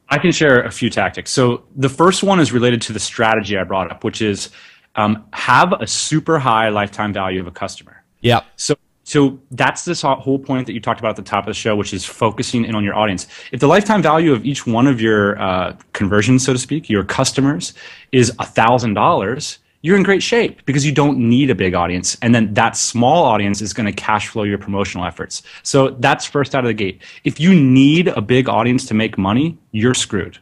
I 0.09 0.19
can 0.19 0.33
share 0.33 0.63
a 0.63 0.71
few 0.71 0.91
tactics. 0.91 1.33
So 1.33 1.65
the 1.75 1.89
first 1.89 2.23
one 2.23 2.39
is 2.39 2.53
related 2.53 2.83
to 2.83 2.93
the 2.93 3.01
strategy 3.01 3.57
I 3.57 3.65
brought 3.65 3.91
up, 3.91 4.05
which 4.05 4.23
is 4.23 4.51
um, 4.95 5.27
have 5.33 5.73
a 5.81 5.87
super 5.87 6.39
high 6.39 6.69
lifetime 6.69 7.13
value 7.13 7.41
of 7.41 7.47
a 7.47 7.51
customer. 7.51 8.05
Yeah. 8.21 8.43
So 8.57 8.77
so 9.07 9.39
that's 9.53 9.85
this 9.85 10.03
whole 10.03 10.41
point 10.41 10.67
that 10.67 10.73
you 10.73 10.81
talked 10.81 10.99
about 10.99 11.11
at 11.11 11.17
the 11.17 11.23
top 11.23 11.45
of 11.45 11.47
the 11.47 11.55
show, 11.55 11.77
which 11.77 11.95
is 11.95 12.05
focusing 12.05 12.65
in 12.65 12.75
on 12.75 12.83
your 12.83 12.97
audience. 12.97 13.29
If 13.53 13.61
the 13.61 13.69
lifetime 13.69 14.03
value 14.03 14.33
of 14.33 14.45
each 14.45 14.67
one 14.67 14.89
of 14.89 15.01
your 15.01 15.41
uh, 15.41 15.77
conversions, 15.93 16.45
so 16.45 16.53
to 16.53 16.59
speak, 16.59 16.91
your 16.91 17.05
customers 17.05 17.73
is 18.11 18.33
thousand 18.43 18.95
dollars, 18.95 19.61
you're 19.83 19.97
in 19.97 20.03
great 20.03 20.25
shape 20.25 20.61
because 20.67 20.85
you 20.85 20.91
don't 20.91 21.19
need 21.19 21.51
a 21.51 21.55
big 21.55 21.73
audience, 21.73 22.19
and 22.21 22.35
then 22.35 22.53
that 22.55 22.77
small 22.77 23.23
audience 23.23 23.63
is 23.63 23.73
going 23.73 23.87
to 23.87 23.93
cash 23.93 24.27
flow 24.27 24.43
your 24.43 24.59
promotional 24.59 25.07
efforts. 25.07 25.45
So 25.63 25.91
that's 25.91 26.25
first 26.25 26.57
out 26.57 26.65
of 26.65 26.69
the 26.69 26.75
gate. 26.75 27.01
If 27.23 27.39
you 27.39 27.55
need 27.55 28.09
a 28.09 28.21
big 28.21 28.49
audience 28.49 28.87
to 28.87 28.95
make 28.95 29.17
money, 29.17 29.57
you're 29.71 29.95
screwed. 29.95 30.39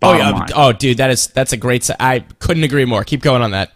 oh 0.00 0.16
yeah, 0.16 0.30
line. 0.30 0.48
oh 0.54 0.72
dude, 0.72 0.96
that 0.96 1.10
is 1.10 1.26
that's 1.26 1.52
a 1.52 1.58
great. 1.58 1.90
I 2.00 2.20
couldn't 2.38 2.64
agree 2.64 2.86
more. 2.86 3.04
Keep 3.04 3.20
going 3.20 3.42
on 3.42 3.50
that. 3.50 3.72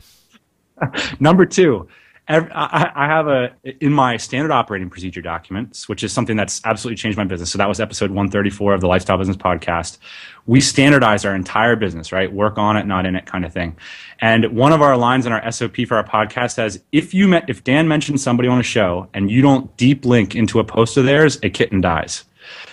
Number 1.20 1.44
two 1.44 1.86
every, 1.86 1.99
I, 2.30 2.92
I, 2.94 3.06
have 3.06 3.26
a 3.26 3.50
in 3.64 3.92
my 3.92 4.16
standard 4.16 4.52
operating 4.52 4.88
procedure 4.88 5.20
documents, 5.20 5.88
which 5.88 6.04
is 6.04 6.12
something 6.12 6.36
that's 6.36 6.60
absolutely 6.64 6.96
changed 6.96 7.18
my 7.18 7.24
business. 7.24 7.50
So 7.50 7.58
that 7.58 7.68
was 7.68 7.80
episode 7.80 8.10
134 8.10 8.74
of 8.74 8.80
the 8.80 8.86
Lifestyle 8.86 9.18
Business 9.18 9.36
Podcast. 9.36 9.98
We 10.46 10.60
standardize 10.60 11.24
our 11.24 11.34
entire 11.34 11.76
business, 11.76 12.12
right? 12.12 12.32
Work 12.32 12.56
on 12.56 12.76
it, 12.76 12.86
not 12.86 13.04
in 13.04 13.16
it, 13.16 13.26
kind 13.26 13.44
of 13.44 13.52
thing. 13.52 13.76
And 14.20 14.56
one 14.56 14.72
of 14.72 14.80
our 14.80 14.96
lines 14.96 15.26
in 15.26 15.32
our 15.32 15.50
SOP 15.50 15.76
for 15.88 15.96
our 15.96 16.04
podcast 16.04 16.52
says, 16.52 16.82
if 16.92 17.12
you 17.12 17.26
met, 17.26 17.48
if 17.48 17.64
Dan 17.64 17.88
mentions 17.88 18.22
somebody 18.22 18.48
on 18.48 18.60
a 18.60 18.64
show 18.64 19.08
and 19.12 19.30
you 19.30 19.42
don't 19.42 19.76
deep 19.76 20.04
link 20.04 20.36
into 20.36 20.60
a 20.60 20.64
post 20.64 20.96
of 20.96 21.04
theirs, 21.04 21.38
a 21.42 21.50
kitten 21.50 21.80
dies. 21.80 22.24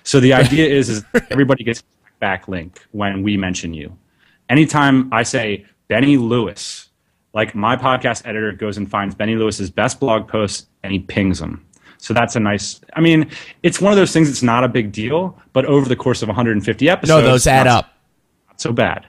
So 0.04 0.20
the 0.20 0.34
idea 0.34 0.67
is, 0.70 0.89
is 0.89 1.04
everybody 1.32 1.63
gets 1.63 1.84
back 2.20 2.48
link 2.48 2.80
when 2.91 3.24
we 3.24 3.38
mention 3.38 3.74
you. 3.74 3.98
Anytime 4.50 5.12
I 5.12 5.24
say 5.24 5.65
Benny 5.88 6.17
Lewis 6.17 6.87
like 7.34 7.56
my 7.56 7.76
podcast 7.76 8.26
editor 8.26 8.52
goes 8.52 8.78
and 8.78 8.90
finds 8.90 9.16
Benny 9.16 9.36
Lewis's 9.36 9.70
best 9.70 10.00
blog 10.00 10.28
posts 10.28 10.68
and 10.84 10.92
he 10.92 11.00
pings 11.00 11.40
them. 11.40 11.63
So 11.98 12.13
that's 12.13 12.36
a 12.36 12.40
nice. 12.40 12.80
I 12.94 13.02
mean, 13.02 13.30
it's 13.63 13.82
one 13.82 13.92
of 13.92 13.98
those 13.98 14.12
things. 14.12 14.30
It's 14.30 14.44
not 14.44 14.63
a 14.63 14.68
big 14.68 14.92
deal, 14.92 15.40
but 15.54 15.66
over 15.66 15.90
the 15.90 15.96
course 15.96 16.22
of 16.22 16.28
150 16.30 16.90
episodes, 16.90 17.24
no, 17.24 17.28
those 17.28 17.48
add 17.48 17.66
not, 17.66 17.86
up. 17.86 17.94
Not 18.48 18.62
so 18.62 18.72
bad. 18.72 19.06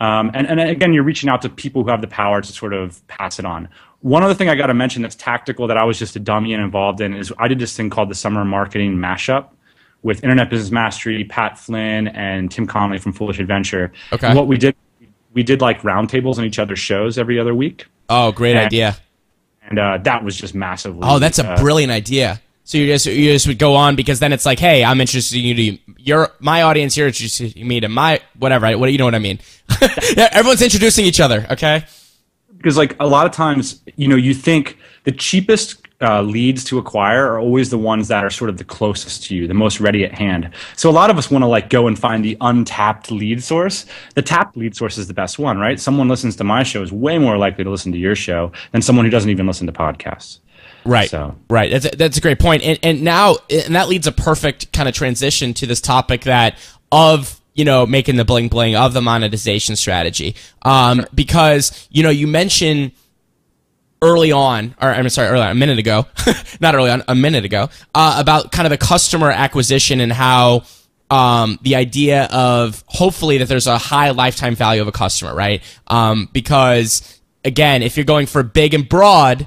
Um, 0.00 0.30
and, 0.34 0.46
and 0.46 0.60
again, 0.60 0.92
you're 0.92 1.04
reaching 1.04 1.28
out 1.28 1.42
to 1.42 1.48
people 1.48 1.84
who 1.84 1.90
have 1.90 2.00
the 2.00 2.08
power 2.08 2.40
to 2.40 2.52
sort 2.52 2.72
of 2.72 3.06
pass 3.06 3.38
it 3.38 3.44
on. 3.44 3.68
One 4.00 4.24
other 4.24 4.34
thing 4.34 4.48
I 4.48 4.56
got 4.56 4.66
to 4.66 4.74
mention 4.74 5.02
that's 5.02 5.14
tactical 5.14 5.68
that 5.68 5.76
I 5.76 5.84
was 5.84 5.98
just 5.98 6.16
a 6.16 6.18
dummy 6.18 6.54
and 6.54 6.62
involved 6.62 7.00
in 7.00 7.14
is 7.14 7.32
I 7.38 7.46
did 7.46 7.60
this 7.60 7.76
thing 7.76 7.88
called 7.88 8.10
the 8.10 8.16
Summer 8.16 8.44
Marketing 8.44 8.96
Mashup 8.96 9.48
with 10.02 10.24
Internet 10.24 10.50
Business 10.50 10.72
Mastery, 10.72 11.22
Pat 11.24 11.56
Flynn, 11.56 12.08
and 12.08 12.50
Tim 12.50 12.66
Conley 12.66 12.98
from 12.98 13.12
Foolish 13.12 13.38
Adventure. 13.38 13.92
Okay. 14.12 14.26
And 14.26 14.36
what 14.36 14.48
we 14.48 14.58
did 14.58 14.74
we 15.32 15.42
did 15.42 15.60
like 15.60 15.82
roundtables 15.82 16.38
on 16.38 16.44
each 16.44 16.58
other's 16.58 16.78
shows 16.78 17.18
every 17.18 17.38
other 17.38 17.54
week. 17.54 17.86
Oh, 18.08 18.32
great 18.32 18.56
and, 18.56 18.66
idea! 18.66 18.96
And 19.68 19.78
uh, 19.78 19.98
that 19.98 20.24
was 20.24 20.36
just 20.36 20.54
massively. 20.54 21.02
Oh, 21.02 21.18
that's 21.18 21.38
a 21.38 21.48
uh, 21.48 21.60
brilliant 21.60 21.92
idea. 21.92 22.40
So 22.64 22.78
you 22.78 22.86
just 22.86 23.06
you 23.06 23.32
just 23.32 23.46
would 23.46 23.58
go 23.58 23.74
on 23.74 23.96
because 23.96 24.20
then 24.20 24.32
it's 24.32 24.46
like, 24.46 24.58
hey, 24.58 24.84
I'm 24.84 25.00
interested 25.00 25.38
in 25.38 25.44
you 25.44 25.54
to 25.54 25.78
your 25.98 26.30
my 26.38 26.62
audience. 26.62 26.96
You're 26.96 27.08
interested 27.08 27.56
in 27.56 27.66
me 27.66 27.80
to 27.80 27.88
my 27.88 28.20
whatever. 28.38 28.76
What 28.78 28.92
you 28.92 28.98
know 28.98 29.04
what 29.04 29.14
I 29.14 29.18
mean? 29.18 29.40
yeah, 30.16 30.28
everyone's 30.32 30.62
introducing 30.62 31.04
each 31.04 31.20
other. 31.20 31.46
Okay. 31.50 31.84
Because 32.56 32.76
like 32.76 32.96
a 33.00 33.06
lot 33.06 33.26
of 33.26 33.32
times, 33.32 33.82
you 33.96 34.06
know, 34.06 34.14
you 34.14 34.34
think 34.34 34.78
the 35.04 35.12
cheapest 35.12 35.81
uh, 36.02 36.22
leads 36.22 36.64
to 36.64 36.78
acquire 36.78 37.28
are 37.32 37.38
always 37.38 37.70
the 37.70 37.78
ones 37.78 38.08
that 38.08 38.24
are 38.24 38.30
sort 38.30 38.50
of 38.50 38.58
the 38.58 38.64
closest 38.64 39.24
to 39.24 39.34
you, 39.34 39.46
the 39.46 39.54
most 39.54 39.80
ready 39.80 40.04
at 40.04 40.12
hand. 40.12 40.50
So 40.76 40.90
a 40.90 40.92
lot 40.92 41.10
of 41.10 41.18
us 41.18 41.30
want 41.30 41.42
to 41.42 41.46
like 41.46 41.70
go 41.70 41.86
and 41.86 41.98
find 41.98 42.24
the 42.24 42.36
untapped 42.40 43.10
lead 43.10 43.42
source. 43.42 43.86
The 44.14 44.22
tapped 44.22 44.56
lead 44.56 44.74
source 44.74 44.98
is 44.98 45.06
the 45.06 45.14
best 45.14 45.38
one, 45.38 45.58
right? 45.58 45.78
Someone 45.78 46.08
listens 46.08 46.36
to 46.36 46.44
my 46.44 46.62
show 46.64 46.82
is 46.82 46.92
way 46.92 47.18
more 47.18 47.38
likely 47.38 47.64
to 47.64 47.70
listen 47.70 47.92
to 47.92 47.98
your 47.98 48.16
show 48.16 48.52
than 48.72 48.82
someone 48.82 49.04
who 49.04 49.10
doesn't 49.10 49.30
even 49.30 49.46
listen 49.46 49.66
to 49.66 49.72
podcasts. 49.72 50.38
Right. 50.84 51.08
So. 51.08 51.36
Right. 51.48 51.70
That's 51.70 51.84
a, 51.86 51.96
that's 51.96 52.18
a 52.18 52.20
great 52.20 52.38
point. 52.38 52.62
And 52.62 52.78
and 52.82 53.02
now 53.02 53.36
and 53.48 53.74
that 53.74 53.88
leads 53.88 54.06
a 54.06 54.12
perfect 54.12 54.72
kind 54.72 54.88
of 54.88 54.94
transition 54.94 55.54
to 55.54 55.66
this 55.66 55.80
topic 55.80 56.22
that 56.22 56.58
of 56.90 57.40
you 57.54 57.64
know 57.64 57.86
making 57.86 58.16
the 58.16 58.24
bling 58.24 58.48
bling 58.48 58.74
of 58.74 58.92
the 58.92 59.00
monetization 59.00 59.76
strategy. 59.76 60.34
Um, 60.62 61.06
because 61.14 61.88
you 61.90 62.02
know 62.02 62.10
you 62.10 62.26
mentioned 62.26 62.92
early 64.02 64.32
on, 64.32 64.74
or 64.82 64.88
I'm 64.88 65.08
sorry, 65.08 65.28
early 65.28 65.42
on, 65.42 65.52
a 65.52 65.54
minute 65.54 65.78
ago, 65.78 66.06
not 66.60 66.74
early 66.74 66.90
on, 66.90 67.04
a 67.08 67.14
minute 67.14 67.44
ago, 67.44 67.70
uh, 67.94 68.16
about 68.18 68.52
kind 68.52 68.66
of 68.66 68.70
the 68.70 68.78
customer 68.78 69.30
acquisition 69.30 70.00
and 70.00 70.12
how 70.12 70.64
um, 71.08 71.58
the 71.62 71.76
idea 71.76 72.24
of 72.24 72.82
hopefully 72.86 73.38
that 73.38 73.48
there's 73.48 73.66
a 73.66 73.78
high 73.78 74.10
lifetime 74.10 74.56
value 74.56 74.82
of 74.82 74.88
a 74.88 74.92
customer, 74.92 75.34
right? 75.34 75.62
Um, 75.86 76.28
because 76.32 77.20
again, 77.44 77.82
if 77.82 77.96
you're 77.96 78.04
going 78.04 78.26
for 78.26 78.42
big 78.42 78.74
and 78.74 78.88
broad, 78.88 79.46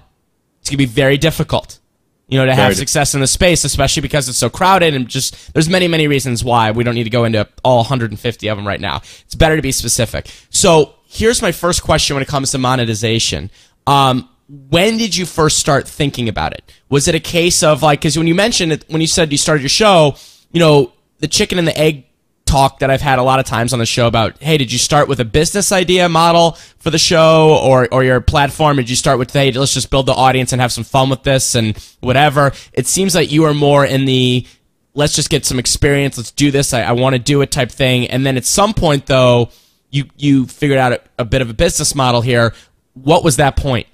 it's 0.61 0.69
gonna 0.69 0.77
be 0.77 0.85
very 0.85 1.17
difficult, 1.17 1.79
you 2.27 2.37
know, 2.37 2.45
to 2.45 2.55
have 2.55 2.75
success 2.75 3.13
in 3.13 3.21
the 3.21 3.27
space, 3.27 3.63
especially 3.63 4.01
because 4.01 4.29
it's 4.29 4.37
so 4.37 4.49
crowded 4.49 4.93
and 4.93 5.07
just 5.07 5.53
there's 5.53 5.69
many 5.69 5.87
many 5.87 6.07
reasons 6.07 6.43
why 6.43 6.71
we 6.71 6.83
don't 6.83 6.95
need 6.95 7.03
to 7.03 7.09
go 7.09 7.23
into 7.25 7.47
all 7.63 7.77
150 7.77 8.47
of 8.47 8.57
them 8.57 8.65
right 8.65 8.79
now. 8.79 8.97
It's 8.97 9.35
better 9.35 9.55
to 9.55 9.61
be 9.61 9.71
specific. 9.71 10.27
So 10.49 10.95
here's 11.07 11.41
my 11.41 11.51
first 11.51 11.83
question 11.83 12.15
when 12.15 12.23
it 12.23 12.27
comes 12.27 12.51
to 12.51 12.57
monetization. 12.57 13.49
Um, 13.87 14.29
when 14.47 14.97
did 14.97 15.15
you 15.15 15.25
first 15.25 15.57
start 15.57 15.87
thinking 15.87 16.29
about 16.29 16.53
it? 16.53 16.71
Was 16.89 17.07
it 17.07 17.15
a 17.15 17.19
case 17.19 17.63
of 17.63 17.81
like, 17.81 17.99
because 17.99 18.17
when 18.17 18.27
you 18.27 18.35
mentioned 18.35 18.71
it, 18.71 18.85
when 18.87 19.01
you 19.01 19.07
said 19.07 19.31
you 19.31 19.37
started 19.37 19.61
your 19.61 19.69
show, 19.69 20.15
you 20.51 20.59
know, 20.59 20.93
the 21.19 21.27
chicken 21.27 21.57
and 21.57 21.67
the 21.67 21.77
egg 21.77 22.05
talk 22.45 22.79
that 22.79 22.91
I've 22.91 23.01
had 23.01 23.17
a 23.17 23.23
lot 23.23 23.39
of 23.39 23.45
times 23.45 23.73
on 23.73 23.79
the 23.79 23.85
show 23.87 24.05
about, 24.05 24.41
hey, 24.41 24.57
did 24.57 24.71
you 24.71 24.77
start 24.77 25.07
with 25.07 25.19
a 25.19 25.25
business 25.25 25.71
idea 25.71 26.07
model 26.07 26.51
for 26.77 26.91
the 26.91 26.99
show 26.99 27.59
or, 27.63 27.91
or 27.91 28.03
your 28.03 28.21
platform? 28.21 28.77
Did 28.77 28.89
you 28.89 28.95
start 28.95 29.17
with, 29.17 29.33
hey, 29.33 29.51
let's 29.51 29.73
just 29.73 29.89
build 29.89 30.05
the 30.05 30.13
audience 30.13 30.51
and 30.51 30.61
have 30.61 30.71
some 30.71 30.83
fun 30.83 31.09
with 31.09 31.23
this 31.23 31.55
and 31.55 31.75
whatever? 32.01 32.51
It 32.71 32.85
seems 32.85 33.15
like 33.15 33.31
you 33.31 33.45
are 33.45 33.53
more 33.53 33.83
in 33.83 34.05
the, 34.05 34.45
let's 34.93 35.15
just 35.15 35.31
get 35.31 35.43
some 35.43 35.57
experience, 35.57 36.17
let's 36.17 36.31
do 36.31 36.51
this, 36.51 36.71
I, 36.71 36.83
I 36.83 36.91
want 36.91 37.15
to 37.15 37.19
do 37.19 37.41
it 37.41 37.49
type 37.49 37.71
thing. 37.71 38.07
And 38.07 38.25
then 38.25 38.37
at 38.37 38.45
some 38.45 38.75
point, 38.75 39.07
though, 39.07 39.49
you, 39.89 40.05
you 40.15 40.45
figured 40.45 40.77
out 40.77 40.93
a, 40.93 41.01
a 41.17 41.25
bit 41.25 41.41
of 41.41 41.49
a 41.49 41.53
business 41.53 41.95
model 41.95 42.21
here. 42.21 42.53
What 42.93 43.23
was 43.23 43.37
that 43.37 43.55
point? 43.55 43.87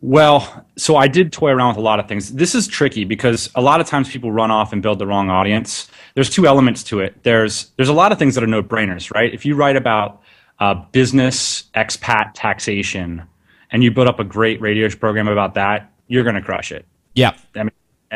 Well, 0.00 0.64
so 0.76 0.96
I 0.96 1.08
did 1.08 1.32
toy 1.32 1.50
around 1.50 1.70
with 1.70 1.78
a 1.78 1.82
lot 1.82 1.98
of 1.98 2.06
things. 2.06 2.32
This 2.32 2.54
is 2.54 2.68
tricky 2.68 3.04
because 3.04 3.50
a 3.56 3.60
lot 3.60 3.80
of 3.80 3.86
times 3.88 4.08
people 4.08 4.30
run 4.30 4.50
off 4.50 4.72
and 4.72 4.80
build 4.80 5.00
the 5.00 5.06
wrong 5.06 5.28
audience. 5.28 5.90
There's 6.14 6.30
two 6.30 6.46
elements 6.46 6.84
to 6.84 7.00
it. 7.00 7.20
There's 7.24 7.70
there's 7.76 7.88
a 7.88 7.94
lot 7.94 8.12
of 8.12 8.18
things 8.18 8.36
that 8.36 8.44
are 8.44 8.48
no 8.48 8.62
brainers, 8.62 9.12
right? 9.12 9.32
If 9.34 9.44
you 9.44 9.56
write 9.56 9.76
about 9.76 10.22
uh, 10.60 10.74
business 10.92 11.64
expat 11.74 12.30
taxation 12.34 13.24
and 13.72 13.82
you 13.82 13.90
build 13.90 14.06
up 14.06 14.20
a 14.20 14.24
great 14.24 14.60
radio 14.60 14.88
program 14.88 15.26
about 15.26 15.54
that, 15.54 15.90
you're 16.06 16.24
going 16.24 16.36
to 16.36 16.42
crush 16.42 16.70
it. 16.70 16.86
Yeah. 17.14 17.36
I 17.56 17.64
mean, 17.64 17.72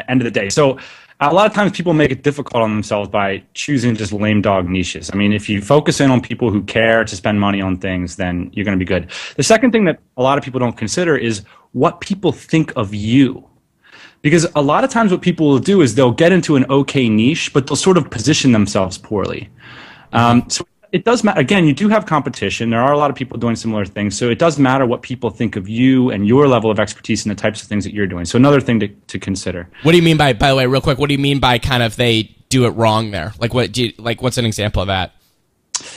end 0.09 0.21
of 0.21 0.25
the 0.25 0.31
day. 0.31 0.49
So 0.51 0.79
a 1.31 1.35
lot 1.35 1.47
of 1.47 1.53
times 1.53 1.73
people 1.73 1.93
make 1.93 2.11
it 2.11 2.23
difficult 2.23 2.63
on 2.63 2.71
themselves 2.71 3.09
by 3.09 3.43
choosing 3.55 3.95
just 3.95 4.13
lame 4.13 4.43
dog 4.43 4.69
niches. 4.69 5.11
I 5.13 5.17
mean, 5.17 5.33
if 5.33 5.49
you 5.49 5.61
focus 5.61 6.01
in 6.01 6.11
on 6.11 6.21
people 6.21 6.51
who 6.51 6.63
care 6.63 7.05
to 7.05 7.17
spend 7.17 7.41
money 7.41 7.61
on 7.61 7.79
things, 7.79 8.17
then 8.17 8.51
you're 8.53 8.65
going 8.65 8.79
to 8.79 8.85
be 8.85 8.89
good. 8.89 9.11
The 9.37 9.43
second 9.43 9.73
thing 9.73 9.85
that 9.85 10.01
a 10.17 10.23
lot 10.23 10.39
of 10.39 10.45
people 10.45 10.59
don't 10.59 10.77
consider 10.77 11.17
is 11.17 11.43
what 11.73 12.01
people 12.01 12.33
think 12.33 12.73
of 12.77 12.95
you. 12.95 13.49
Because 14.23 14.47
a 14.55 14.63
lot 14.63 14.85
of 14.85 14.91
times 14.91 15.11
what 15.11 15.21
people 15.21 15.49
will 15.49 15.59
do 15.59 15.81
is 15.81 15.95
they'll 15.95 16.13
get 16.13 16.33
into 16.33 16.57
an 16.57 16.65
okay 16.71 17.09
niche, 17.09 17.53
but 17.53 17.67
they'll 17.67 17.77
sort 17.77 17.97
of 17.97 18.11
position 18.11 18.53
themselves 18.53 18.97
poorly. 18.97 19.49
Um, 20.13 20.49
so 20.49 20.65
it 20.93 21.05
does 21.05 21.25
matter. 21.25 21.41
Again, 21.41 21.67
you 21.67 21.73
do 21.73 21.89
have 21.89 22.05
competition. 22.05 22.69
There 22.69 22.81
are 22.81 22.93
a 22.93 22.99
lot 22.99 23.11
of 23.11 23.17
people 23.17 23.39
doing 23.39 23.57
similar 23.57 23.87
things. 23.87 24.17
So 24.17 24.29
it 24.29 24.39
does 24.39 24.59
matter 24.59 24.85
what 24.85 25.01
people 25.01 25.31
think 25.31 25.57
of 25.57 25.67
you 25.67 26.11
and 26.11 26.29
your 26.29 26.47
level 26.47 26.71
of 26.71 26.79
expertise 26.79 27.25
and 27.25 27.31
the 27.31 27.41
types 27.41 27.63
of 27.63 27.69
things 27.69 27.85
that 27.85 27.95
you're 27.95 28.07
doing. 28.07 28.27
So 28.27 28.37
another 28.37 28.61
thing 28.61 28.79
to, 28.81 28.89
to 28.89 29.19
consider. 29.19 29.69
What 29.85 29.93
do 29.93 29.99
you 29.99 30.03
mean 30.03 30.19
by, 30.19 30.35
by 30.35 30.51
the 30.51 30.57
way, 30.57 30.67
real 30.67 30.83
quick, 30.83 30.99
what 30.99 31.09
do 31.09 31.15
you 31.15 31.19
mean 31.19 31.41
by 31.41 31.59
kind 31.59 31.83
of 31.83 31.97
they 31.97 32.37
do 32.51 32.67
it 32.67 32.71
wrong 32.71 33.11
there? 33.11 33.33
Like 33.39 33.55
what 33.55 33.73
do 33.73 33.85
you, 33.85 33.93
like 33.97 34.21
what's 34.21 34.37
an 34.37 34.45
example 34.45 34.83
of 34.83 34.89
that? 34.89 35.15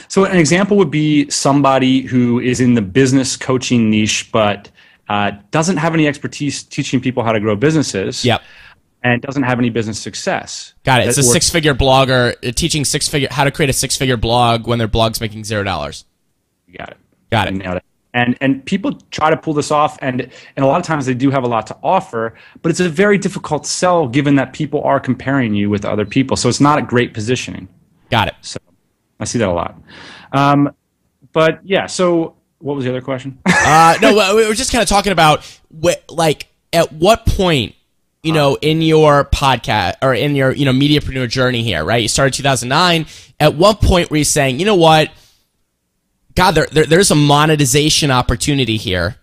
So 0.08 0.24
an 0.24 0.38
example 0.38 0.78
would 0.78 0.92
be 0.92 1.30
somebody 1.30 2.02
who 2.02 2.40
is 2.40 2.62
in 2.62 2.74
the 2.74 2.82
business 2.82 3.36
coaching 3.36 3.90
niche, 3.90 4.32
but 4.32 4.72
uh, 5.10 5.34
doesn't 5.52 5.78
have 5.78 5.94
any 5.94 6.08
expertise 6.08 6.64
teaching 6.64 7.02
people 7.02 7.22
how 7.22 7.34
to 7.34 7.40
grow 7.42 7.58
businesses. 7.58 8.24
Yep 8.24 8.42
and 9.06 9.22
doesn't 9.22 9.44
have 9.44 9.60
any 9.60 9.70
business 9.70 10.00
success. 10.00 10.74
Got 10.84 11.02
it. 11.02 11.08
It's 11.08 11.20
a 11.20 11.24
six 11.24 11.50
figure 11.52 11.76
blogger 11.76 12.36
uh, 12.44 12.52
teaching 12.52 12.84
six 12.84 13.08
figure 13.08 13.28
how 13.30 13.44
to 13.44 13.52
create 13.52 13.70
a 13.70 13.74
six 13.74 13.96
figure 13.96 14.18
blog 14.18 14.68
when 14.68 14.80
their 14.80 14.88
blog's 14.88 15.22
making 15.22 15.44
zero 15.44 15.64
dollars. 15.64 16.06
Got 16.76 16.90
it. 16.90 16.98
Got 17.30 17.48
it. 17.48 17.62
it. 17.64 17.84
And 18.16 18.36
and 18.42 18.66
people 18.66 18.94
try 19.12 19.30
to 19.30 19.38
pull 19.38 19.54
this 19.54 19.70
off, 19.70 20.00
and 20.02 20.22
and 20.22 20.66
a 20.66 20.68
lot 20.68 20.80
of 20.80 20.88
times 20.88 21.06
they 21.06 21.14
do 21.14 21.30
have 21.30 21.44
a 21.44 21.48
lot 21.48 21.68
to 21.68 21.78
offer, 21.84 22.34
but 22.64 22.72
it's 22.72 22.80
a 22.80 22.90
very 22.90 23.20
difficult 23.20 23.68
sell 23.68 24.08
given 24.08 24.36
that 24.36 24.54
people 24.54 24.82
are 24.82 25.00
comparing 25.00 25.54
you 25.54 25.70
with 25.70 25.86
other 25.86 26.06
people. 26.06 26.36
So 26.36 26.50
it's 26.50 26.62
not 26.62 26.80
a 26.80 26.82
great 26.82 27.14
positioning. 27.14 27.68
Got 28.10 28.30
it. 28.30 28.36
So 28.42 28.58
I 29.20 29.26
see 29.26 29.38
that 29.38 29.50
a 29.50 29.54
lot. 29.54 29.80
Um, 30.32 30.74
but 31.32 31.60
yeah. 31.64 31.86
So 31.86 32.38
what 32.58 32.76
was 32.76 32.86
the 32.86 32.90
other 32.90 33.02
question? 33.02 33.38
uh, 33.46 33.98
no, 34.02 34.36
we 34.36 34.48
were 34.48 34.56
just 34.56 34.72
kind 34.72 34.82
of 34.82 34.90
talking 34.90 35.12
about 35.12 35.46
wh- 35.84 35.94
like 36.10 36.48
at 36.74 36.92
what 36.92 37.28
point 37.28 37.76
you 38.26 38.32
know, 38.32 38.58
in 38.60 38.82
your 38.82 39.26
podcast 39.26 39.98
or 40.02 40.16
in 40.16 40.36
your, 40.36 40.52
you 40.52 40.66
know, 40.66 40.72
mediapreneur 40.72 41.30
journey 41.30 41.62
here, 41.62 41.86
right? 41.86 42.02
You 42.02 42.08
started 42.08 42.34
2009. 42.34 43.06
At 43.40 43.54
what 43.54 43.82
point 43.82 44.10
were 44.10 44.18
you 44.18 44.24
saying, 44.24 44.60
you 44.60 44.66
know 44.66 44.76
what? 44.76 45.12
God, 46.34 46.56
there, 46.56 46.66
there, 46.72 46.86
there's 46.86 47.12
a 47.12 47.16
monetization 47.16 48.10
opportunity 48.10 48.78
here. 48.78 49.18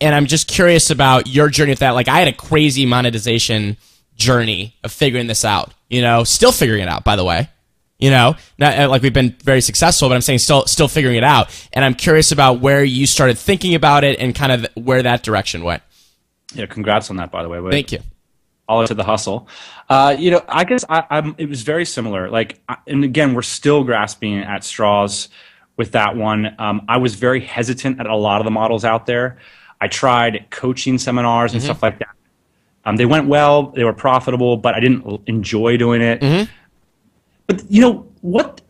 And 0.00 0.16
I'm 0.16 0.26
just 0.26 0.48
curious 0.48 0.90
about 0.90 1.28
your 1.28 1.48
journey 1.48 1.70
with 1.70 1.78
that. 1.78 1.92
Like, 1.92 2.08
I 2.08 2.18
had 2.18 2.26
a 2.26 2.32
crazy 2.32 2.86
monetization 2.86 3.76
journey 4.16 4.74
of 4.82 4.90
figuring 4.90 5.28
this 5.28 5.44
out, 5.44 5.72
you 5.88 6.02
know, 6.02 6.24
still 6.24 6.52
figuring 6.52 6.82
it 6.82 6.88
out, 6.88 7.04
by 7.04 7.14
the 7.14 7.24
way. 7.24 7.48
You 8.00 8.10
know, 8.10 8.34
not 8.58 8.76
uh, 8.76 8.88
like 8.88 9.02
we've 9.02 9.12
been 9.12 9.36
very 9.44 9.60
successful, 9.60 10.08
but 10.08 10.16
I'm 10.16 10.22
saying 10.22 10.40
still, 10.40 10.66
still 10.66 10.88
figuring 10.88 11.16
it 11.16 11.24
out. 11.24 11.50
And 11.72 11.84
I'm 11.84 11.94
curious 11.94 12.32
about 12.32 12.58
where 12.58 12.82
you 12.82 13.06
started 13.06 13.38
thinking 13.38 13.76
about 13.76 14.02
it 14.02 14.18
and 14.18 14.34
kind 14.34 14.50
of 14.50 14.66
where 14.74 15.02
that 15.02 15.22
direction 15.22 15.62
went. 15.62 15.82
Yeah, 16.54 16.66
congrats 16.66 17.10
on 17.10 17.16
that, 17.18 17.30
by 17.30 17.44
the 17.44 17.48
way. 17.48 17.60
Thank 17.70 17.92
you 17.92 18.00
all 18.70 18.86
to 18.86 18.94
the 18.94 19.04
hustle. 19.04 19.48
Uh, 19.88 20.14
you 20.18 20.30
know, 20.30 20.42
I 20.48 20.64
guess 20.64 20.84
I, 20.88 21.04
am 21.10 21.34
It 21.36 21.48
was 21.48 21.62
very 21.62 21.84
similar. 21.84 22.30
Like, 22.30 22.60
and 22.86 23.04
again, 23.04 23.34
we're 23.34 23.42
still 23.42 23.82
grasping 23.82 24.38
at 24.38 24.62
straws 24.64 25.28
with 25.76 25.92
that 25.92 26.16
one. 26.16 26.54
Um, 26.58 26.82
I 26.88 26.98
was 26.98 27.16
very 27.16 27.40
hesitant 27.40 27.98
at 27.98 28.06
a 28.06 28.16
lot 28.16 28.40
of 28.40 28.44
the 28.44 28.50
models 28.50 28.84
out 28.84 29.06
there. 29.06 29.38
I 29.80 29.88
tried 29.88 30.46
coaching 30.50 30.98
seminars 30.98 31.52
and 31.52 31.60
mm-hmm. 31.60 31.66
stuff 31.66 31.82
like 31.82 31.98
that. 31.98 32.14
Um, 32.84 32.96
they 32.96 33.06
went 33.06 33.26
well. 33.26 33.70
They 33.70 33.84
were 33.84 33.92
profitable, 33.92 34.56
but 34.56 34.74
I 34.74 34.80
didn't 34.80 35.22
enjoy 35.26 35.76
doing 35.76 36.00
it. 36.00 36.20
Mm-hmm. 36.20 36.50
But 37.46 37.70
you 37.70 37.80
know 37.80 38.06
what? 38.20 38.60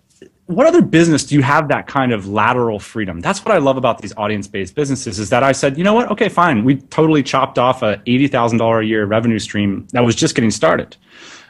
What 0.51 0.67
other 0.67 0.83
business 0.83 1.25
do 1.25 1.35
you 1.35 1.43
have 1.43 1.69
that 1.69 1.87
kind 1.87 2.13
of 2.13 2.27
lateral 2.27 2.79
freedom? 2.79 3.21
That's 3.21 3.45
what 3.45 3.55
I 3.55 3.59
love 3.59 3.77
about 3.77 4.01
these 4.01 4.13
audience-based 4.17 4.75
businesses 4.75 5.19
is 5.19 5.31
that 5.31 5.43
I 5.43 5.53
said, 5.53 5.79
you 5.79 5.85
know 5.85 5.95
what? 5.95 6.11
Okay, 6.11 6.29
fine. 6.29 6.65
We 6.65 6.77
totally 6.77 7.23
chopped 7.23 7.59
off 7.59 7.83
a 7.83 7.97
$80,000 8.07 8.81
a 8.81 8.85
year 8.85 9.05
revenue 9.07 9.39
stream 9.39 9.87
that 9.93 10.05
was 10.05 10.15
just 10.15 10.35
getting 10.35 10.51
started. 10.51 10.97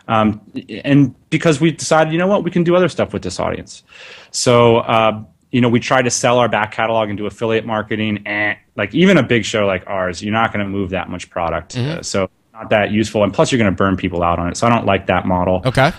Um, 0.08 0.40
and 0.84 1.14
because 1.30 1.60
we 1.60 1.70
decided, 1.70 2.12
you 2.12 2.18
know 2.18 2.26
what, 2.26 2.44
we 2.44 2.50
can 2.50 2.64
do 2.64 2.76
other 2.76 2.88
stuff 2.88 3.12
with 3.12 3.22
this 3.22 3.40
audience. 3.40 3.84
So, 4.32 4.78
uh, 4.78 5.22
you 5.50 5.60
know, 5.60 5.68
we 5.68 5.80
try 5.80 6.02
to 6.02 6.10
sell 6.10 6.38
our 6.38 6.48
back 6.48 6.72
catalog 6.72 7.08
and 7.08 7.16
do 7.16 7.26
affiliate 7.26 7.64
marketing. 7.64 8.22
And 8.26 8.58
like 8.76 8.94
even 8.94 9.16
a 9.16 9.22
big 9.22 9.44
show 9.44 9.66
like 9.66 9.84
ours, 9.86 10.22
you're 10.22 10.32
not 10.32 10.52
going 10.52 10.64
to 10.64 10.70
move 10.70 10.90
that 10.90 11.08
much 11.08 11.30
product. 11.30 11.76
Mm-hmm. 11.76 12.00
Uh, 12.00 12.02
so 12.02 12.30
not 12.52 12.70
that 12.70 12.90
useful. 12.90 13.24
And 13.24 13.32
plus 13.32 13.50
you're 13.50 13.58
going 13.58 13.72
to 13.72 13.76
burn 13.76 13.96
people 13.96 14.22
out 14.22 14.38
on 14.38 14.48
it. 14.48 14.56
So 14.56 14.66
I 14.66 14.70
don't 14.70 14.84
like 14.84 15.06
that 15.06 15.26
model. 15.26 15.62
Okay. 15.64 15.92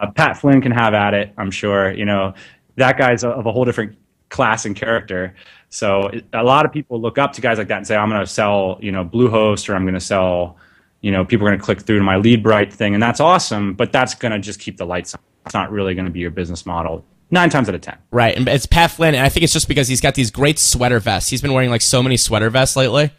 Uh, 0.00 0.10
Pat 0.10 0.36
Flynn 0.38 0.60
can 0.60 0.72
have 0.72 0.94
at 0.94 1.14
it, 1.14 1.32
I'm 1.38 1.50
sure. 1.50 1.92
You 1.92 2.04
know, 2.04 2.34
that 2.76 2.98
guy's 2.98 3.24
of 3.24 3.46
a 3.46 3.52
whole 3.52 3.64
different 3.64 3.96
class 4.28 4.64
and 4.64 4.76
character. 4.76 5.34
So 5.68 6.10
a 6.32 6.42
lot 6.42 6.64
of 6.64 6.72
people 6.72 7.00
look 7.00 7.18
up 7.18 7.32
to 7.34 7.40
guys 7.40 7.58
like 7.58 7.68
that 7.68 7.78
and 7.78 7.86
say, 7.86 7.96
I'm 7.96 8.08
going 8.08 8.20
to 8.20 8.26
sell, 8.26 8.78
you 8.80 8.92
know, 8.92 9.04
Bluehost 9.04 9.68
or 9.68 9.74
I'm 9.74 9.82
going 9.84 9.94
to 9.94 10.00
sell, 10.00 10.56
you 11.00 11.10
know, 11.10 11.24
people 11.24 11.46
are 11.46 11.50
going 11.50 11.58
to 11.58 11.64
click 11.64 11.80
through 11.80 11.98
to 11.98 12.04
my 12.04 12.16
lead 12.16 12.42
bright 12.42 12.72
thing. 12.72 12.94
And 12.94 13.02
that's 13.02 13.20
awesome, 13.20 13.74
but 13.74 13.92
that's 13.92 14.14
going 14.14 14.32
to 14.32 14.38
just 14.38 14.60
keep 14.60 14.76
the 14.76 14.86
lights 14.86 15.14
on. 15.14 15.20
It's 15.44 15.54
not 15.54 15.70
really 15.70 15.94
going 15.94 16.06
to 16.06 16.10
be 16.10 16.20
your 16.20 16.30
business 16.30 16.66
model 16.66 17.04
nine 17.30 17.50
times 17.50 17.68
out 17.68 17.74
of 17.74 17.80
ten. 17.80 17.98
Right. 18.10 18.36
And 18.36 18.48
it's 18.48 18.66
Pat 18.66 18.90
Flynn. 18.90 19.14
And 19.14 19.24
I 19.24 19.28
think 19.28 19.44
it's 19.44 19.52
just 19.52 19.68
because 19.68 19.88
he's 19.88 20.00
got 20.00 20.14
these 20.14 20.30
great 20.30 20.58
sweater 20.58 21.00
vests. 21.00 21.30
He's 21.30 21.42
been 21.42 21.52
wearing 21.52 21.70
like 21.70 21.82
so 21.82 22.02
many 22.02 22.16
sweater 22.16 22.50
vests 22.50 22.76
lately. 22.76 23.12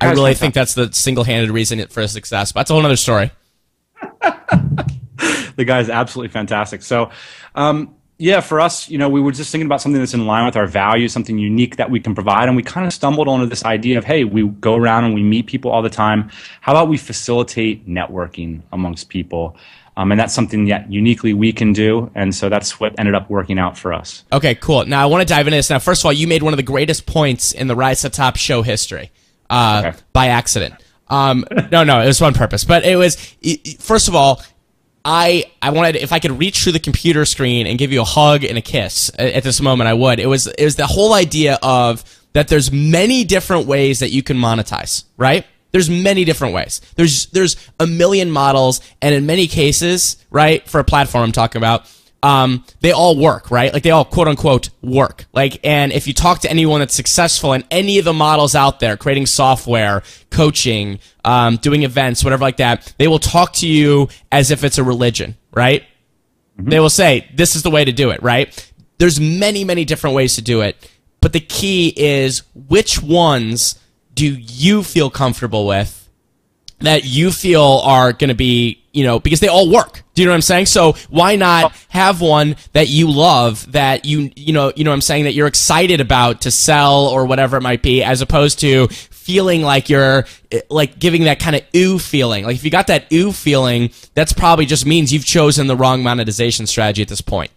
I 0.00 0.12
really 0.12 0.34
think 0.34 0.54
that's 0.54 0.74
the 0.74 0.92
single 0.92 1.24
handed 1.24 1.50
reason 1.50 1.86
for 1.88 2.00
his 2.00 2.12
success. 2.12 2.52
But 2.52 2.60
that's 2.60 2.70
a 2.70 2.74
whole 2.74 2.84
other 2.84 2.96
story. 2.96 3.30
the 5.56 5.64
guy's 5.64 5.88
absolutely 5.88 6.32
fantastic. 6.32 6.82
So, 6.82 7.10
um, 7.54 7.94
yeah, 8.18 8.40
for 8.40 8.60
us, 8.60 8.90
you 8.90 8.98
know, 8.98 9.08
we 9.08 9.18
were 9.18 9.32
just 9.32 9.50
thinking 9.50 9.64
about 9.64 9.80
something 9.80 9.98
that's 9.98 10.12
in 10.12 10.26
line 10.26 10.44
with 10.44 10.54
our 10.54 10.66
values, 10.66 11.10
something 11.10 11.38
unique 11.38 11.76
that 11.76 11.90
we 11.90 12.00
can 12.00 12.14
provide. 12.14 12.48
And 12.48 12.56
we 12.56 12.62
kind 12.62 12.86
of 12.86 12.92
stumbled 12.92 13.28
onto 13.28 13.46
this 13.46 13.64
idea 13.64 13.96
of, 13.96 14.04
hey, 14.04 14.24
we 14.24 14.46
go 14.46 14.74
around 14.74 15.04
and 15.04 15.14
we 15.14 15.22
meet 15.22 15.46
people 15.46 15.70
all 15.70 15.80
the 15.80 15.88
time. 15.88 16.30
How 16.60 16.72
about 16.72 16.88
we 16.88 16.98
facilitate 16.98 17.88
networking 17.88 18.60
amongst 18.72 19.08
people? 19.08 19.56
Um, 19.96 20.12
and 20.12 20.20
that's 20.20 20.34
something 20.34 20.66
that 20.66 20.92
uniquely 20.92 21.32
we 21.32 21.50
can 21.52 21.72
do. 21.72 22.10
And 22.14 22.34
so 22.34 22.50
that's 22.50 22.78
what 22.78 22.94
ended 22.98 23.14
up 23.14 23.30
working 23.30 23.58
out 23.58 23.78
for 23.78 23.92
us. 23.94 24.22
Okay, 24.32 24.54
cool. 24.54 24.84
Now 24.84 25.02
I 25.02 25.06
want 25.06 25.26
to 25.26 25.26
dive 25.26 25.46
into 25.46 25.56
this. 25.56 25.70
Now, 25.70 25.78
first 25.78 26.02
of 26.02 26.06
all, 26.06 26.12
you 26.12 26.26
made 26.26 26.42
one 26.42 26.52
of 26.52 26.58
the 26.58 26.62
greatest 26.62 27.06
points 27.06 27.52
in 27.52 27.68
the 27.68 27.74
Rise 27.74 28.02
to 28.02 28.10
Top 28.10 28.36
show 28.36 28.60
history 28.60 29.10
uh, 29.48 29.82
okay. 29.86 29.98
by 30.12 30.26
accident. 30.28 30.74
Um, 31.08 31.44
no, 31.72 31.84
no, 31.84 32.00
it 32.00 32.06
was 32.06 32.20
on 32.20 32.34
purpose. 32.34 32.64
But 32.64 32.84
it 32.84 32.96
was, 32.96 33.16
first 33.78 34.08
of 34.08 34.14
all, 34.14 34.42
I 35.04 35.50
I 35.62 35.70
wanted 35.70 35.96
if 35.96 36.12
I 36.12 36.18
could 36.18 36.38
reach 36.38 36.62
through 36.62 36.72
the 36.72 36.80
computer 36.80 37.24
screen 37.24 37.66
and 37.66 37.78
give 37.78 37.92
you 37.92 38.02
a 38.02 38.04
hug 38.04 38.44
and 38.44 38.58
a 38.58 38.62
kiss 38.62 39.10
at, 39.18 39.32
at 39.34 39.42
this 39.42 39.60
moment, 39.60 39.88
I 39.88 39.94
would. 39.94 40.20
It 40.20 40.26
was 40.26 40.46
it 40.46 40.64
was 40.64 40.76
the 40.76 40.86
whole 40.86 41.14
idea 41.14 41.58
of 41.62 42.04
that 42.32 42.48
there's 42.48 42.70
many 42.70 43.24
different 43.24 43.66
ways 43.66 44.00
that 44.00 44.10
you 44.10 44.22
can 44.22 44.36
monetize, 44.36 45.04
right? 45.16 45.46
There's 45.72 45.88
many 45.88 46.24
different 46.24 46.54
ways. 46.54 46.80
There's 46.96 47.26
there's 47.26 47.56
a 47.78 47.86
million 47.86 48.30
models, 48.30 48.80
and 49.00 49.14
in 49.14 49.26
many 49.26 49.46
cases, 49.46 50.16
right, 50.30 50.68
for 50.68 50.80
a 50.80 50.84
platform 50.84 51.24
I'm 51.24 51.32
talking 51.32 51.58
about, 51.60 51.90
um, 52.22 52.64
they 52.80 52.92
all 52.92 53.16
work, 53.16 53.50
right? 53.50 53.72
Like 53.72 53.82
they 53.82 53.90
all 53.90 54.04
quote 54.04 54.28
unquote 54.28 54.70
work. 54.82 55.26
Like, 55.32 55.58
and 55.64 55.92
if 55.92 56.06
you 56.06 56.12
talk 56.12 56.40
to 56.40 56.50
anyone 56.50 56.80
that's 56.80 56.94
successful 56.94 57.52
in 57.52 57.64
any 57.70 57.98
of 57.98 58.04
the 58.04 58.12
models 58.12 58.54
out 58.54 58.80
there, 58.80 58.96
creating 58.96 59.26
software, 59.26 60.02
coaching, 60.30 60.98
um, 61.24 61.56
doing 61.56 61.82
events, 61.82 62.22
whatever 62.22 62.42
like 62.42 62.58
that, 62.58 62.92
they 62.98 63.08
will 63.08 63.18
talk 63.18 63.54
to 63.54 63.66
you 63.66 64.08
as 64.30 64.50
if 64.50 64.64
it's 64.64 64.78
a 64.78 64.84
religion, 64.84 65.36
right? 65.52 65.84
Mm-hmm. 66.58 66.70
They 66.70 66.80
will 66.80 66.90
say, 66.90 67.28
this 67.34 67.56
is 67.56 67.62
the 67.62 67.70
way 67.70 67.84
to 67.84 67.92
do 67.92 68.10
it, 68.10 68.22
right? 68.22 68.72
There's 68.98 69.18
many, 69.18 69.64
many 69.64 69.84
different 69.84 70.14
ways 70.14 70.34
to 70.34 70.42
do 70.42 70.60
it. 70.60 70.90
But 71.20 71.32
the 71.32 71.40
key 71.40 71.92
is 71.96 72.42
which 72.54 73.02
ones 73.02 73.78
do 74.14 74.26
you 74.26 74.82
feel 74.82 75.10
comfortable 75.10 75.66
with 75.66 76.08
that 76.80 77.04
you 77.04 77.30
feel 77.30 77.80
are 77.84 78.12
going 78.12 78.28
to 78.28 78.34
be, 78.34 78.79
you 78.92 79.04
know, 79.04 79.20
because 79.20 79.40
they 79.40 79.48
all 79.48 79.70
work. 79.70 80.02
Do 80.14 80.22
you 80.22 80.26
know 80.26 80.32
what 80.32 80.36
I'm 80.36 80.42
saying? 80.42 80.66
So 80.66 80.94
why 81.08 81.36
not 81.36 81.72
have 81.90 82.20
one 82.20 82.56
that 82.72 82.88
you 82.88 83.10
love 83.10 83.70
that 83.72 84.04
you, 84.04 84.30
you 84.34 84.52
know, 84.52 84.72
you 84.74 84.84
know 84.84 84.90
what 84.90 84.96
I'm 84.96 85.00
saying 85.00 85.24
that 85.24 85.34
you're 85.34 85.46
excited 85.46 86.00
about 86.00 86.42
to 86.42 86.50
sell 86.50 87.06
or 87.06 87.24
whatever 87.24 87.56
it 87.56 87.62
might 87.62 87.82
be, 87.82 88.02
as 88.02 88.20
opposed 88.20 88.58
to 88.60 88.88
feeling 88.88 89.62
like 89.62 89.88
you're 89.88 90.24
eh, 90.50 90.60
like 90.68 90.98
giving 90.98 91.24
that 91.24 91.38
kind 91.38 91.56
of 91.56 91.62
ooh 91.74 91.98
feeling. 91.98 92.44
Like 92.44 92.56
if 92.56 92.64
you 92.64 92.70
got 92.70 92.88
that 92.88 93.10
ooh 93.12 93.32
feeling, 93.32 93.90
that's 94.14 94.32
probably 94.32 94.66
just 94.66 94.84
means 94.84 95.12
you've 95.12 95.24
chosen 95.24 95.66
the 95.68 95.76
wrong 95.76 96.02
monetization 96.02 96.66
strategy 96.66 97.02
at 97.02 97.08
this 97.08 97.20
point. 97.20 97.50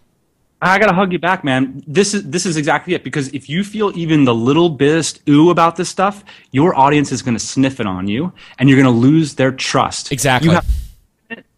I 0.61 0.79
gotta 0.79 0.93
hug 0.93 1.11
you 1.11 1.19
back, 1.19 1.43
man. 1.43 1.83
This 1.85 2.13
is 2.13 2.23
this 2.29 2.45
is 2.45 2.55
exactly 2.55 2.93
it. 2.93 3.03
Because 3.03 3.27
if 3.33 3.49
you 3.49 3.65
feel 3.65 3.91
even 3.97 4.23
the 4.23 4.33
little 4.33 4.69
bit 4.69 5.19
ooh 5.27 5.49
about 5.49 5.75
this 5.75 5.89
stuff, 5.89 6.23
your 6.51 6.73
audience 6.77 7.11
is 7.11 7.21
gonna 7.21 7.39
sniff 7.39 7.81
it 7.81 7.85
on 7.85 8.07
you, 8.07 8.31
and 8.59 8.69
you're 8.69 8.81
gonna 8.81 8.95
lose 8.95 9.35
their 9.35 9.51
trust. 9.51 10.11
Exactly. 10.11 10.55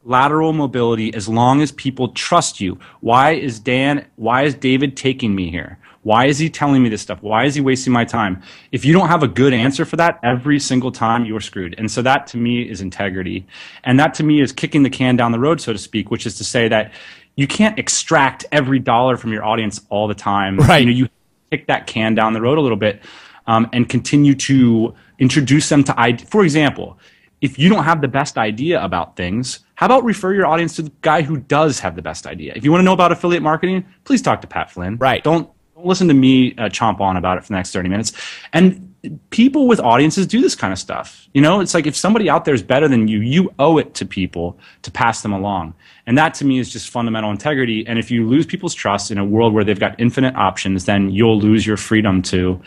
Lateral 0.06 0.53
mobility 0.53 1.14
as 1.14 1.28
long 1.28 1.62
as 1.62 1.72
people 1.72 2.10
trust 2.10 2.62
you. 2.62 2.80
Why 3.01 3.32
is 3.32 3.60
Dan? 3.60 4.06
Why 4.16 4.43
is 4.43 4.53
David 4.53 4.95
taking 4.95 5.36
me 5.36 5.49
here? 5.49 5.80
Why 6.03 6.28
is 6.28 6.38
he 6.38 6.51
telling 6.51 6.84
me 6.84 6.89
this 6.89 7.01
stuff? 7.01 7.24
Why 7.24 7.45
is 7.45 7.56
he 7.56 7.62
wasting 7.62 7.91
my 7.91 8.06
time? 8.06 8.43
If 8.72 8.86
you 8.86 8.93
don't 8.93 9.08
have 9.08 9.24
a 9.24 9.28
good 9.28 9.51
answer 9.51 9.86
for 9.86 9.95
that 9.95 10.20
every 10.22 10.60
single 10.60 10.91
time, 10.91 11.26
you're 11.26 11.41
screwed. 11.41 11.74
And 11.80 11.89
so 11.89 12.03
that 12.03 12.28
to 12.28 12.38
me 12.38 12.62
is 12.62 12.80
integrity. 12.80 13.47
And 13.84 13.99
that 13.99 14.14
to 14.16 14.24
me 14.24 14.39
is 14.39 14.51
kicking 14.51 14.84
the 14.84 14.91
can 14.91 15.16
down 15.16 15.32
the 15.32 15.39
road, 15.39 15.60
so 15.60 15.74
to 15.74 15.80
speak, 15.80 16.12
which 16.12 16.28
is 16.28 16.38
to 16.38 16.43
say 16.43 16.68
that 16.68 16.93
you 17.36 17.47
can't 17.47 17.80
extract 17.80 18.45
every 18.51 18.78
dollar 18.78 19.18
from 19.18 19.34
your 19.34 19.43
audience 19.43 19.82
all 19.89 20.08
the 20.08 20.14
time. 20.14 20.58
Right. 20.58 20.78
You 20.78 20.86
know, 20.86 20.91
you 20.91 21.10
kick 21.49 21.66
that 21.66 21.88
can 21.88 22.14
down 22.14 22.34
the 22.34 22.41
road 22.41 22.60
a 22.60 22.62
little 22.62 22.78
bit 22.78 23.01
um, 23.47 23.68
and 23.74 23.89
continue 23.89 24.36
to 24.36 24.93
introduce 25.18 25.70
them 25.70 25.84
to. 25.86 26.18
For 26.28 26.43
example, 26.43 26.99
if 27.41 27.58
you 27.58 27.68
don't 27.68 27.84
have 27.84 28.01
the 28.01 28.08
best 28.08 28.38
idea 28.38 28.80
about 28.84 29.16
things, 29.16 29.62
how 29.76 29.86
about 29.86 30.04
refer 30.04 30.34
your 30.34 30.48
audience 30.48 30.76
to 30.78 30.84
the 30.84 30.92
guy 31.02 31.22
who 31.22 31.38
does 31.38 31.80
have 31.80 31.96
the 31.96 32.02
best 32.02 32.26
idea? 32.26 32.54
If 32.56 32.64
you 32.64 32.72
want 32.72 32.82
to 32.82 32.86
know 32.86 32.94
about 32.94 33.12
affiliate 33.12 33.44
marketing, 33.44 33.86
please 34.06 34.22
talk 34.22 34.42
to 34.42 34.48
Pat 34.48 34.72
Flynn. 34.72 34.98
Right. 34.98 35.24
Don't 35.24 35.50
don't 35.76 35.86
listen 35.86 36.08
to 36.08 36.14
me 36.14 36.54
uh, 36.54 36.70
chomp 36.70 37.02
on 37.02 37.18
about 37.18 37.38
it 37.38 37.42
for 37.42 37.50
the 37.50 37.56
next 37.56 37.72
30 37.72 37.90
minutes. 37.90 38.14
And 38.54 38.96
people 39.30 39.68
with 39.68 39.80
audiences 39.82 40.26
do 40.26 40.42
this 40.42 40.56
kind 40.56 40.72
of 40.72 40.80
stuff. 40.80 41.28
You 41.34 41.42
know, 41.42 41.60
it's 41.60 41.74
like 41.74 41.86
if 41.86 41.96
somebody 41.96 42.30
out 42.30 42.46
there 42.46 42.54
is 42.54 42.64
better 42.64 42.88
than 42.88 43.10
you, 43.10 43.20
you 43.20 43.54
owe 43.60 43.78
it 43.78 43.94
to 43.96 44.06
people 44.06 44.58
to 44.84 44.92
pass 44.92 45.22
them 45.22 45.34
along. 45.34 45.74
And 46.08 46.18
that 46.18 46.34
to 46.36 46.46
me 46.46 46.60
is 46.60 46.72
just 46.72 46.90
fundamental 46.90 47.30
integrity. 47.30 47.86
And 47.86 48.00
if 48.00 48.10
you 48.10 48.28
lose 48.28 48.46
people's 48.46 48.74
trust 48.74 49.12
in 49.12 49.18
a 49.18 49.26
world 49.26 49.54
where 49.54 49.66
they've 49.66 49.80
got 49.80 50.00
infinite 50.00 50.36
options, 50.36 50.86
then 50.86 51.10
you'll 51.10 51.40
lose 51.40 51.68
your 51.68 51.78
freedom 51.78 52.22
to 52.24 52.62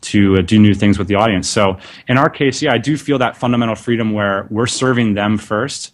to 0.00 0.36
uh, 0.36 0.42
do 0.42 0.60
new 0.60 0.74
things 0.74 0.96
with 0.96 1.08
the 1.08 1.16
audience. 1.16 1.48
So 1.48 1.76
in 2.06 2.18
our 2.18 2.30
case, 2.30 2.62
yeah, 2.62 2.72
I 2.72 2.78
do 2.78 2.96
feel 2.96 3.18
that 3.18 3.36
fundamental 3.36 3.74
freedom 3.74 4.12
where 4.12 4.46
we're 4.48 4.68
serving 4.68 5.14
them 5.14 5.38
first 5.38 5.92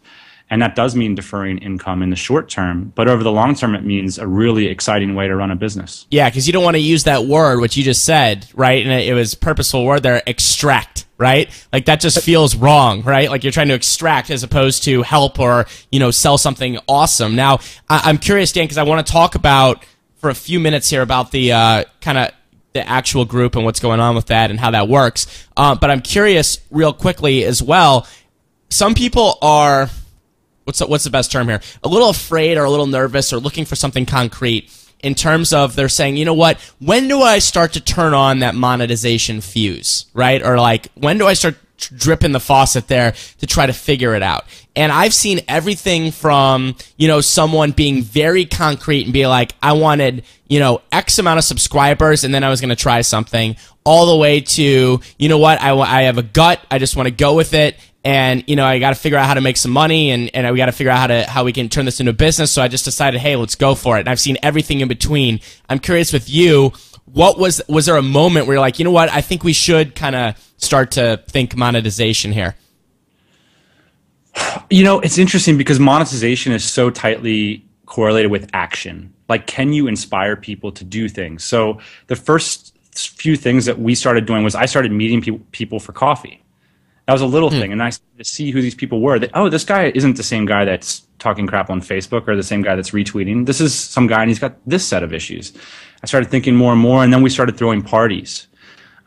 and 0.50 0.60
that 0.62 0.74
does 0.76 0.94
mean 0.94 1.14
deferring 1.14 1.58
income 1.58 2.02
in 2.02 2.10
the 2.10 2.16
short 2.16 2.48
term, 2.48 2.92
but 2.94 3.08
over 3.08 3.22
the 3.22 3.32
long 3.32 3.54
term, 3.54 3.74
it 3.74 3.84
means 3.84 4.18
a 4.18 4.26
really 4.26 4.66
exciting 4.66 5.14
way 5.14 5.26
to 5.26 5.34
run 5.34 5.50
a 5.50 5.56
business. 5.56 6.06
Yeah, 6.10 6.28
because 6.28 6.46
you 6.46 6.52
don't 6.52 6.64
want 6.64 6.76
to 6.76 6.82
use 6.82 7.04
that 7.04 7.24
word, 7.24 7.60
which 7.60 7.76
you 7.76 7.82
just 7.82 8.04
said, 8.04 8.46
right? 8.54 8.84
And 8.84 8.92
it 8.92 9.14
was 9.14 9.34
purposeful 9.34 9.84
word 9.84 10.02
there, 10.02 10.22
extract, 10.26 11.06
right? 11.18 11.48
Like 11.72 11.86
that 11.86 12.00
just 12.00 12.20
feels 12.22 12.54
wrong, 12.54 13.02
right? 13.02 13.30
Like 13.30 13.42
you're 13.42 13.52
trying 13.52 13.68
to 13.68 13.74
extract 13.74 14.30
as 14.30 14.42
opposed 14.42 14.84
to 14.84 15.02
help 15.02 15.38
or, 15.40 15.66
you 15.90 15.98
know, 15.98 16.10
sell 16.10 16.36
something 16.36 16.78
awesome. 16.88 17.34
Now, 17.34 17.60
I- 17.88 18.10
am 18.10 18.18
curious, 18.18 18.52
Dan, 18.52 18.64
because 18.64 18.78
I 18.78 18.82
want 18.82 19.04
to 19.06 19.12
talk 19.12 19.34
about 19.34 19.84
for 20.16 20.30
a 20.30 20.34
few 20.34 20.60
minutes 20.60 20.90
here 20.90 21.02
about 21.02 21.32
the 21.32 21.52
uh, 21.52 21.84
kind 22.00 22.18
of 22.18 22.30
the 22.74 22.86
actual 22.88 23.24
group 23.24 23.56
and 23.56 23.64
what's 23.64 23.80
going 23.80 24.00
on 24.00 24.14
with 24.14 24.26
that 24.26 24.50
and 24.50 24.58
how 24.60 24.70
that 24.72 24.88
works. 24.88 25.46
Uh, 25.56 25.74
but 25.74 25.90
I'm 25.90 26.00
curious, 26.00 26.58
real 26.70 26.92
quickly 26.92 27.44
as 27.44 27.62
well. 27.62 28.06
Some 28.68 28.94
people 28.94 29.38
are 29.40 29.88
what's 30.64 30.80
the, 30.80 30.86
what's 30.86 31.04
the 31.04 31.10
best 31.10 31.30
term 31.30 31.48
here? 31.48 31.60
A 31.82 31.88
little 31.88 32.10
afraid 32.10 32.56
or 32.56 32.64
a 32.64 32.70
little 32.70 32.86
nervous 32.86 33.32
or 33.32 33.38
looking 33.38 33.64
for 33.64 33.76
something 33.76 34.06
concrete 34.06 34.70
in 35.04 35.14
terms 35.14 35.52
of 35.52 35.76
they're 35.76 35.88
saying, 35.88 36.16
you 36.16 36.24
know 36.24 36.34
what, 36.34 36.58
when 36.78 37.08
do 37.08 37.20
I 37.20 37.38
start 37.38 37.74
to 37.74 37.80
turn 37.80 38.14
on 38.14 38.38
that 38.38 38.54
monetization 38.54 39.42
fuse, 39.42 40.06
right? 40.14 40.42
Or 40.42 40.58
like, 40.58 40.88
when 40.94 41.18
do 41.18 41.26
I 41.26 41.34
start 41.34 41.56
dripping 41.76 42.32
the 42.32 42.40
faucet 42.40 42.88
there 42.88 43.12
to 43.38 43.46
try 43.46 43.66
to 43.66 43.74
figure 43.74 44.14
it 44.14 44.22
out? 44.22 44.44
And 44.74 44.90
I've 44.90 45.12
seen 45.12 45.40
everything 45.46 46.10
from, 46.10 46.74
you 46.96 47.06
know, 47.06 47.20
someone 47.20 47.72
being 47.72 48.00
very 48.02 48.46
concrete 48.46 49.04
and 49.04 49.12
be 49.12 49.26
like, 49.26 49.52
I 49.62 49.74
wanted, 49.74 50.24
you 50.48 50.58
know, 50.58 50.80
X 50.90 51.18
amount 51.18 51.38
of 51.38 51.44
subscribers 51.44 52.24
and 52.24 52.34
then 52.34 52.42
I 52.42 52.48
was 52.48 52.62
going 52.62 52.70
to 52.70 52.76
try 52.76 53.02
something 53.02 53.56
all 53.84 54.06
the 54.06 54.16
way 54.16 54.40
to, 54.40 55.00
you 55.18 55.28
know 55.28 55.38
what, 55.38 55.60
I, 55.60 55.76
I 55.78 56.02
have 56.02 56.16
a 56.16 56.22
gut. 56.22 56.60
I 56.70 56.78
just 56.78 56.96
want 56.96 57.08
to 57.08 57.14
go 57.14 57.34
with 57.34 57.52
it 57.52 57.76
and 58.04 58.44
you 58.46 58.54
know 58.54 58.64
I 58.64 58.78
got 58.78 58.90
to 58.90 58.96
figure 58.96 59.18
out 59.18 59.26
how 59.26 59.34
to 59.34 59.40
make 59.40 59.56
some 59.56 59.72
money, 59.72 60.10
and 60.10 60.30
and 60.34 60.50
we 60.52 60.58
got 60.58 60.66
to 60.66 60.72
figure 60.72 60.92
out 60.92 60.98
how 60.98 61.06
to 61.06 61.24
how 61.24 61.44
we 61.44 61.52
can 61.52 61.68
turn 61.68 61.86
this 61.86 62.00
into 62.00 62.10
a 62.10 62.14
business. 62.14 62.52
So 62.52 62.62
I 62.62 62.68
just 62.68 62.84
decided, 62.84 63.20
hey, 63.20 63.36
let's 63.36 63.54
go 63.54 63.74
for 63.74 63.96
it. 63.96 64.00
And 64.00 64.08
I've 64.08 64.20
seen 64.20 64.36
everything 64.42 64.80
in 64.80 64.88
between. 64.88 65.40
I'm 65.68 65.78
curious 65.78 66.12
with 66.12 66.28
you, 66.28 66.72
what 67.06 67.38
was 67.38 67.62
was 67.68 67.86
there 67.86 67.96
a 67.96 68.02
moment 68.02 68.46
where 68.46 68.54
you're 68.54 68.60
like, 68.60 68.78
you 68.78 68.84
know 68.84 68.90
what, 68.90 69.08
I 69.10 69.22
think 69.22 69.42
we 69.42 69.52
should 69.52 69.94
kind 69.94 70.14
of 70.14 70.52
start 70.58 70.92
to 70.92 71.22
think 71.28 71.56
monetization 71.56 72.32
here. 72.32 72.54
You 74.68 74.84
know, 74.84 75.00
it's 75.00 75.18
interesting 75.18 75.56
because 75.56 75.78
monetization 75.78 76.52
is 76.52 76.64
so 76.64 76.90
tightly 76.90 77.64
correlated 77.86 78.30
with 78.30 78.50
action. 78.52 79.14
Like, 79.28 79.46
can 79.46 79.72
you 79.72 79.86
inspire 79.86 80.36
people 80.36 80.72
to 80.72 80.84
do 80.84 81.08
things? 81.08 81.44
So 81.44 81.78
the 82.08 82.16
first 82.16 82.76
few 82.94 83.36
things 83.36 83.64
that 83.66 83.78
we 83.78 83.94
started 83.94 84.26
doing 84.26 84.44
was 84.44 84.54
I 84.54 84.66
started 84.66 84.92
meeting 84.92 85.22
pe- 85.22 85.38
people 85.52 85.80
for 85.80 85.92
coffee 85.92 86.43
that 87.06 87.12
was 87.12 87.22
a 87.22 87.26
little 87.26 87.50
hmm. 87.50 87.58
thing, 87.60 87.72
and 87.72 87.82
I 87.82 87.90
to 87.90 88.24
see 88.24 88.50
who 88.50 88.62
these 88.62 88.74
people 88.74 89.00
were. 89.00 89.18
That, 89.18 89.30
oh, 89.34 89.48
this 89.48 89.64
guy 89.64 89.92
isn't 89.94 90.16
the 90.16 90.22
same 90.22 90.46
guy 90.46 90.64
that's 90.64 91.06
talking 91.18 91.46
crap 91.46 91.70
on 91.70 91.80
Facebook 91.80 92.26
or 92.28 92.36
the 92.36 92.42
same 92.42 92.62
guy 92.62 92.76
that's 92.76 92.90
retweeting. 92.90 93.46
This 93.46 93.60
is 93.60 93.74
some 93.74 94.06
guy, 94.06 94.22
and 94.22 94.30
he's 94.30 94.38
got 94.38 94.56
this 94.66 94.86
set 94.86 95.02
of 95.02 95.12
issues. 95.12 95.52
I 96.02 96.06
started 96.06 96.30
thinking 96.30 96.54
more 96.54 96.72
and 96.72 96.80
more, 96.80 97.04
and 97.04 97.12
then 97.12 97.22
we 97.22 97.30
started 97.30 97.56
throwing 97.56 97.82
parties. 97.82 98.46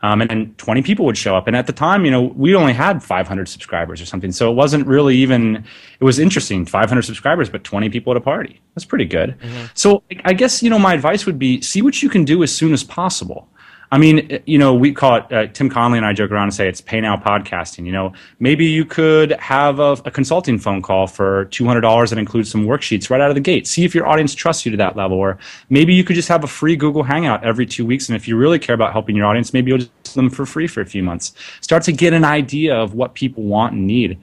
Um, 0.00 0.20
and, 0.20 0.30
and 0.30 0.58
20 0.58 0.82
people 0.82 1.04
would 1.06 1.18
show 1.18 1.34
up. 1.34 1.48
And 1.48 1.56
at 1.56 1.66
the 1.66 1.72
time, 1.72 2.04
you 2.04 2.10
know, 2.12 2.22
we 2.36 2.54
only 2.54 2.72
had 2.72 3.02
500 3.02 3.48
subscribers 3.48 4.00
or 4.00 4.06
something. 4.06 4.30
So 4.30 4.48
it 4.48 4.54
wasn't 4.54 4.86
really 4.86 5.16
even, 5.16 5.64
it 5.98 6.04
was 6.04 6.20
interesting 6.20 6.64
500 6.64 7.02
subscribers, 7.02 7.50
but 7.50 7.64
20 7.64 7.90
people 7.90 8.12
at 8.12 8.16
a 8.16 8.20
party. 8.20 8.60
That's 8.76 8.84
pretty 8.84 9.06
good. 9.06 9.36
Mm-hmm. 9.40 9.66
So 9.74 10.04
I 10.24 10.34
guess, 10.34 10.62
you 10.62 10.70
know, 10.70 10.78
my 10.78 10.94
advice 10.94 11.26
would 11.26 11.36
be 11.36 11.60
see 11.62 11.82
what 11.82 12.00
you 12.00 12.08
can 12.08 12.24
do 12.24 12.44
as 12.44 12.54
soon 12.54 12.72
as 12.72 12.84
possible. 12.84 13.48
I 13.90 13.98
mean, 13.98 14.42
you 14.44 14.58
know, 14.58 14.74
we 14.74 14.92
call 14.92 15.16
it, 15.16 15.32
uh, 15.32 15.46
Tim 15.46 15.70
Conley 15.70 15.98
and 15.98 16.06
I 16.06 16.12
joke 16.12 16.30
around 16.30 16.44
and 16.44 16.54
say 16.54 16.68
it's 16.68 16.80
pay 16.80 17.00
now 17.00 17.16
podcasting. 17.16 17.86
You 17.86 17.92
know, 17.92 18.12
maybe 18.38 18.66
you 18.66 18.84
could 18.84 19.32
have 19.32 19.80
a, 19.80 19.92
a 20.04 20.10
consulting 20.10 20.58
phone 20.58 20.82
call 20.82 21.06
for 21.06 21.46
$200 21.46 22.10
that 22.10 22.18
includes 22.18 22.50
some 22.50 22.66
worksheets 22.66 23.08
right 23.08 23.20
out 23.20 23.30
of 23.30 23.34
the 23.34 23.40
gate. 23.40 23.66
See 23.66 23.84
if 23.84 23.94
your 23.94 24.06
audience 24.06 24.34
trusts 24.34 24.66
you 24.66 24.70
to 24.72 24.76
that 24.76 24.96
level. 24.96 25.16
Or 25.16 25.38
maybe 25.70 25.94
you 25.94 26.04
could 26.04 26.16
just 26.16 26.28
have 26.28 26.44
a 26.44 26.48
free 26.48 26.76
Google 26.76 27.02
Hangout 27.02 27.44
every 27.44 27.64
two 27.64 27.86
weeks. 27.86 28.08
And 28.08 28.16
if 28.16 28.28
you 28.28 28.36
really 28.36 28.58
care 28.58 28.74
about 28.74 28.92
helping 28.92 29.16
your 29.16 29.26
audience, 29.26 29.52
maybe 29.54 29.70
you'll 29.70 29.78
just 29.78 29.92
them 30.14 30.30
for 30.30 30.46
free 30.46 30.66
for 30.66 30.80
a 30.80 30.86
few 30.86 31.02
months. 31.02 31.32
Start 31.60 31.82
to 31.84 31.92
get 31.92 32.12
an 32.12 32.24
idea 32.24 32.74
of 32.74 32.94
what 32.94 33.14
people 33.14 33.44
want 33.44 33.74
and 33.74 33.86
need. 33.86 34.18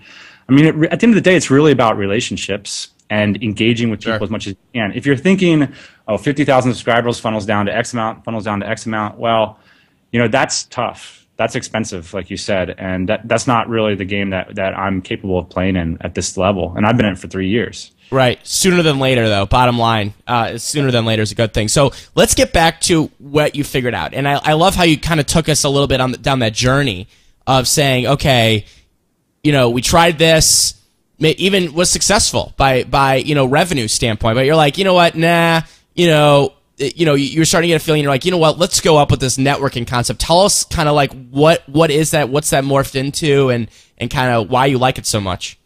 I 0.48 0.54
mean, 0.54 0.66
it, 0.66 0.92
at 0.92 1.00
the 1.00 1.06
end 1.06 1.14
of 1.14 1.16
the 1.16 1.22
day, 1.22 1.36
it's 1.36 1.50
really 1.50 1.72
about 1.72 1.98
relationships 1.98 2.90
and 3.10 3.42
engaging 3.44 3.90
with 3.90 4.00
people 4.00 4.18
sure. 4.18 4.24
as 4.24 4.30
much 4.30 4.48
as 4.48 4.52
you 4.52 4.58
can. 4.74 4.92
If 4.94 5.06
you're 5.06 5.16
thinking, 5.16 5.74
oh, 6.08 6.18
50,000 6.18 6.74
subscribers 6.74 7.20
funnels 7.20 7.46
down 7.46 7.66
to 7.66 7.76
X 7.76 7.94
amount, 7.94 8.24
funnels 8.24 8.44
down 8.44 8.60
to 8.60 8.68
X 8.68 8.86
amount, 8.86 9.18
well, 9.18 9.60
you 10.12 10.20
know, 10.20 10.28
that's 10.28 10.64
tough. 10.66 11.28
That's 11.38 11.56
expensive, 11.56 12.14
like 12.14 12.30
you 12.30 12.38
said. 12.38 12.76
And 12.78 13.10
that, 13.10 13.28
that's 13.28 13.46
not 13.46 13.68
really 13.68 13.96
the 13.96 14.06
game 14.06 14.30
that, 14.30 14.56
that 14.56 14.78
I'm 14.78 15.02
capable 15.02 15.38
of 15.38 15.50
playing 15.50 15.76
in 15.76 15.98
at 16.02 16.16
this 16.16 16.38
level. 16.38 16.74
And 16.78 16.86
I've 16.86 16.96
been 16.96 17.06
in 17.06 17.14
it 17.14 17.20
for 17.20 17.28
three 17.28 17.50
years. 17.50 17.92
Right. 18.10 18.40
Sooner 18.48 18.82
than 18.84 19.00
later, 19.00 19.28
though. 19.28 19.46
Bottom 19.46 19.78
line, 19.78 20.14
uh, 20.28 20.58
sooner 20.58 20.92
than 20.92 21.06
later 21.06 21.24
is 21.24 21.34
a 21.34 21.36
good 21.36 21.54
thing. 21.54 21.68
So 21.68 21.92
let's 22.14 22.36
get 22.36 22.54
back 22.54 22.80
to 22.82 23.12
what 23.18 23.56
you 23.56 23.66
figured 23.66 23.94
out. 23.94 24.14
And 24.14 24.28
I, 24.28 24.40
I 24.44 24.54
love 24.54 24.76
how 24.76 24.84
you 24.84 24.98
kind 24.98 25.20
of 25.20 25.26
took 25.26 25.50
us 25.50 25.66
a 25.66 25.70
little 25.70 25.88
bit 25.88 26.00
on 26.00 26.12
the, 26.12 26.18
down 26.18 26.40
that 26.40 26.54
journey 26.54 27.08
of 27.46 27.68
saying, 27.68 28.08
okay, 28.08 28.66
you 29.44 29.52
know, 29.52 29.70
we 29.70 29.82
tried 29.82 30.18
this 30.18 30.76
even 31.20 31.74
was 31.74 31.90
successful 31.90 32.54
by 32.58 32.84
by 32.84 33.16
you 33.16 33.36
know 33.36 33.46
revenue 33.46 33.88
standpoint 33.88 34.36
but 34.36 34.46
you're 34.46 34.56
like 34.56 34.78
you 34.78 34.84
know 34.84 34.94
what 34.94 35.16
nah 35.16 35.62
you 35.96 36.08
know 36.08 36.54
you 36.78 37.06
know 37.06 37.16
you're 37.16 37.46
starting 37.46 37.70
to 37.70 37.74
get 37.74 37.82
a 37.82 37.86
feeling 37.86 38.04
you're 38.04 38.12
like 38.12 38.26
you 38.26 38.32
know 38.32 38.38
what 38.38 38.60
let's 38.60 38.82
go 38.82 38.98
up 38.98 39.10
with 39.10 39.20
this 39.20 39.38
networking 39.38 39.88
concept. 39.88 40.20
Tell 40.20 40.42
us 40.42 40.64
kind 40.64 40.88
of 40.88 40.96
like 40.96 41.12
what 41.30 41.68
what 41.68 41.90
is 41.90 42.12
that 42.12 42.30
what's 42.30 42.52
that 42.52 42.64
morphed 42.64 42.96
into 42.96 43.50
and 43.50 43.70
and 43.98 44.12
kind 44.12 44.32
of 44.32 44.50
why 44.50 44.68
you 44.68 44.78
like 44.78 44.98
it 44.98 45.06
so 45.06 45.20
much? 45.20 45.58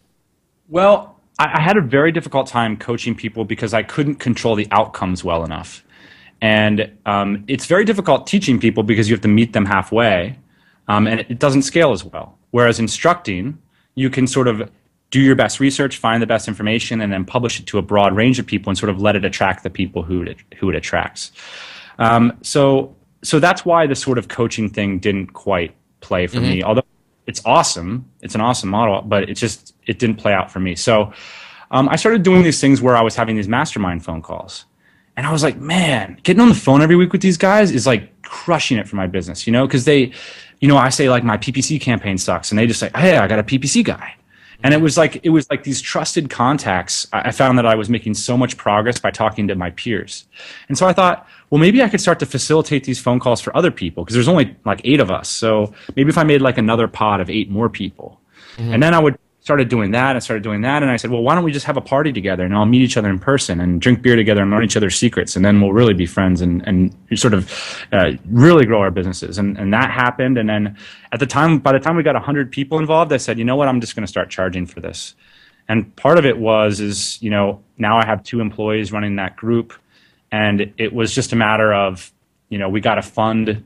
Well 0.70 1.20
I, 1.40 1.62
had 1.62 1.78
a 1.78 1.82
very 1.82 2.12
difficult 2.12 2.48
time 2.48 2.76
coaching 2.76 3.16
people 3.16 3.46
because 3.46 3.74
i 3.74 3.82
couldn't 3.82 4.16
control 4.16 4.56
the 4.56 4.68
outcomes 4.72 5.24
well 5.24 5.46
enough. 5.46 5.84
And 6.42 6.92
um, 7.06 7.44
it's 7.48 7.66
very 7.66 7.86
difficult 7.86 8.28
teaching 8.28 8.60
people 8.60 8.84
because 8.84 9.10
you 9.10 9.16
have 9.16 9.22
to 9.22 9.30
meet 9.30 9.54
them 9.54 9.66
halfway 9.66 10.38
um, 10.88 11.08
and 11.08 11.22
it 11.22 11.40
doesn't 11.40 11.64
scale 11.64 11.92
as 11.92 12.04
well. 12.04 12.38
Whereas 12.52 12.80
instructing 12.80 13.58
you 13.96 14.10
can 14.10 14.28
sort 14.28 14.48
of 14.48 14.70
do 15.12 15.20
your 15.20 15.36
best 15.36 15.60
research, 15.60 15.97
find 15.97 16.22
the 16.22 16.28
best 16.28 16.47
information, 16.47 17.01
and 17.01 17.12
then 17.12 17.26
publish 17.26 17.60
it 17.60 17.66
to 17.68 17.78
a 17.78 17.82
broad 17.82 18.16
range 18.16 18.38
of 18.39 18.45
people 18.45 18.70
and 18.70 18.78
sort 18.78 18.89
of 18.89 19.01
let 19.01 19.16
it 19.16 19.26
attract 19.26 19.64
the 19.64 19.70
people 19.70 20.03
who 20.03 20.24
it, 20.24 20.38
who 20.57 20.70
it 20.70 20.76
attracts. 20.76 21.32
Um, 21.97 22.38
so, 22.41 22.95
so 23.24 23.39
that's 23.39 23.66
why 23.66 23.88
the 23.88 23.95
sort 23.95 24.18
of 24.18 24.28
coaching 24.28 24.70
thing 24.70 24.99
didn't 24.99 25.34
quite 25.34 25.76
play 26.01 26.28
for 26.28 26.38
mm-hmm. 26.38 26.45
me. 26.45 26.64
Although 26.64 26.84
it's 27.26 27.41
awesome, 27.43 28.10
it's 28.22 28.36
an 28.36 28.41
awesome 28.41 28.70
model, 28.70 29.01
but 29.01 29.30
it 29.30 29.34
just 29.34 29.76
it 29.88 29.99
didn't 29.99 30.18
play 30.18 30.34
out 30.34 30.51
for 30.51 30.60
me. 30.60 30.76
So, 30.76 31.12
um, 31.72 31.89
I 31.89 31.95
started 31.95 32.24
doing 32.24 32.43
these 32.43 32.60
things 32.62 32.82
where 32.82 32.95
I 32.95 33.01
was 33.01 33.16
having 33.16 33.36
these 33.36 33.47
mastermind 33.47 34.03
phone 34.03 34.22
calls, 34.22 34.66
and 35.18 35.26
I 35.26 35.32
was 35.32 35.43
like, 35.43 35.57
man, 35.57 36.20
getting 36.24 36.41
on 36.41 36.49
the 36.49 36.55
phone 36.55 36.82
every 36.82 36.95
week 36.95 37.12
with 37.12 37.22
these 37.22 37.38
guys 37.38 37.72
is 37.72 37.86
like 37.86 38.22
crushing 38.22 38.78
it 38.78 38.88
for 38.88 38.95
my 38.95 39.07
business, 39.07 39.45
you 39.45 39.53
know, 39.53 39.68
because 39.68 39.86
they, 39.86 40.12
you 40.62 40.68
know, 40.68 40.78
I 40.78 40.89
say 40.89 41.10
like 41.10 41.24
my 41.24 41.38
PPC 41.38 41.82
campaign 41.82 42.18
sucks, 42.18 42.51
and 42.51 42.60
they 42.60 42.68
just 42.68 42.80
say, 42.80 42.89
hey, 42.95 43.18
I 43.18 43.28
got 43.28 43.39
a 43.39 43.43
PPC 43.43 43.84
guy 43.84 44.16
and 44.64 44.74
it 44.74 44.82
was 44.82 44.97
like 44.97 45.20
it 45.24 45.30
was 45.30 45.49
like 45.49 45.64
these 45.64 45.82
trusted 45.82 46.30
contacts 46.30 47.07
i 47.14 47.32
found 47.32 47.57
that 47.57 47.66
i 47.66 47.76
was 47.76 47.89
making 47.89 48.14
so 48.14 48.38
much 48.38 48.57
progress 48.57 48.99
by 48.99 49.12
talking 49.12 49.47
to 49.47 49.55
my 49.55 49.72
peers. 49.72 50.26
And 50.68 50.78
so 50.78 50.88
i 50.88 50.93
thought 50.93 51.28
well 51.49 51.60
maybe 51.60 51.82
i 51.82 51.89
could 51.89 52.01
start 52.01 52.20
to 52.20 52.26
facilitate 52.26 52.84
these 52.84 52.99
phone 52.99 53.20
calls 53.20 53.41
for 53.41 53.55
other 53.55 53.72
people 53.72 54.03
because 54.03 54.14
there's 54.14 54.28
only 54.28 54.55
like 54.66 54.82
eight 54.84 54.99
of 54.99 55.10
us. 55.12 55.30
So 55.30 55.74
maybe 55.95 56.10
if 56.10 56.18
i 56.18 56.24
made 56.24 56.41
like 56.41 56.57
another 56.57 56.88
pod 56.88 57.22
of 57.22 57.30
eight 57.30 57.49
more 57.49 57.70
people. 57.70 58.20
Mm-hmm. 58.57 58.74
and 58.74 58.84
then 58.84 58.93
i 58.93 58.99
would 58.99 59.18
started 59.50 59.68
doing 59.68 59.89
that 59.89 60.16
and 60.16 60.24
started 60.24 60.43
doing 60.43 60.62
that. 60.62 60.84
And 60.84 60.91
I 60.91 60.95
said, 60.95 61.10
well, 61.10 61.24
why 61.24 61.34
don't 61.34 61.43
we 61.43 61.52
just 61.52 61.66
have 61.66 61.76
a 61.76 61.82
party 61.82 62.14
together 62.14 62.45
and 62.45 62.54
I'll 62.54 62.68
meet 62.68 62.84
each 62.84 62.97
other 62.97 63.10
in 63.10 63.18
person 63.18 63.60
and 63.60 63.82
drink 63.82 64.04
beer 64.04 64.16
together 64.16 64.43
and 64.43 64.52
learn 64.52 64.64
each 64.64 64.78
other's 64.78 64.95
secrets. 64.95 65.36
And 65.36 65.43
then 65.43 65.60
we'll 65.60 65.74
really 65.74 65.95
be 65.95 66.06
friends 66.06 66.41
and, 66.41 66.62
and 66.68 66.95
sort 67.16 67.34
of 67.34 67.52
uh, 67.91 68.12
really 68.28 68.68
grow 68.68 68.80
our 68.80 68.91
businesses. 68.91 69.39
And, 69.39 69.58
and 69.58 69.74
that 69.74 69.89
happened. 69.89 70.38
And 70.38 70.47
then 70.47 70.78
at 71.12 71.20
the 71.20 71.26
time, 71.26 71.58
by 71.58 71.72
the 71.72 71.80
time 71.80 71.95
we 71.95 72.04
got 72.04 72.14
100 72.14 72.52
people 72.52 72.78
involved, 72.78 73.12
I 73.12 73.18
said, 73.18 73.39
you 73.39 73.43
know 73.43 73.56
what, 73.56 73.68
I'm 73.68 73.82
just 73.82 73.95
going 73.95 74.06
to 74.06 74.12
start 74.12 74.30
charging 74.30 74.68
for 74.68 74.82
this. 74.82 75.16
And 75.68 75.95
part 75.95 76.20
of 76.20 76.28
it 76.28 76.38
was, 76.38 76.80
is, 76.80 77.20
you 77.20 77.32
know, 77.32 77.64
now 77.80 77.97
I 77.97 78.06
have 78.06 78.22
two 78.22 78.41
employees 78.41 78.91
running 78.91 79.16
that 79.16 79.36
group. 79.36 79.74
And 80.32 80.76
it 80.78 80.93
was 80.93 81.16
just 81.16 81.34
a 81.34 81.36
matter 81.36 81.74
of, 81.74 82.14
you 82.50 82.60
know, 82.60 82.70
we 82.70 82.82
got 82.82 82.95
to 82.95 83.02
fund 83.02 83.66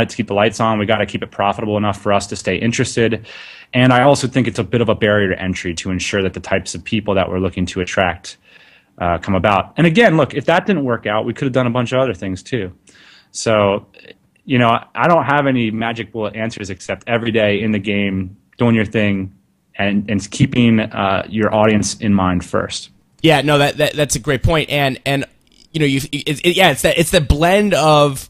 it 0.00 0.08
to 0.08 0.16
keep 0.16 0.28
the 0.28 0.34
lights 0.34 0.60
on. 0.60 0.78
We 0.78 0.86
got 0.86 0.98
to 0.98 1.06
keep 1.06 1.22
it 1.22 1.30
profitable 1.30 1.76
enough 1.76 2.00
for 2.00 2.12
us 2.12 2.26
to 2.28 2.36
stay 2.36 2.56
interested. 2.56 3.26
And 3.74 3.92
I 3.92 4.02
also 4.02 4.26
think 4.28 4.48
it's 4.48 4.58
a 4.58 4.64
bit 4.64 4.80
of 4.80 4.88
a 4.88 4.94
barrier 4.94 5.34
to 5.34 5.40
entry 5.40 5.74
to 5.74 5.90
ensure 5.90 6.22
that 6.22 6.34
the 6.34 6.40
types 6.40 6.74
of 6.74 6.84
people 6.84 7.14
that 7.14 7.28
we're 7.28 7.38
looking 7.38 7.66
to 7.66 7.80
attract 7.80 8.36
uh, 8.98 9.18
come 9.18 9.34
about. 9.34 9.74
And 9.76 9.86
again, 9.86 10.16
look, 10.16 10.34
if 10.34 10.44
that 10.46 10.66
didn't 10.66 10.84
work 10.84 11.06
out, 11.06 11.24
we 11.24 11.32
could 11.34 11.46
have 11.46 11.52
done 11.52 11.66
a 11.66 11.70
bunch 11.70 11.92
of 11.92 12.00
other 12.00 12.14
things 12.14 12.42
too. 12.42 12.72
So, 13.30 13.86
you 14.44 14.58
know, 14.58 14.78
I 14.94 15.08
don't 15.08 15.24
have 15.24 15.46
any 15.46 15.70
magic 15.70 16.12
bullet 16.12 16.36
answers 16.36 16.70
except 16.70 17.04
every 17.08 17.30
day 17.30 17.60
in 17.62 17.72
the 17.72 17.78
game, 17.78 18.36
doing 18.58 18.74
your 18.74 18.84
thing, 18.84 19.34
and 19.76 20.10
and 20.10 20.30
keeping 20.30 20.80
uh, 20.80 21.26
your 21.28 21.54
audience 21.54 21.94
in 21.94 22.12
mind 22.12 22.44
first. 22.44 22.90
Yeah, 23.22 23.40
no, 23.40 23.58
that, 23.58 23.78
that 23.78 23.94
that's 23.94 24.16
a 24.16 24.18
great 24.18 24.42
point, 24.42 24.68
and 24.68 25.00
and 25.06 25.24
you 25.72 25.80
know, 25.80 25.86
you 25.86 26.00
it, 26.12 26.44
it, 26.44 26.56
yeah, 26.56 26.72
it's 26.72 26.82
that 26.82 26.98
it's 26.98 27.10
the 27.10 27.20
blend 27.20 27.72
of 27.72 28.28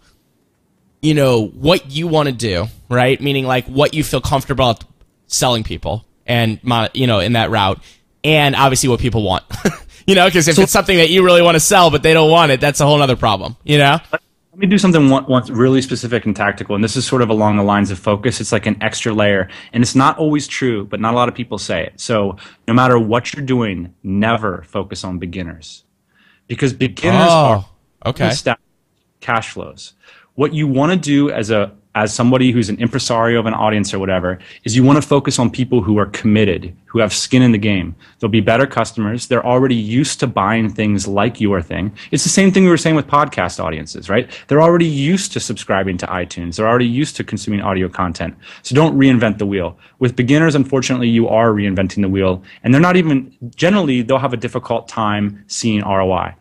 you 1.02 1.14
know 1.14 1.46
what 1.48 1.90
you 1.90 2.06
want 2.06 2.28
to 2.28 2.32
do, 2.32 2.66
right? 2.88 3.20
Meaning 3.20 3.44
like 3.44 3.66
what 3.66 3.92
you 3.92 4.02
feel 4.02 4.20
comfortable 4.20 4.78
selling 5.26 5.64
people 5.64 6.06
and 6.26 6.60
you 6.94 7.06
know 7.06 7.18
in 7.18 7.34
that 7.34 7.50
route 7.50 7.80
and 8.24 8.54
obviously 8.54 8.88
what 8.88 9.00
people 9.00 9.22
want. 9.22 9.44
You 10.06 10.16
know 10.16 10.26
because 10.26 10.48
if 10.48 10.56
so, 10.56 10.62
it's 10.62 10.72
something 10.72 10.96
that 10.96 11.10
you 11.10 11.24
really 11.24 11.42
want 11.42 11.54
to 11.54 11.60
sell 11.60 11.90
but 11.90 12.02
they 12.02 12.12
don't 12.12 12.28
want 12.30 12.50
it 12.50 12.60
that's 12.60 12.80
a 12.80 12.84
whole 12.84 13.00
other 13.00 13.14
problem 13.14 13.56
you 13.62 13.78
know? 13.78 13.98
Let 14.10 14.58
me 14.58 14.66
do 14.66 14.76
something 14.76 15.08
once 15.08 15.48
really 15.48 15.80
specific 15.80 16.26
and 16.26 16.34
tactical 16.34 16.74
and 16.74 16.82
this 16.82 16.96
is 16.96 17.06
sort 17.06 17.22
of 17.22 17.30
along 17.30 17.56
the 17.56 17.62
lines 17.62 17.90
of 17.90 17.98
focus. 17.98 18.40
It's 18.40 18.52
like 18.52 18.66
an 18.66 18.82
extra 18.82 19.14
layer 19.14 19.48
and 19.72 19.82
it's 19.82 19.94
not 19.94 20.18
always 20.18 20.48
true 20.48 20.84
but 20.84 21.00
not 21.00 21.14
a 21.14 21.16
lot 21.16 21.28
of 21.28 21.34
people 21.34 21.56
say 21.56 21.86
it. 21.86 22.00
So 22.00 22.36
no 22.66 22.74
matter 22.74 22.98
what 22.98 23.32
you're 23.32 23.46
doing 23.46 23.94
never 24.02 24.64
focus 24.64 25.04
on 25.04 25.20
beginners 25.20 25.84
because 26.48 26.72
beginners 26.72 27.28
oh, 27.30 27.64
are 28.02 28.10
okay. 28.10 28.34
cash 29.20 29.52
flows 29.52 29.94
what 30.34 30.54
you 30.54 30.66
want 30.66 30.92
to 30.92 30.98
do 30.98 31.30
as 31.30 31.50
a 31.50 31.72
as 31.94 32.14
somebody 32.14 32.52
who's 32.52 32.70
an 32.70 32.78
impresario 32.78 33.38
of 33.38 33.46
an 33.46 33.52
audience 33.52 33.92
or 33.92 33.98
whatever, 33.98 34.38
is 34.64 34.74
you 34.74 34.82
want 34.82 35.00
to 35.00 35.06
focus 35.06 35.38
on 35.38 35.50
people 35.50 35.82
who 35.82 35.98
are 35.98 36.06
committed, 36.06 36.74
who 36.86 36.98
have 37.00 37.12
skin 37.12 37.42
in 37.42 37.52
the 37.52 37.58
game. 37.58 37.94
They'll 38.18 38.30
be 38.30 38.40
better 38.40 38.66
customers. 38.66 39.26
They're 39.26 39.44
already 39.44 39.74
used 39.74 40.18
to 40.20 40.26
buying 40.26 40.70
things 40.70 41.06
like 41.06 41.40
your 41.40 41.60
thing. 41.60 41.92
It's 42.10 42.22
the 42.22 42.30
same 42.30 42.50
thing 42.50 42.64
we 42.64 42.70
were 42.70 42.78
saying 42.78 42.96
with 42.96 43.06
podcast 43.06 43.62
audiences, 43.62 44.08
right? 44.08 44.30
They're 44.48 44.62
already 44.62 44.86
used 44.86 45.32
to 45.32 45.40
subscribing 45.40 45.98
to 45.98 46.06
iTunes. 46.06 46.56
They're 46.56 46.68
already 46.68 46.86
used 46.86 47.14
to 47.16 47.24
consuming 47.24 47.60
audio 47.60 47.88
content. 47.88 48.36
So 48.62 48.74
don't 48.74 48.96
reinvent 48.96 49.36
the 49.36 49.46
wheel. 49.46 49.78
With 49.98 50.16
beginners, 50.16 50.54
unfortunately, 50.54 51.08
you 51.08 51.28
are 51.28 51.50
reinventing 51.50 52.00
the 52.00 52.08
wheel. 52.08 52.42
And 52.62 52.72
they're 52.72 52.80
not 52.80 52.96
even, 52.96 53.36
generally, 53.54 54.00
they'll 54.00 54.18
have 54.18 54.32
a 54.32 54.38
difficult 54.38 54.88
time 54.88 55.44
seeing 55.46 55.82
ROI 55.82 56.34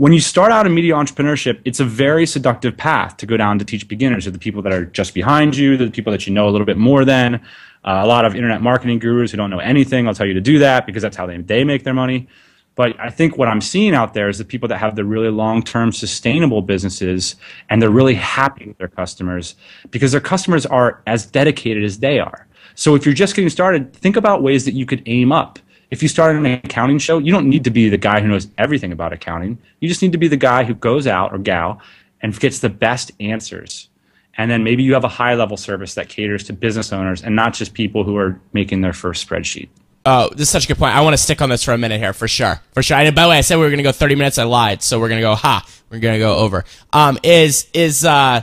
when 0.00 0.14
you 0.14 0.20
start 0.20 0.50
out 0.50 0.66
in 0.66 0.72
media 0.72 0.94
entrepreneurship, 0.94 1.60
it's 1.66 1.78
a 1.78 1.84
very 1.84 2.24
seductive 2.24 2.74
path 2.74 3.18
to 3.18 3.26
go 3.26 3.36
down 3.36 3.58
to 3.58 3.66
teach 3.66 3.86
beginners. 3.86 4.24
They're 4.24 4.32
the 4.32 4.38
people 4.38 4.62
that 4.62 4.72
are 4.72 4.86
just 4.86 5.12
behind 5.12 5.54
you, 5.54 5.76
the 5.76 5.90
people 5.90 6.10
that 6.10 6.26
you 6.26 6.32
know 6.32 6.48
a 6.48 6.52
little 6.52 6.64
bit 6.64 6.78
more 6.78 7.04
than. 7.04 7.34
Uh, 7.34 8.00
a 8.02 8.06
lot 8.06 8.24
of 8.24 8.34
internet 8.34 8.62
marketing 8.62 8.98
gurus 8.98 9.30
who 9.30 9.36
don't 9.36 9.50
know 9.50 9.58
anything, 9.58 10.08
I'll 10.08 10.14
tell 10.14 10.24
you 10.24 10.32
to 10.32 10.40
do 10.40 10.58
that 10.60 10.86
because 10.86 11.02
that's 11.02 11.18
how 11.18 11.26
they, 11.26 11.36
they 11.36 11.64
make 11.64 11.84
their 11.84 11.92
money. 11.92 12.28
But 12.76 12.98
I 12.98 13.10
think 13.10 13.36
what 13.36 13.48
I'm 13.48 13.60
seeing 13.60 13.94
out 13.94 14.14
there 14.14 14.30
is 14.30 14.38
the 14.38 14.44
people 14.46 14.68
that 14.68 14.78
have 14.78 14.96
the 14.96 15.04
really 15.04 15.28
long 15.28 15.62
term 15.62 15.92
sustainable 15.92 16.62
businesses 16.62 17.36
and 17.68 17.82
they're 17.82 17.90
really 17.90 18.14
happy 18.14 18.68
with 18.68 18.78
their 18.78 18.88
customers 18.88 19.54
because 19.90 20.12
their 20.12 20.20
customers 20.22 20.64
are 20.64 21.02
as 21.06 21.26
dedicated 21.26 21.84
as 21.84 21.98
they 21.98 22.20
are. 22.20 22.46
So 22.74 22.94
if 22.94 23.04
you're 23.04 23.14
just 23.14 23.36
getting 23.36 23.50
started, 23.50 23.92
think 23.92 24.16
about 24.16 24.42
ways 24.42 24.64
that 24.64 24.72
you 24.72 24.86
could 24.86 25.02
aim 25.04 25.30
up 25.30 25.58
if 25.90 26.02
you 26.02 26.08
start 26.08 26.36
an 26.36 26.46
accounting 26.46 26.98
show, 26.98 27.18
you 27.18 27.32
don't 27.32 27.48
need 27.48 27.64
to 27.64 27.70
be 27.70 27.88
the 27.88 27.98
guy 27.98 28.20
who 28.20 28.28
knows 28.28 28.48
everything 28.56 28.92
about 28.92 29.12
accounting. 29.12 29.58
You 29.80 29.88
just 29.88 30.02
need 30.02 30.12
to 30.12 30.18
be 30.18 30.28
the 30.28 30.36
guy 30.36 30.64
who 30.64 30.74
goes 30.74 31.06
out 31.06 31.32
or 31.32 31.38
gal 31.38 31.80
and 32.20 32.38
gets 32.38 32.60
the 32.60 32.68
best 32.68 33.10
answers. 33.18 33.88
And 34.36 34.50
then 34.50 34.62
maybe 34.62 34.82
you 34.82 34.94
have 34.94 35.04
a 35.04 35.08
high 35.08 35.34
level 35.34 35.56
service 35.56 35.94
that 35.94 36.08
caters 36.08 36.44
to 36.44 36.52
business 36.52 36.92
owners 36.92 37.22
and 37.22 37.34
not 37.34 37.54
just 37.54 37.74
people 37.74 38.04
who 38.04 38.16
are 38.16 38.40
making 38.52 38.80
their 38.80 38.92
first 38.92 39.28
spreadsheet. 39.28 39.68
Oh, 40.06 40.30
this 40.30 40.42
is 40.42 40.50
such 40.50 40.64
a 40.64 40.68
good 40.68 40.78
point. 40.78 40.94
I 40.94 41.02
want 41.02 41.12
to 41.12 41.18
stick 41.18 41.42
on 41.42 41.50
this 41.50 41.62
for 41.62 41.72
a 41.72 41.78
minute 41.78 42.00
here, 42.00 42.14
for 42.14 42.26
sure, 42.26 42.62
for 42.72 42.82
sure. 42.82 42.96
And 42.96 43.14
by 43.14 43.24
the 43.24 43.28
way, 43.28 43.36
I 43.36 43.42
said 43.42 43.56
we 43.56 43.64
were 43.64 43.68
going 43.68 43.78
to 43.78 43.82
go 43.82 43.92
thirty 43.92 44.14
minutes. 44.14 44.38
I 44.38 44.44
lied, 44.44 44.82
so 44.82 44.98
we're 44.98 45.10
going 45.10 45.20
to 45.20 45.26
go. 45.26 45.34
Ha, 45.34 45.66
we're 45.90 45.98
going 45.98 46.14
to 46.14 46.18
go 46.18 46.36
over. 46.36 46.64
Um, 46.90 47.18
is 47.22 47.68
is 47.74 48.02
uh, 48.02 48.40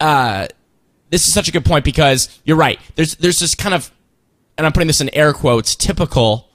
uh, 0.00 0.48
this 1.10 1.28
is 1.28 1.32
such 1.32 1.48
a 1.48 1.52
good 1.52 1.64
point 1.64 1.84
because 1.84 2.40
you're 2.44 2.56
right. 2.56 2.80
There's 2.96 3.14
there's 3.14 3.38
this 3.38 3.54
kind 3.54 3.76
of, 3.76 3.92
and 4.56 4.66
I'm 4.66 4.72
putting 4.72 4.88
this 4.88 5.00
in 5.00 5.08
air 5.10 5.32
quotes, 5.32 5.76
typical 5.76 6.47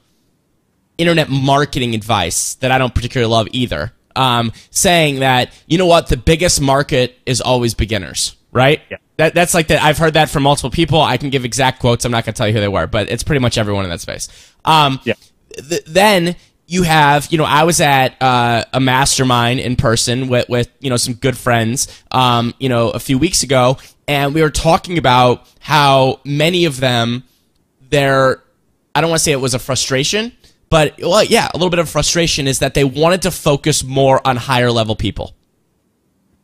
internet 0.98 1.30
marketing 1.30 1.96
advice 1.96 2.56
that 2.56 2.72
I 2.72 2.78
don't 2.78 2.94
particularly 2.94 3.32
love 3.32 3.48
either. 3.52 3.94
Um, 4.16 4.52
saying 4.70 5.22
that 5.22 5.52
you 5.66 5.80
know 5.80 5.88
what 5.88 6.08
the 6.08 6.18
biggest 6.18 6.62
market 6.62 7.18
is 7.26 7.42
always 7.42 7.74
beginners, 7.74 8.36
right? 8.52 8.82
Yeah. 8.92 8.98
That, 9.18 9.34
that's 9.34 9.54
like 9.54 9.68
that. 9.68 9.82
I've 9.82 9.98
heard 9.98 10.14
that 10.16 10.30
from 10.30 10.44
multiple 10.44 10.70
people. 10.70 11.02
I 11.02 11.18
can 11.18 11.30
give 11.30 11.46
exact 11.46 11.80
quotes. 11.80 12.06
I'm 12.06 12.12
not 12.12 12.26
going 12.26 12.34
to 12.34 12.38
tell 12.38 12.48
you 12.48 12.54
who 12.54 12.60
they 12.60 12.68
were, 12.68 12.88
but 12.88 13.10
it's 13.10 13.24
pretty 13.24 13.40
much 13.40 13.58
everyone 13.58 13.86
in 13.86 13.90
that 13.90 14.02
space. 14.02 14.28
Um, 14.66 15.00
yeah. 15.04 15.14
Th- 15.68 15.84
then 15.86 16.36
you 16.66 16.84
have, 16.84 17.32
you 17.32 17.38
know, 17.38 17.44
I 17.44 17.64
was 17.64 17.82
at 17.82 18.20
uh, 18.22 18.64
a 18.74 18.80
mastermind 18.80 19.60
in 19.60 19.76
person 19.76 20.28
with, 20.30 20.48
with, 20.50 20.70
you 20.80 20.90
know, 20.90 20.98
some 20.98 21.14
good 21.14 21.38
friends, 21.38 21.88
um, 22.12 22.54
you 22.60 22.70
know, 22.70 22.90
a 22.90 23.00
few 23.00 23.18
weeks 23.18 23.44
ago, 23.44 23.78
and 24.08 24.34
we 24.34 24.42
were 24.42 24.50
talking 24.50 24.98
about 24.98 25.48
how 25.60 26.20
many 26.24 26.66
of 26.66 26.80
them, 26.80 27.24
their, 27.90 28.42
I 28.96 29.02
don't 29.02 29.10
want 29.10 29.20
to 29.20 29.24
say 29.24 29.32
it 29.32 29.42
was 29.42 29.54
a 29.54 29.60
frustration, 29.60 30.32
but 30.74 30.96
well, 31.00 31.24
yeah, 31.24 31.52
a 31.54 31.56
little 31.56 31.70
bit 31.70 31.78
of 31.78 31.88
frustration 31.88 32.48
is 32.48 32.58
that 32.58 32.74
they 32.74 32.84
wanted 32.84 33.22
to 33.22 33.30
focus 33.30 33.84
more 33.84 34.20
on 34.26 34.38
higher 34.38 34.72
level 34.72 34.96
people. 34.96 35.36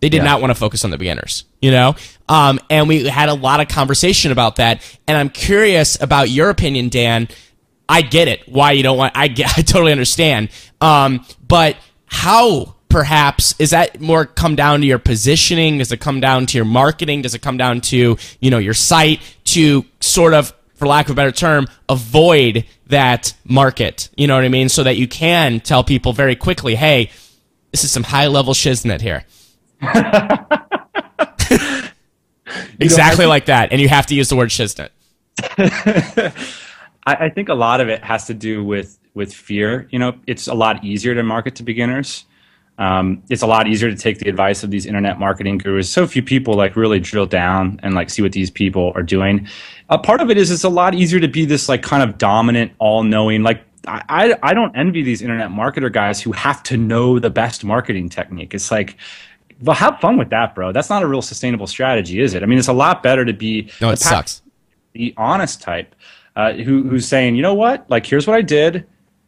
They 0.02 0.10
did 0.10 0.18
yeah. 0.18 0.26
not 0.26 0.40
want 0.40 0.52
to 0.52 0.56
focus 0.56 0.86
on 0.86 0.92
the 0.92 1.00
beginners, 1.00 1.46
you 1.64 1.72
know? 1.72 1.96
Um, 2.28 2.60
and 2.70 2.88
we 2.88 3.08
had 3.08 3.30
a 3.30 3.34
lot 3.34 3.60
of 3.60 3.70
conversation 3.70 4.32
about 4.32 4.58
that. 4.58 4.84
And 5.08 5.18
I'm 5.18 5.30
curious 5.30 6.00
about 6.00 6.30
your 6.30 6.52
opinion, 6.52 6.90
Dan. 6.90 7.28
I 7.90 8.04
get 8.04 8.28
it. 8.28 8.48
Why 8.48 8.74
you 8.74 8.84
don't 8.84 9.00
want, 9.00 9.18
I 9.18 9.30
get, 9.30 9.50
I 9.58 9.64
totally 9.64 9.92
understand. 9.92 10.50
Um, 10.80 11.26
but 11.48 11.76
how 12.06 12.76
perhaps 12.88 13.56
is 13.58 13.72
that 13.72 14.00
more 14.00 14.28
come 14.28 14.56
down 14.56 14.82
to 14.82 14.86
your 14.86 15.00
positioning? 15.00 15.80
Does 15.80 15.92
it 15.92 16.02
come 16.02 16.20
down 16.20 16.46
to 16.46 16.56
your 16.56 16.66
marketing? 16.66 17.24
Does 17.24 17.34
it 17.34 17.42
come 17.42 17.58
down 17.58 17.82
to, 17.82 18.16
you 18.40 18.52
know, 18.52 18.60
your 18.60 18.76
site 18.76 19.22
to 19.46 19.86
sort 20.02 20.36
of 20.36 20.54
for 20.80 20.88
lack 20.88 21.08
of 21.08 21.12
a 21.12 21.16
better 21.16 21.32
term, 21.32 21.68
avoid 21.90 22.66
that 22.88 23.34
market. 23.44 24.10
You 24.16 24.28
know 24.28 24.36
what 24.36 24.46
I 24.46 24.50
mean? 24.50 24.70
So 24.70 24.84
that 24.84 24.98
you 24.98 25.08
can 25.08 25.60
tell 25.60 25.84
people 25.84 26.14
very 26.14 26.36
quickly, 26.36 26.76
hey, 26.76 27.12
this 27.72 27.84
is 27.84 27.92
some 27.92 28.04
high 28.04 28.28
level 28.28 28.54
shiznit 28.54 29.02
here. 29.02 29.26
exactly 32.80 33.26
like 33.26 33.46
that. 33.46 33.72
And 33.72 33.82
you 33.82 33.90
have 33.90 34.06
to 34.08 34.16
use 34.16 34.30
the 34.30 34.36
word 34.36 34.50
shiznit. 34.50 34.90
I, 37.06 37.26
I 37.26 37.30
think 37.30 37.50
a 37.50 37.54
lot 37.54 37.82
of 37.82 37.90
it 37.90 38.04
has 38.04 38.26
to 38.28 38.34
do 38.34 38.64
with 38.64 38.98
with 39.14 39.34
fear. 39.34 39.88
You 39.92 40.00
know, 40.00 40.16
it's 40.28 40.48
a 40.48 40.54
lot 40.54 40.84
easier 40.84 41.16
to 41.16 41.24
market 41.24 41.56
to 41.56 41.64
beginners. 41.64 42.26
Um, 42.80 43.22
it's 43.30 43.42
a 43.42 43.48
lot 43.48 43.68
easier 43.68 43.92
to 43.92 43.96
take 43.96 44.20
the 44.20 44.30
advice 44.30 44.64
of 44.64 44.72
these 44.72 44.86
internet 44.86 45.20
marketing 45.20 45.58
gurus. 45.58 45.90
So 45.90 46.08
few 46.08 46.24
people 46.24 46.54
like 46.54 46.78
really 46.78 47.02
drill 47.02 47.26
down 47.26 47.80
and 47.84 47.94
like 47.94 48.10
see 48.10 48.22
what 48.22 48.32
these 48.32 48.50
people 48.50 48.94
are 48.96 49.04
doing. 49.04 49.48
A 49.90 49.98
part 49.98 50.22
of 50.22 50.32
it 50.32 50.38
is 50.38 50.50
it's 50.50 50.64
a 50.64 50.70
lot 50.70 50.96
easier 50.96 51.20
to 51.20 51.28
be 51.28 51.44
this 51.44 51.68
like 51.68 51.84
kind 51.84 52.02
of 52.02 52.18
dominant, 52.18 52.72
all-knowing. 52.80 53.44
Like 53.44 53.64
I, 53.86 54.38
I 54.42 54.54
don't 54.54 54.74
envy 54.78 55.04
these 55.04 55.22
internet 55.22 55.50
marketer 55.50 55.92
guys 55.92 56.22
who 56.22 56.32
have 56.32 56.64
to 56.64 56.78
know 56.78 57.20
the 57.20 57.30
best 57.30 57.66
marketing 57.66 58.08
technique. 58.08 58.54
It's 58.54 58.72
like, 58.72 58.96
well, 59.62 59.76
have 59.76 60.00
fun 60.00 60.18
with 60.18 60.30
that, 60.30 60.56
bro. 60.56 60.72
That's 60.72 60.90
not 60.90 61.04
a 61.04 61.08
real 61.08 61.22
sustainable 61.22 61.68
strategy, 61.68 62.22
is 62.22 62.34
it? 62.34 62.44
I 62.44 62.46
mean, 62.46 62.60
it's 62.60 62.70
a 62.70 62.74
lot 62.74 63.04
better 63.04 63.26
to 63.26 63.34
be 63.34 63.70
no, 63.82 63.90
it 63.90 64.00
the 64.00 64.06
sucks. 64.06 64.42
The 64.94 65.14
honest 65.18 65.62
type, 65.62 65.96
uh, 66.38 66.54
who 66.54 66.84
who's 66.84 67.06
saying, 67.08 67.36
you 67.36 67.42
know 67.42 67.56
what? 67.56 67.90
Like, 67.90 68.06
here's 68.06 68.26
what 68.26 68.38
I 68.38 68.42
did. 68.42 68.88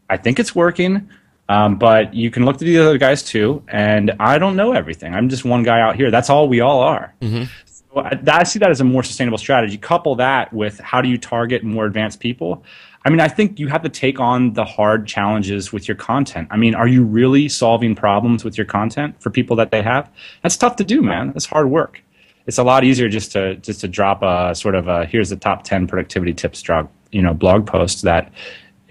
I 0.10 0.16
think 0.16 0.40
it's 0.40 0.56
working. 0.56 1.10
Um, 1.52 1.76
but 1.76 2.14
you 2.14 2.32
can 2.32 2.46
look 2.46 2.58
to 2.60 2.64
the 2.64 2.78
other 2.78 2.98
guys 2.98 3.22
too. 3.22 3.62
And 3.68 4.14
I 4.22 4.38
don't 4.38 4.56
know 4.56 4.72
everything. 4.72 5.14
I'm 5.14 5.28
just 5.28 5.44
one 5.44 5.64
guy 5.64 5.82
out 5.82 5.98
here. 5.98 6.10
That's 6.10 6.30
all 6.30 6.48
we 6.48 6.62
all 6.62 6.80
are. 6.80 7.14
Mm-hmm. 7.22 7.44
So 7.66 8.00
I, 8.00 8.18
I, 8.26 8.44
see 8.44 8.58
that 8.60 8.72
as 8.72 8.80
a 8.80 8.86
more 8.86 9.04
sustainable 9.04 9.38
strategy. 9.38 9.78
Couple 9.78 10.16
that 10.16 10.54
with 10.54 10.80
how 10.80 11.02
do 11.02 11.10
you 11.10 11.18
target 11.18 11.62
more 11.62 11.86
advanced 11.86 12.22
people? 12.22 12.64
I 13.04 13.10
mean, 13.10 13.20
I 13.20 13.28
think 13.28 13.60
you 13.60 13.68
have 13.68 13.82
to 13.84 13.90
take 13.90 14.18
on 14.18 14.54
the 14.54 14.64
hard 14.64 15.08
challenges 15.08 15.74
with 15.74 15.90
your 15.90 15.98
content. 15.98 16.48
I 16.52 16.56
mean, 16.56 16.74
are 16.74 16.88
you 16.88 17.04
really 17.04 17.50
solving 17.50 17.96
problems 17.96 18.46
with 18.46 18.58
your 18.58 18.66
content 18.66 19.22
for 19.22 19.30
people 19.30 19.58
that 19.58 19.72
they 19.72 19.82
have? 19.82 20.10
That's 20.44 20.56
tough 20.56 20.78
to 20.78 20.86
do, 20.86 21.02
man. 21.02 21.34
That's 21.34 21.48
hard 21.48 21.70
work. 21.70 22.02
it's 22.48 22.60
a 22.60 22.64
lot 22.64 22.86
easier 22.86 23.10
just 23.10 23.34
to 23.34 23.56
just 23.58 23.82
to 23.82 23.90
drop 23.90 24.22
a 24.24 24.56
sort 24.56 24.76
of 24.76 24.88
a 24.88 25.06
here's 25.06 25.30
the 25.30 25.36
top 25.36 25.64
10 25.64 25.88
productivity 25.88 26.34
tips 26.34 26.62
drop 26.62 26.90
you 27.12 27.22
know 27.22 27.34
blog 27.34 27.68
post 27.68 28.04
that 28.04 28.32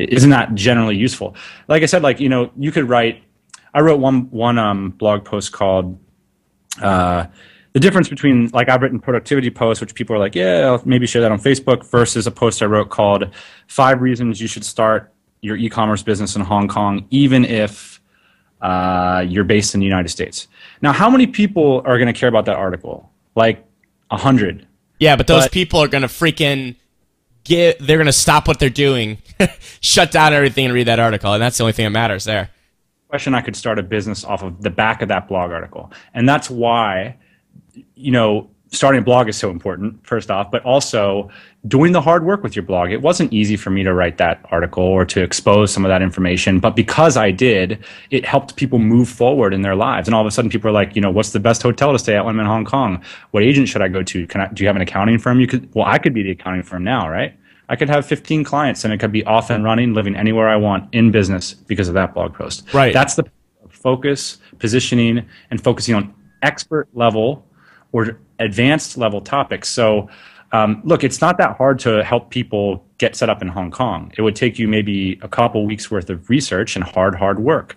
isn't 0.08 0.30
that 0.30 0.54
generally 0.54 0.96
useful 0.96 1.34
like 1.68 1.82
i 1.82 1.86
said 1.86 2.02
like 2.02 2.20
you 2.20 2.28
know 2.28 2.50
you 2.56 2.72
could 2.72 2.88
write 2.88 3.22
i 3.74 3.80
wrote 3.80 4.00
one 4.00 4.30
one 4.30 4.58
um, 4.58 4.90
blog 4.90 5.24
post 5.24 5.52
called 5.52 5.98
uh, 6.80 7.26
the 7.72 7.80
difference 7.80 8.08
between 8.08 8.48
like 8.52 8.68
I've 8.68 8.82
written 8.82 8.98
productivity 8.98 9.50
posts, 9.50 9.80
which 9.80 9.94
people 9.94 10.16
are 10.16 10.18
like, 10.18 10.34
yeah, 10.34 10.66
I'll 10.66 10.82
maybe 10.84 11.06
share 11.06 11.22
that 11.22 11.30
on 11.32 11.38
Facebook, 11.38 11.88
versus 11.88 12.26
a 12.26 12.30
post 12.30 12.62
I 12.62 12.66
wrote 12.66 12.90
called 12.90 13.30
Five 13.68 14.00
Reasons 14.00 14.40
You 14.40 14.48
Should 14.48 14.64
Start 14.64 15.12
Your 15.40 15.56
E-commerce 15.56 16.02
Business 16.02 16.36
in 16.36 16.42
Hong 16.42 16.68
Kong, 16.68 17.06
even 17.10 17.44
if 17.44 18.00
uh, 18.60 19.24
you're 19.26 19.44
based 19.44 19.74
in 19.74 19.80
the 19.80 19.86
United 19.86 20.08
States. 20.08 20.48
Now, 20.82 20.92
how 20.92 21.08
many 21.08 21.26
people 21.26 21.82
are 21.84 21.96
going 21.96 22.12
to 22.12 22.18
care 22.18 22.28
about 22.28 22.46
that 22.46 22.56
article? 22.56 23.10
Like 23.34 23.64
a 24.10 24.16
hundred. 24.16 24.66
Yeah, 24.98 25.16
but 25.16 25.26
those 25.26 25.44
but, 25.44 25.52
people 25.52 25.80
are 25.80 25.88
going 25.88 26.02
to 26.02 26.08
freaking 26.08 26.76
get. 27.44 27.78
They're 27.78 27.98
going 27.98 28.06
to 28.06 28.12
stop 28.12 28.48
what 28.48 28.58
they're 28.58 28.70
doing, 28.70 29.18
shut 29.80 30.10
down 30.10 30.32
everything, 30.32 30.66
and 30.66 30.74
read 30.74 30.86
that 30.86 30.98
article, 30.98 31.32
and 31.32 31.42
that's 31.42 31.58
the 31.58 31.64
only 31.64 31.72
thing 31.72 31.84
that 31.84 31.90
matters 31.90 32.24
there. 32.24 32.50
Question: 33.08 33.34
I 33.34 33.40
could 33.40 33.56
start 33.56 33.78
a 33.78 33.82
business 33.82 34.24
off 34.24 34.42
of 34.42 34.62
the 34.62 34.70
back 34.70 35.02
of 35.02 35.08
that 35.08 35.28
blog 35.28 35.50
article, 35.50 35.92
and 36.14 36.28
that's 36.28 36.48
why 36.48 37.16
you 37.94 38.10
know, 38.10 38.50
starting 38.70 39.00
a 39.00 39.04
blog 39.04 39.28
is 39.28 39.36
so 39.36 39.50
important, 39.50 40.06
first 40.06 40.30
off, 40.30 40.50
but 40.50 40.64
also 40.64 41.28
doing 41.66 41.92
the 41.92 42.00
hard 42.00 42.24
work 42.24 42.42
with 42.42 42.54
your 42.54 42.62
blog. 42.62 42.90
It 42.90 43.02
wasn't 43.02 43.32
easy 43.32 43.56
for 43.56 43.70
me 43.70 43.82
to 43.82 43.92
write 43.92 44.16
that 44.18 44.44
article 44.50 44.84
or 44.84 45.04
to 45.06 45.22
expose 45.22 45.72
some 45.72 45.84
of 45.84 45.88
that 45.88 46.02
information, 46.02 46.60
but 46.60 46.76
because 46.76 47.16
I 47.16 47.32
did, 47.32 47.84
it 48.10 48.24
helped 48.24 48.56
people 48.56 48.78
move 48.78 49.08
forward 49.08 49.52
in 49.52 49.62
their 49.62 49.74
lives. 49.74 50.06
And 50.06 50.14
all 50.14 50.20
of 50.20 50.26
a 50.26 50.30
sudden, 50.30 50.50
people 50.50 50.68
are 50.70 50.72
like, 50.72 50.94
you 50.94 51.02
know, 51.02 51.10
what's 51.10 51.30
the 51.30 51.40
best 51.40 51.62
hotel 51.62 51.92
to 51.92 51.98
stay 51.98 52.16
at 52.16 52.24
when 52.24 52.36
I'm 52.36 52.40
in 52.40 52.46
Hong 52.46 52.64
Kong? 52.64 53.02
What 53.32 53.42
agent 53.42 53.68
should 53.68 53.82
I 53.82 53.88
go 53.88 54.02
to? 54.04 54.26
Can 54.28 54.40
I, 54.40 54.46
do 54.46 54.62
you 54.62 54.68
have 54.68 54.76
an 54.76 54.82
accounting 54.82 55.18
firm? 55.18 55.40
You 55.40 55.48
could, 55.48 55.68
well, 55.74 55.86
I 55.86 55.98
could 55.98 56.14
be 56.14 56.22
the 56.22 56.30
accounting 56.30 56.62
firm 56.62 56.84
now, 56.84 57.08
right? 57.08 57.34
I 57.68 57.76
could 57.76 57.88
have 57.88 58.06
15 58.06 58.44
clients 58.44 58.84
and 58.84 58.92
it 58.92 58.98
could 58.98 59.12
be 59.12 59.24
off 59.24 59.50
and 59.50 59.62
running, 59.64 59.94
living 59.94 60.16
anywhere 60.16 60.48
I 60.48 60.56
want 60.56 60.92
in 60.92 61.10
business 61.10 61.54
because 61.54 61.88
of 61.88 61.94
that 61.94 62.14
blog 62.14 62.34
post. 62.34 62.72
Right. 62.72 62.92
That's 62.92 63.14
the 63.14 63.24
focus, 63.68 64.38
positioning, 64.58 65.24
and 65.50 65.62
focusing 65.62 65.94
on 65.94 66.14
expert 66.42 66.88
level 66.94 67.46
or 67.92 68.18
advanced 68.38 68.96
level 68.96 69.20
topics. 69.20 69.68
So, 69.68 70.08
um, 70.52 70.80
look, 70.84 71.04
it's 71.04 71.20
not 71.20 71.38
that 71.38 71.56
hard 71.56 71.78
to 71.80 72.02
help 72.02 72.30
people 72.30 72.84
get 72.98 73.14
set 73.14 73.30
up 73.30 73.42
in 73.42 73.48
Hong 73.48 73.70
Kong. 73.70 74.12
It 74.16 74.22
would 74.22 74.36
take 74.36 74.58
you 74.58 74.66
maybe 74.68 75.18
a 75.22 75.28
couple 75.28 75.64
weeks 75.64 75.90
worth 75.90 76.10
of 76.10 76.28
research 76.28 76.76
and 76.76 76.84
hard, 76.84 77.14
hard 77.14 77.38
work. 77.38 77.76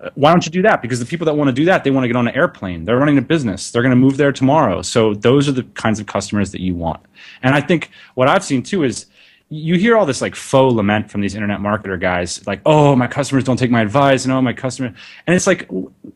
Uh, 0.00 0.10
why 0.14 0.30
don't 0.30 0.44
you 0.44 0.52
do 0.52 0.62
that? 0.62 0.82
Because 0.82 0.98
the 0.98 1.06
people 1.06 1.24
that 1.26 1.34
want 1.34 1.48
to 1.48 1.52
do 1.52 1.64
that, 1.66 1.84
they 1.84 1.90
want 1.90 2.04
to 2.04 2.08
get 2.08 2.16
on 2.16 2.28
an 2.28 2.34
airplane. 2.34 2.84
They're 2.84 2.98
running 2.98 3.18
a 3.18 3.22
business. 3.22 3.70
They're 3.70 3.82
going 3.82 3.90
to 3.90 3.96
move 3.96 4.16
there 4.16 4.32
tomorrow. 4.32 4.82
So 4.82 5.14
those 5.14 5.48
are 5.48 5.52
the 5.52 5.62
kinds 5.62 6.00
of 6.00 6.06
customers 6.06 6.52
that 6.52 6.60
you 6.60 6.74
want. 6.74 7.02
And 7.42 7.54
I 7.54 7.60
think 7.60 7.90
what 8.14 8.28
I've 8.28 8.44
seen 8.44 8.62
too 8.62 8.84
is 8.84 9.06
you 9.48 9.76
hear 9.76 9.96
all 9.96 10.06
this 10.06 10.20
like 10.20 10.34
faux 10.34 10.74
lament 10.74 11.08
from 11.08 11.20
these 11.20 11.34
internet 11.36 11.60
marketer 11.60 12.00
guys 12.00 12.44
like 12.48 12.60
oh 12.66 12.96
my 12.96 13.06
customers 13.06 13.44
don't 13.44 13.58
take 13.58 13.70
my 13.70 13.80
advice 13.80 14.24
and 14.24 14.32
oh 14.32 14.42
my 14.42 14.52
customer 14.52 14.92
and 15.26 15.36
it's 15.36 15.46
like 15.46 15.68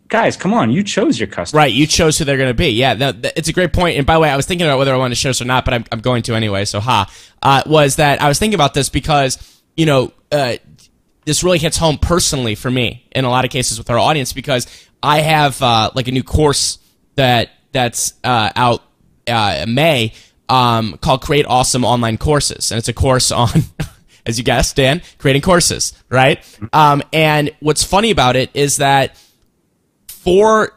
guys 0.08 0.36
come 0.36 0.52
on 0.52 0.70
you 0.70 0.82
chose 0.82 1.18
your 1.18 1.28
customer. 1.28 1.58
Right 1.58 1.72
you 1.72 1.86
chose 1.86 2.18
who 2.18 2.24
they're 2.24 2.36
going 2.36 2.50
to 2.50 2.54
be. 2.54 2.70
Yeah 2.70 2.94
that, 2.94 3.22
that, 3.22 3.38
it's 3.38 3.48
a 3.48 3.52
great 3.52 3.72
point 3.72 3.96
and 3.96 4.06
by 4.06 4.14
the 4.14 4.20
way 4.20 4.30
i 4.30 4.36
was 4.36 4.46
thinking 4.46 4.66
about 4.66 4.78
whether 4.78 4.92
i 4.92 4.96
wanted 4.96 5.14
to 5.14 5.20
share 5.20 5.30
this 5.30 5.40
or 5.40 5.44
not 5.44 5.64
but 5.64 5.74
i'm, 5.74 5.84
I'm 5.92 6.00
going 6.00 6.22
to 6.24 6.34
anyway 6.34 6.64
so 6.64 6.80
ha. 6.80 7.08
Uh, 7.40 7.62
was 7.66 7.96
that 7.96 8.20
i 8.20 8.26
was 8.26 8.38
thinking 8.38 8.54
about 8.54 8.74
this 8.74 8.88
because 8.88 9.62
you 9.76 9.86
know 9.86 10.12
uh, 10.32 10.56
this 11.24 11.44
really 11.44 11.58
hits 11.58 11.76
home 11.76 11.98
personally 11.98 12.56
for 12.56 12.70
me 12.70 13.06
in 13.12 13.24
a 13.24 13.30
lot 13.30 13.44
of 13.44 13.50
cases 13.52 13.78
with 13.78 13.90
our 13.90 13.98
audience 13.98 14.32
because 14.32 14.66
i 15.02 15.20
have 15.20 15.62
uh, 15.62 15.90
like 15.94 16.08
a 16.08 16.12
new 16.12 16.24
course 16.24 16.78
that 17.14 17.50
that's 17.70 18.14
uh, 18.24 18.50
out 18.56 18.82
uh, 19.28 19.64
may 19.68 20.12
um, 20.50 20.98
called 20.98 21.22
Create 21.22 21.46
Awesome 21.46 21.84
Online 21.84 22.18
Courses. 22.18 22.70
And 22.70 22.78
it's 22.78 22.88
a 22.88 22.92
course 22.92 23.30
on, 23.30 23.48
as 24.26 24.36
you 24.36 24.44
guessed, 24.44 24.76
Dan, 24.76 25.00
creating 25.18 25.42
courses, 25.42 25.94
right? 26.10 26.44
Um, 26.72 27.02
and 27.12 27.54
what's 27.60 27.84
funny 27.84 28.10
about 28.10 28.36
it 28.36 28.50
is 28.52 28.78
that 28.78 29.16
for 30.08 30.76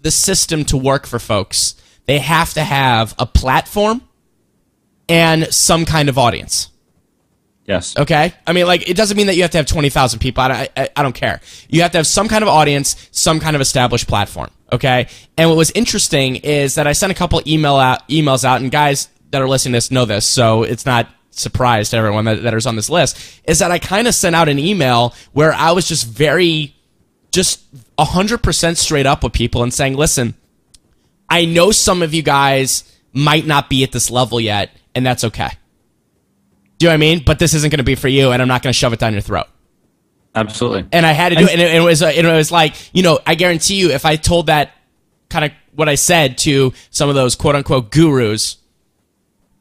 the 0.00 0.10
system 0.10 0.64
to 0.66 0.76
work 0.76 1.06
for 1.06 1.18
folks, 1.18 1.76
they 2.06 2.18
have 2.18 2.52
to 2.54 2.64
have 2.64 3.14
a 3.18 3.24
platform 3.24 4.02
and 5.08 5.46
some 5.54 5.84
kind 5.84 6.08
of 6.08 6.18
audience. 6.18 6.68
Yes. 7.66 7.96
Okay. 7.96 8.34
I 8.46 8.52
mean, 8.52 8.66
like, 8.66 8.88
it 8.88 8.96
doesn't 8.96 9.16
mean 9.16 9.28
that 9.28 9.36
you 9.36 9.42
have 9.42 9.52
to 9.52 9.58
have 9.58 9.66
20,000 9.66 10.18
people. 10.18 10.42
I, 10.42 10.68
I, 10.76 10.88
I, 10.96 11.02
don't 11.02 11.14
care. 11.14 11.40
You 11.68 11.82
have 11.82 11.92
to 11.92 11.98
have 11.98 12.06
some 12.06 12.28
kind 12.28 12.42
of 12.42 12.48
audience, 12.48 13.08
some 13.12 13.38
kind 13.38 13.54
of 13.54 13.62
established 13.62 14.08
platform. 14.08 14.50
Okay. 14.72 15.06
And 15.36 15.48
what 15.48 15.56
was 15.56 15.70
interesting 15.70 16.36
is 16.36 16.74
that 16.74 16.86
I 16.86 16.92
sent 16.92 17.12
a 17.12 17.14
couple 17.14 17.40
email 17.46 17.76
out, 17.76 18.08
emails 18.08 18.44
out, 18.44 18.60
and 18.60 18.70
guys 18.70 19.08
that 19.30 19.40
are 19.40 19.48
listening 19.48 19.72
to 19.72 19.76
this 19.76 19.90
know 19.90 20.04
this, 20.04 20.26
so 20.26 20.64
it's 20.64 20.84
not 20.84 21.08
surprise 21.30 21.90
to 21.90 21.96
everyone 21.96 22.24
that, 22.24 22.42
that 22.42 22.54
is 22.54 22.66
on 22.66 22.76
this 22.76 22.90
list, 22.90 23.40
is 23.44 23.60
that 23.60 23.70
I 23.70 23.78
kind 23.78 24.08
of 24.08 24.14
sent 24.14 24.34
out 24.34 24.48
an 24.48 24.58
email 24.58 25.14
where 25.32 25.52
I 25.52 25.72
was 25.72 25.86
just 25.86 26.06
very, 26.06 26.74
just 27.30 27.62
100% 27.96 28.76
straight 28.76 29.06
up 29.06 29.22
with 29.22 29.32
people 29.32 29.62
and 29.62 29.72
saying, 29.72 29.96
listen, 29.96 30.34
I 31.28 31.44
know 31.44 31.70
some 31.70 32.02
of 32.02 32.12
you 32.12 32.22
guys 32.22 32.84
might 33.12 33.46
not 33.46 33.70
be 33.70 33.84
at 33.84 33.92
this 33.92 34.10
level 34.10 34.40
yet, 34.40 34.70
and 34.94 35.06
that's 35.06 35.24
okay. 35.24 35.50
Do 36.82 36.86
you 36.86 36.88
know 36.88 36.94
what 36.94 37.06
I 37.06 37.14
mean? 37.14 37.22
But 37.24 37.38
this 37.38 37.54
isn't 37.54 37.70
going 37.70 37.78
to 37.78 37.84
be 37.84 37.94
for 37.94 38.08
you, 38.08 38.32
and 38.32 38.42
I'm 38.42 38.48
not 38.48 38.60
going 38.60 38.72
to 38.72 38.76
shove 38.76 38.92
it 38.92 38.98
down 38.98 39.12
your 39.12 39.22
throat. 39.22 39.46
Absolutely. 40.34 40.84
And 40.90 41.06
I 41.06 41.12
had 41.12 41.28
to 41.28 41.36
do 41.36 41.44
it, 41.44 41.52
and 41.52 41.60
it, 41.60 41.76
it 41.76 41.80
was 41.80 42.02
it 42.02 42.24
was 42.24 42.50
like 42.50 42.74
you 42.92 43.04
know 43.04 43.20
I 43.24 43.36
guarantee 43.36 43.76
you, 43.76 43.90
if 43.90 44.04
I 44.04 44.16
told 44.16 44.48
that 44.48 44.72
kind 45.30 45.44
of 45.44 45.52
what 45.76 45.88
I 45.88 45.94
said 45.94 46.38
to 46.38 46.72
some 46.90 47.08
of 47.08 47.14
those 47.14 47.36
quote 47.36 47.54
unquote 47.54 47.92
gurus, 47.92 48.56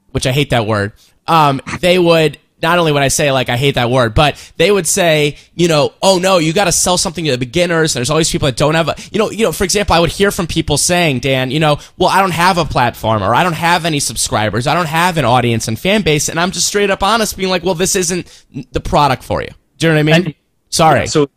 which 0.09 0.25
I 0.25 0.31
hate 0.31 0.49
that 0.49 0.65
word, 0.65 0.93
um, 1.27 1.61
they 1.79 1.99
would 1.99 2.39
not 2.61 2.79
only 2.79 2.91
would 2.91 3.01
I 3.01 3.07
say 3.07 3.31
like 3.31 3.49
I 3.49 3.57
hate 3.57 3.75
that 3.75 3.89
word, 3.89 4.13
but 4.13 4.35
they 4.57 4.71
would 4.71 4.87
say, 4.87 5.37
you 5.55 5.67
know, 5.67 5.93
oh 6.01 6.19
no, 6.19 6.37
you 6.37 6.53
got 6.53 6.65
to 6.65 6.71
sell 6.71 6.97
something 6.97 7.25
to 7.25 7.31
the 7.31 7.37
beginners. 7.37 7.95
And 7.95 7.99
There's 7.99 8.09
always 8.09 8.31
people 8.31 8.47
that 8.47 8.57
don't 8.57 8.75
have 8.75 8.89
a, 8.89 8.95
you 9.11 9.19
know, 9.19 9.29
you 9.31 9.45
know. 9.45 9.51
For 9.51 9.63
example, 9.63 9.95
I 9.95 9.99
would 9.99 10.11
hear 10.11 10.31
from 10.31 10.47
people 10.47 10.77
saying, 10.77 11.19
Dan, 11.19 11.51
you 11.51 11.59
know, 11.59 11.79
well, 11.97 12.09
I 12.09 12.21
don't 12.21 12.33
have 12.33 12.57
a 12.57 12.65
platform, 12.65 13.23
or 13.23 13.33
I 13.33 13.43
don't 13.43 13.53
have 13.53 13.85
any 13.85 13.99
subscribers, 13.99 14.67
I 14.67 14.73
don't 14.73 14.87
have 14.87 15.17
an 15.17 15.25
audience 15.25 15.67
and 15.67 15.77
fan 15.77 16.01
base, 16.01 16.29
and 16.29 16.39
I'm 16.39 16.51
just 16.51 16.67
straight 16.67 16.89
up 16.89 17.03
honest, 17.03 17.37
being 17.37 17.49
like, 17.49 17.63
well, 17.63 17.75
this 17.75 17.95
isn't 17.95 18.45
the 18.71 18.79
product 18.79 19.23
for 19.23 19.41
you. 19.41 19.49
Do 19.77 19.87
you 19.87 19.93
know 19.93 19.95
what 19.95 19.99
I 19.99 20.03
mean? 20.03 20.25
And, 20.27 20.35
Sorry. 20.71 21.01
Yeah, 21.01 21.05
so 21.05 21.29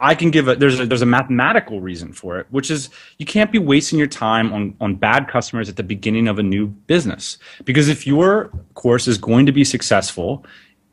I 0.00 0.14
can 0.14 0.30
give 0.30 0.48
a 0.48 0.56
there's 0.56 0.78
a 0.80 0.86
there's 0.86 1.02
a 1.02 1.06
mathematical 1.06 1.80
reason 1.80 2.12
for 2.12 2.38
it, 2.38 2.46
which 2.50 2.70
is 2.70 2.88
you 3.18 3.26
can't 3.26 3.50
be 3.50 3.58
wasting 3.58 3.98
your 3.98 4.08
time 4.08 4.52
on 4.52 4.76
on 4.80 4.94
bad 4.94 5.28
customers 5.28 5.68
at 5.68 5.76
the 5.76 5.82
beginning 5.82 6.28
of 6.28 6.38
a 6.38 6.42
new 6.42 6.66
business. 6.66 7.38
Because 7.64 7.88
if 7.88 8.06
your 8.06 8.50
course 8.74 9.08
is 9.08 9.18
going 9.18 9.46
to 9.46 9.52
be 9.52 9.64
successful, 9.64 10.44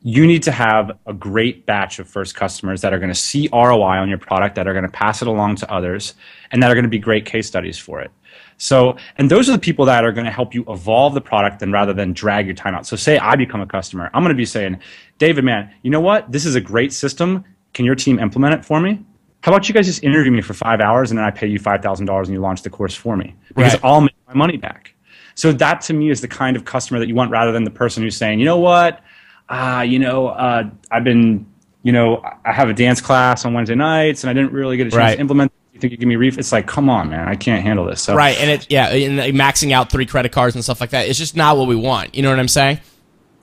you 0.04 0.26
need 0.26 0.44
to 0.44 0.52
have 0.52 0.96
a 1.06 1.12
great 1.12 1.66
batch 1.66 1.98
of 1.98 2.06
first 2.06 2.36
customers 2.36 2.82
that 2.82 2.92
are 2.92 2.98
going 2.98 3.10
to 3.10 3.18
see 3.18 3.48
ROI 3.52 3.98
on 3.98 4.08
your 4.08 4.18
product, 4.18 4.54
that 4.54 4.68
are 4.68 4.72
going 4.72 4.84
to 4.84 4.90
pass 4.90 5.20
it 5.20 5.26
along 5.26 5.56
to 5.56 5.72
others, 5.72 6.14
and 6.52 6.62
that 6.62 6.70
are 6.70 6.74
going 6.74 6.84
to 6.84 6.88
be 6.88 7.00
great 7.00 7.24
case 7.24 7.46
studies 7.48 7.78
for 7.78 8.00
it. 8.00 8.12
So, 8.56 8.96
and 9.16 9.28
those 9.28 9.48
are 9.48 9.52
the 9.52 9.58
people 9.58 9.84
that 9.86 10.04
are 10.04 10.12
going 10.12 10.26
to 10.26 10.30
help 10.30 10.54
you 10.54 10.64
evolve 10.68 11.14
the 11.14 11.20
product 11.20 11.60
and 11.62 11.72
rather 11.72 11.92
than 11.92 12.12
drag 12.12 12.46
your 12.46 12.54
time 12.54 12.74
out. 12.74 12.86
So, 12.86 12.94
say 12.94 13.18
I 13.18 13.34
become 13.34 13.60
a 13.60 13.66
customer, 13.66 14.10
I'm 14.14 14.22
going 14.22 14.34
to 14.34 14.36
be 14.36 14.44
saying, 14.44 14.78
David, 15.18 15.44
man, 15.44 15.72
you 15.82 15.90
know 15.90 16.00
what? 16.00 16.30
This 16.30 16.46
is 16.46 16.54
a 16.54 16.60
great 16.60 16.92
system 16.92 17.44
can 17.74 17.84
your 17.84 17.96
team 17.96 18.18
implement 18.18 18.54
it 18.54 18.64
for 18.64 18.80
me? 18.80 19.04
How 19.42 19.52
about 19.52 19.68
you 19.68 19.74
guys 19.74 19.84
just 19.84 20.02
interview 20.02 20.32
me 20.32 20.40
for 20.40 20.54
five 20.54 20.80
hours 20.80 21.10
and 21.10 21.18
then 21.18 21.26
I 21.26 21.30
pay 21.30 21.46
you 21.46 21.60
$5,000 21.60 22.18
and 22.18 22.28
you 22.28 22.40
launch 22.40 22.62
the 22.62 22.70
course 22.70 22.94
for 22.94 23.16
me? 23.16 23.34
Because 23.48 23.74
right. 23.74 23.84
I'll 23.84 24.00
make 24.00 24.14
my 24.26 24.32
money 24.32 24.56
back. 24.56 24.94
So 25.34 25.52
that 25.52 25.80
to 25.82 25.92
me 25.92 26.08
is 26.10 26.20
the 26.20 26.28
kind 26.28 26.56
of 26.56 26.64
customer 26.64 27.00
that 27.00 27.08
you 27.08 27.14
want 27.14 27.30
rather 27.30 27.52
than 27.52 27.64
the 27.64 27.70
person 27.70 28.02
who's 28.02 28.16
saying, 28.16 28.38
you 28.38 28.44
know 28.46 28.56
what, 28.56 29.02
uh, 29.48 29.84
you 29.86 29.98
know, 29.98 30.28
uh, 30.28 30.68
I've 30.90 31.04
been, 31.04 31.46
you 31.82 31.92
know, 31.92 32.22
I 32.44 32.52
have 32.52 32.68
a 32.68 32.74
dance 32.74 33.00
class 33.00 33.44
on 33.44 33.54
Wednesday 33.54 33.74
nights 33.74 34.24
and 34.24 34.30
I 34.30 34.32
didn't 34.32 34.52
really 34.52 34.76
get 34.76 34.86
a 34.86 34.90
chance 34.90 34.98
right. 34.98 35.14
to 35.14 35.20
implement. 35.20 35.52
You 35.72 35.80
think 35.80 35.90
you 35.90 35.96
give 35.96 36.08
me 36.08 36.16
ref? 36.16 36.38
It's 36.38 36.52
like, 36.52 36.68
come 36.68 36.88
on, 36.88 37.10
man, 37.10 37.26
I 37.26 37.34
can't 37.34 37.62
handle 37.62 37.84
this. 37.84 38.00
So. 38.00 38.14
Right, 38.14 38.38
and 38.38 38.48
it 38.48 38.66
yeah, 38.70 38.90
and 38.90 39.18
maxing 39.36 39.72
out 39.72 39.90
three 39.90 40.06
credit 40.06 40.30
cards 40.30 40.54
and 40.54 40.62
stuff 40.62 40.80
like 40.80 40.90
that. 40.90 41.08
It's 41.08 41.18
just 41.18 41.34
not 41.34 41.56
what 41.56 41.66
we 41.66 41.74
want. 41.74 42.14
You 42.14 42.22
know 42.22 42.30
what 42.30 42.38
I'm 42.38 42.46
saying? 42.48 42.78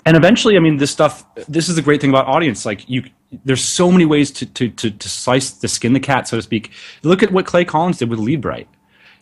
And 0.05 0.15
eventually, 0.15 0.55
I 0.55 0.59
mean, 0.59 0.77
this 0.77 0.91
stuff. 0.91 1.25
This 1.47 1.67
is 1.67 1.75
the 1.75 1.81
great 1.81 1.99
thing 1.99 2.09
about 2.09 2.27
audience. 2.27 2.65
Like 2.65 2.89
you, 2.89 3.03
there's 3.43 3.63
so 3.63 3.91
many 3.91 4.05
ways 4.05 4.31
to, 4.31 4.45
to, 4.45 4.69
to, 4.69 4.91
to 4.91 5.09
slice 5.09 5.51
the 5.51 5.67
skin 5.67 5.91
the 5.91 5.99
cat, 5.99 6.27
so 6.27 6.37
to 6.37 6.41
speak. 6.41 6.71
Look 7.03 7.21
at 7.21 7.31
what 7.31 7.45
Clay 7.45 7.65
Collins 7.65 7.97
did 7.97 8.09
with 8.09 8.19
LeadBrite. 8.19 8.67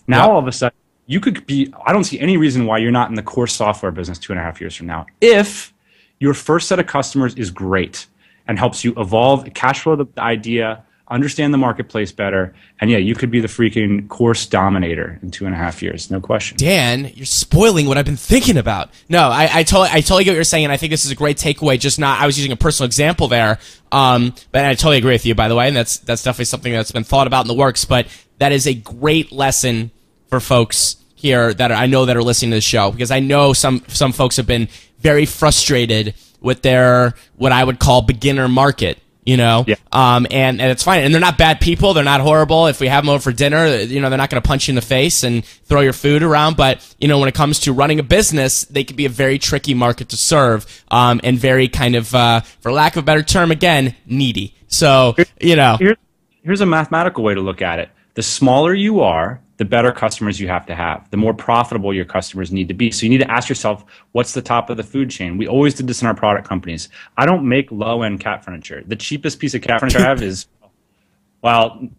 Now 0.08 0.22
yep. 0.22 0.30
all 0.30 0.38
of 0.38 0.48
a 0.48 0.52
sudden, 0.52 0.78
you 1.08 1.20
could 1.20 1.46
be. 1.48 1.74
I 1.86 1.92
don't 1.92 2.04
see 2.04 2.20
any 2.20 2.38
reason 2.38 2.68
why 2.68 2.78
you're 2.78 2.92
not 2.92 3.10
in 3.10 3.16
the 3.16 3.24
core 3.24 3.48
software 3.48 3.92
business 3.92 4.20
two 4.20 4.34
and 4.34 4.40
a 4.40 4.44
half 4.44 4.62
years 4.62 4.76
from 4.76 4.86
now. 4.86 5.08
If 5.20 5.74
your 6.20 6.34
first 6.34 6.68
set 6.68 6.80
of 6.80 6.88
customers 6.88 7.34
is 7.36 7.50
great 7.50 8.08
and 8.48 8.58
helps 8.60 8.84
you 8.84 8.94
evolve, 8.98 9.48
cash 9.54 9.82
flow 9.82 9.96
the 9.96 10.08
idea, 10.18 10.84
understand 11.10 11.54
the 11.54 11.58
marketplace 11.58 12.12
better, 12.12 12.54
and 12.80 12.92
yeah, 12.92 12.98
you 12.98 13.16
could 13.16 13.32
be 13.32 13.40
the 13.40 13.48
freaking 13.48 14.08
course 14.10 14.46
dominator 14.46 15.20
in 15.24 15.32
two 15.32 15.46
and 15.46 15.56
a 15.56 15.58
half 15.58 15.82
years, 15.82 16.12
no 16.12 16.20
question. 16.20 16.58
Dan, 16.58 17.12
you're 17.16 17.26
spoiling 17.26 17.88
what 17.88 17.98
I've 17.98 18.06
been 18.06 18.16
thinking 18.16 18.58
about. 18.58 18.90
No, 19.08 19.30
I, 19.30 19.50
I 19.52 19.64
totally, 19.64 19.90
I 19.92 20.02
totally 20.02 20.24
get 20.24 20.32
what 20.32 20.36
you're 20.36 20.44
saying, 20.44 20.66
and 20.66 20.74
I 20.74 20.78
think 20.78 20.92
this 20.92 21.06
is 21.06 21.12
a 21.12 21.16
great 21.16 21.38
takeaway. 21.38 21.80
Just 21.80 22.00
not, 22.00 22.20
I 22.20 22.26
was 22.26 22.38
using 22.38 22.52
a 22.52 22.56
personal 22.56 22.86
example 22.86 23.28
there, 23.28 23.60
um, 23.92 24.34
but 24.52 24.66
I 24.66 24.76
totally 24.76 24.98
agree 24.98 25.14
with 25.14 25.26
you, 25.26 25.36
by 25.36 25.48
the 25.48 25.56
way, 25.56 25.68
and 25.68 25.76
that's 25.76 25.98
that's 26.00 26.24
definitely 26.24 26.46
something 26.46 26.72
that's 26.72 26.92
been 26.92 27.04
thought 27.04 27.28
about 27.28 27.42
in 27.42 27.48
the 27.48 27.56
works. 27.56 27.86
But 27.86 28.08
that 28.38 28.52
is 28.52 28.68
a 28.68 28.74
great 28.74 29.32
lesson 29.32 29.92
for 30.28 30.40
folks 30.40 30.98
here 31.20 31.54
that 31.54 31.72
I 31.72 31.86
know 31.86 32.06
that 32.06 32.16
are 32.18 32.24
listening 32.24 32.52
to 32.52 32.58
the 32.58 32.62
show 32.62 32.92
because 32.92 33.12
I 33.12 33.20
know 33.20 33.54
some 33.54 33.84
some 33.88 34.12
folks 34.14 34.38
have 34.38 34.48
been 34.48 34.70
very 35.00 35.26
frustrated 35.26 36.16
with 36.42 36.62
their 36.62 37.14
what 37.36 37.52
I 37.52 37.64
would 37.64 37.80
call 37.80 38.02
beginner 38.02 38.48
market 38.48 38.98
you 39.26 39.36
know 39.36 39.66
Yeah. 39.68 39.76
um 39.92 40.26
and, 40.32 40.62
and 40.62 40.72
it's 40.72 40.82
fine 40.84 41.04
and 41.04 41.14
they're 41.14 41.20
not 41.20 41.38
bad 41.38 41.60
people 41.60 41.94
they're 41.94 42.06
not 42.06 42.22
horrible 42.22 42.68
if 42.68 42.80
we 42.80 42.88
have 42.88 43.04
them 43.04 43.10
over 43.10 43.20
for 43.22 43.32
dinner 43.34 43.68
you 43.68 44.00
know 44.00 44.10
they're 44.10 44.18
not 44.18 44.30
going 44.30 44.42
to 44.42 44.48
punch 44.48 44.70
you 44.70 44.72
in 44.72 44.76
the 44.76 44.82
face 44.82 45.24
and 45.24 45.46
throw 45.46 45.82
your 45.82 45.92
food 45.92 46.24
around 46.24 46.56
but 46.56 46.96
you 47.02 47.08
know 47.10 47.20
when 47.20 47.28
it 47.28 47.36
comes 47.36 47.60
to 47.60 47.74
running 47.74 48.00
a 48.00 48.04
business 48.04 48.64
they 48.66 48.86
can 48.86 48.96
be 48.96 49.04
a 49.06 49.10
very 49.10 49.38
tricky 49.38 49.74
market 49.74 50.08
to 50.10 50.16
serve 50.18 50.66
um 50.90 51.20
and 51.26 51.38
very 51.38 51.68
kind 51.68 51.96
of 51.96 52.16
uh 52.16 52.40
for 52.62 52.72
lack 52.72 52.96
of 52.96 53.04
a 53.04 53.06
better 53.06 53.22
term 53.22 53.52
again 53.52 53.94
needy 54.06 54.56
so 54.68 55.16
you 55.42 55.58
know 55.58 55.76
Here's, 55.78 55.98
here's 56.42 56.62
a 56.62 56.66
mathematical 56.66 57.22
way 57.24 57.34
to 57.34 57.42
look 57.42 57.62
at 57.62 57.80
it. 57.80 57.90
The 58.16 58.24
smaller 58.24 58.74
you 58.74 59.02
are, 59.02 59.42
the 59.60 59.66
better 59.66 59.92
customers 59.92 60.40
you 60.40 60.48
have 60.48 60.66
to 60.66 60.74
have, 60.74 61.12
the 61.12 61.18
more 61.18 61.34
profitable 61.34 61.94
your 61.94 62.06
customers 62.06 62.50
need 62.50 62.70
to 62.70 62.74
be. 62.74 62.92
So 62.92 63.04
you 63.04 63.10
need 63.10 63.18
to 63.18 63.30
ask 63.30 63.50
yourself, 63.50 63.84
what's 64.14 64.34
the 64.34 64.42
top 64.42 64.70
of 64.70 64.78
the 64.78 64.84
food 64.84 65.12
chain? 65.12 65.38
We 65.38 65.50
always 65.50 65.74
did 65.74 65.86
this 65.86 66.02
in 66.02 66.08
our 66.08 66.16
product 66.16 66.48
companies. 66.48 66.88
I 67.18 67.26
don't 67.26 67.44
make 67.44 67.70
low 67.70 68.02
end 68.04 68.22
cat 68.22 68.44
furniture. 68.44 68.82
The 68.88 68.96
cheapest 68.96 69.38
piece 69.38 69.54
of 69.54 69.62
cat 69.62 69.82
furniture 69.82 70.00
I 70.00 70.04
have 70.04 70.24
is, 70.24 70.48
well, 71.42 71.90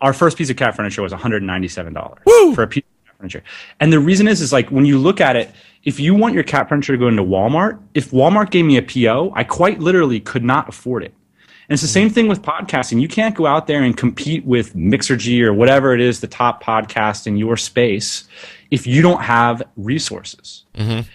our 0.00 0.12
first 0.12 0.38
piece 0.38 0.48
of 0.48 0.56
cat 0.56 0.76
furniture 0.76 1.02
was 1.02 1.12
$197 1.12 2.54
for 2.54 2.62
a 2.62 2.68
piece 2.68 2.84
of 2.84 3.06
cat 3.06 3.16
furniture. 3.18 3.42
And 3.80 3.92
the 3.92 3.98
reason 3.98 4.28
is, 4.28 4.40
is 4.40 4.52
like 4.52 4.70
when 4.70 4.84
you 4.84 4.96
look 4.96 5.20
at 5.20 5.34
it, 5.34 5.50
if 5.82 5.98
you 5.98 6.14
want 6.14 6.34
your 6.34 6.44
cat 6.44 6.68
furniture 6.68 6.92
to 6.92 6.98
go 6.98 7.08
into 7.08 7.24
Walmart, 7.24 7.82
if 7.94 8.12
Walmart 8.12 8.50
gave 8.50 8.64
me 8.64 8.76
a 8.76 8.82
PO, 8.82 9.32
I 9.34 9.42
quite 9.42 9.80
literally 9.80 10.20
could 10.20 10.44
not 10.44 10.68
afford 10.68 11.02
it. 11.02 11.14
And 11.68 11.74
it's 11.74 11.82
the 11.82 11.88
same 11.88 12.08
thing 12.08 12.28
with 12.28 12.40
podcasting. 12.40 12.98
You 13.00 13.08
can't 13.08 13.34
go 13.34 13.46
out 13.46 13.66
there 13.66 13.82
and 13.82 13.94
compete 13.94 14.44
with 14.46 14.74
Mixergy 14.74 15.42
or 15.42 15.52
whatever 15.52 15.92
it 15.92 16.00
is, 16.00 16.20
the 16.20 16.26
top 16.26 16.62
podcast 16.62 17.26
in 17.26 17.36
your 17.36 17.58
space, 17.58 18.24
if 18.70 18.86
you 18.86 19.02
don't 19.02 19.20
have 19.20 19.62
resources. 19.76 20.64
Mm-hmm. 20.74 21.06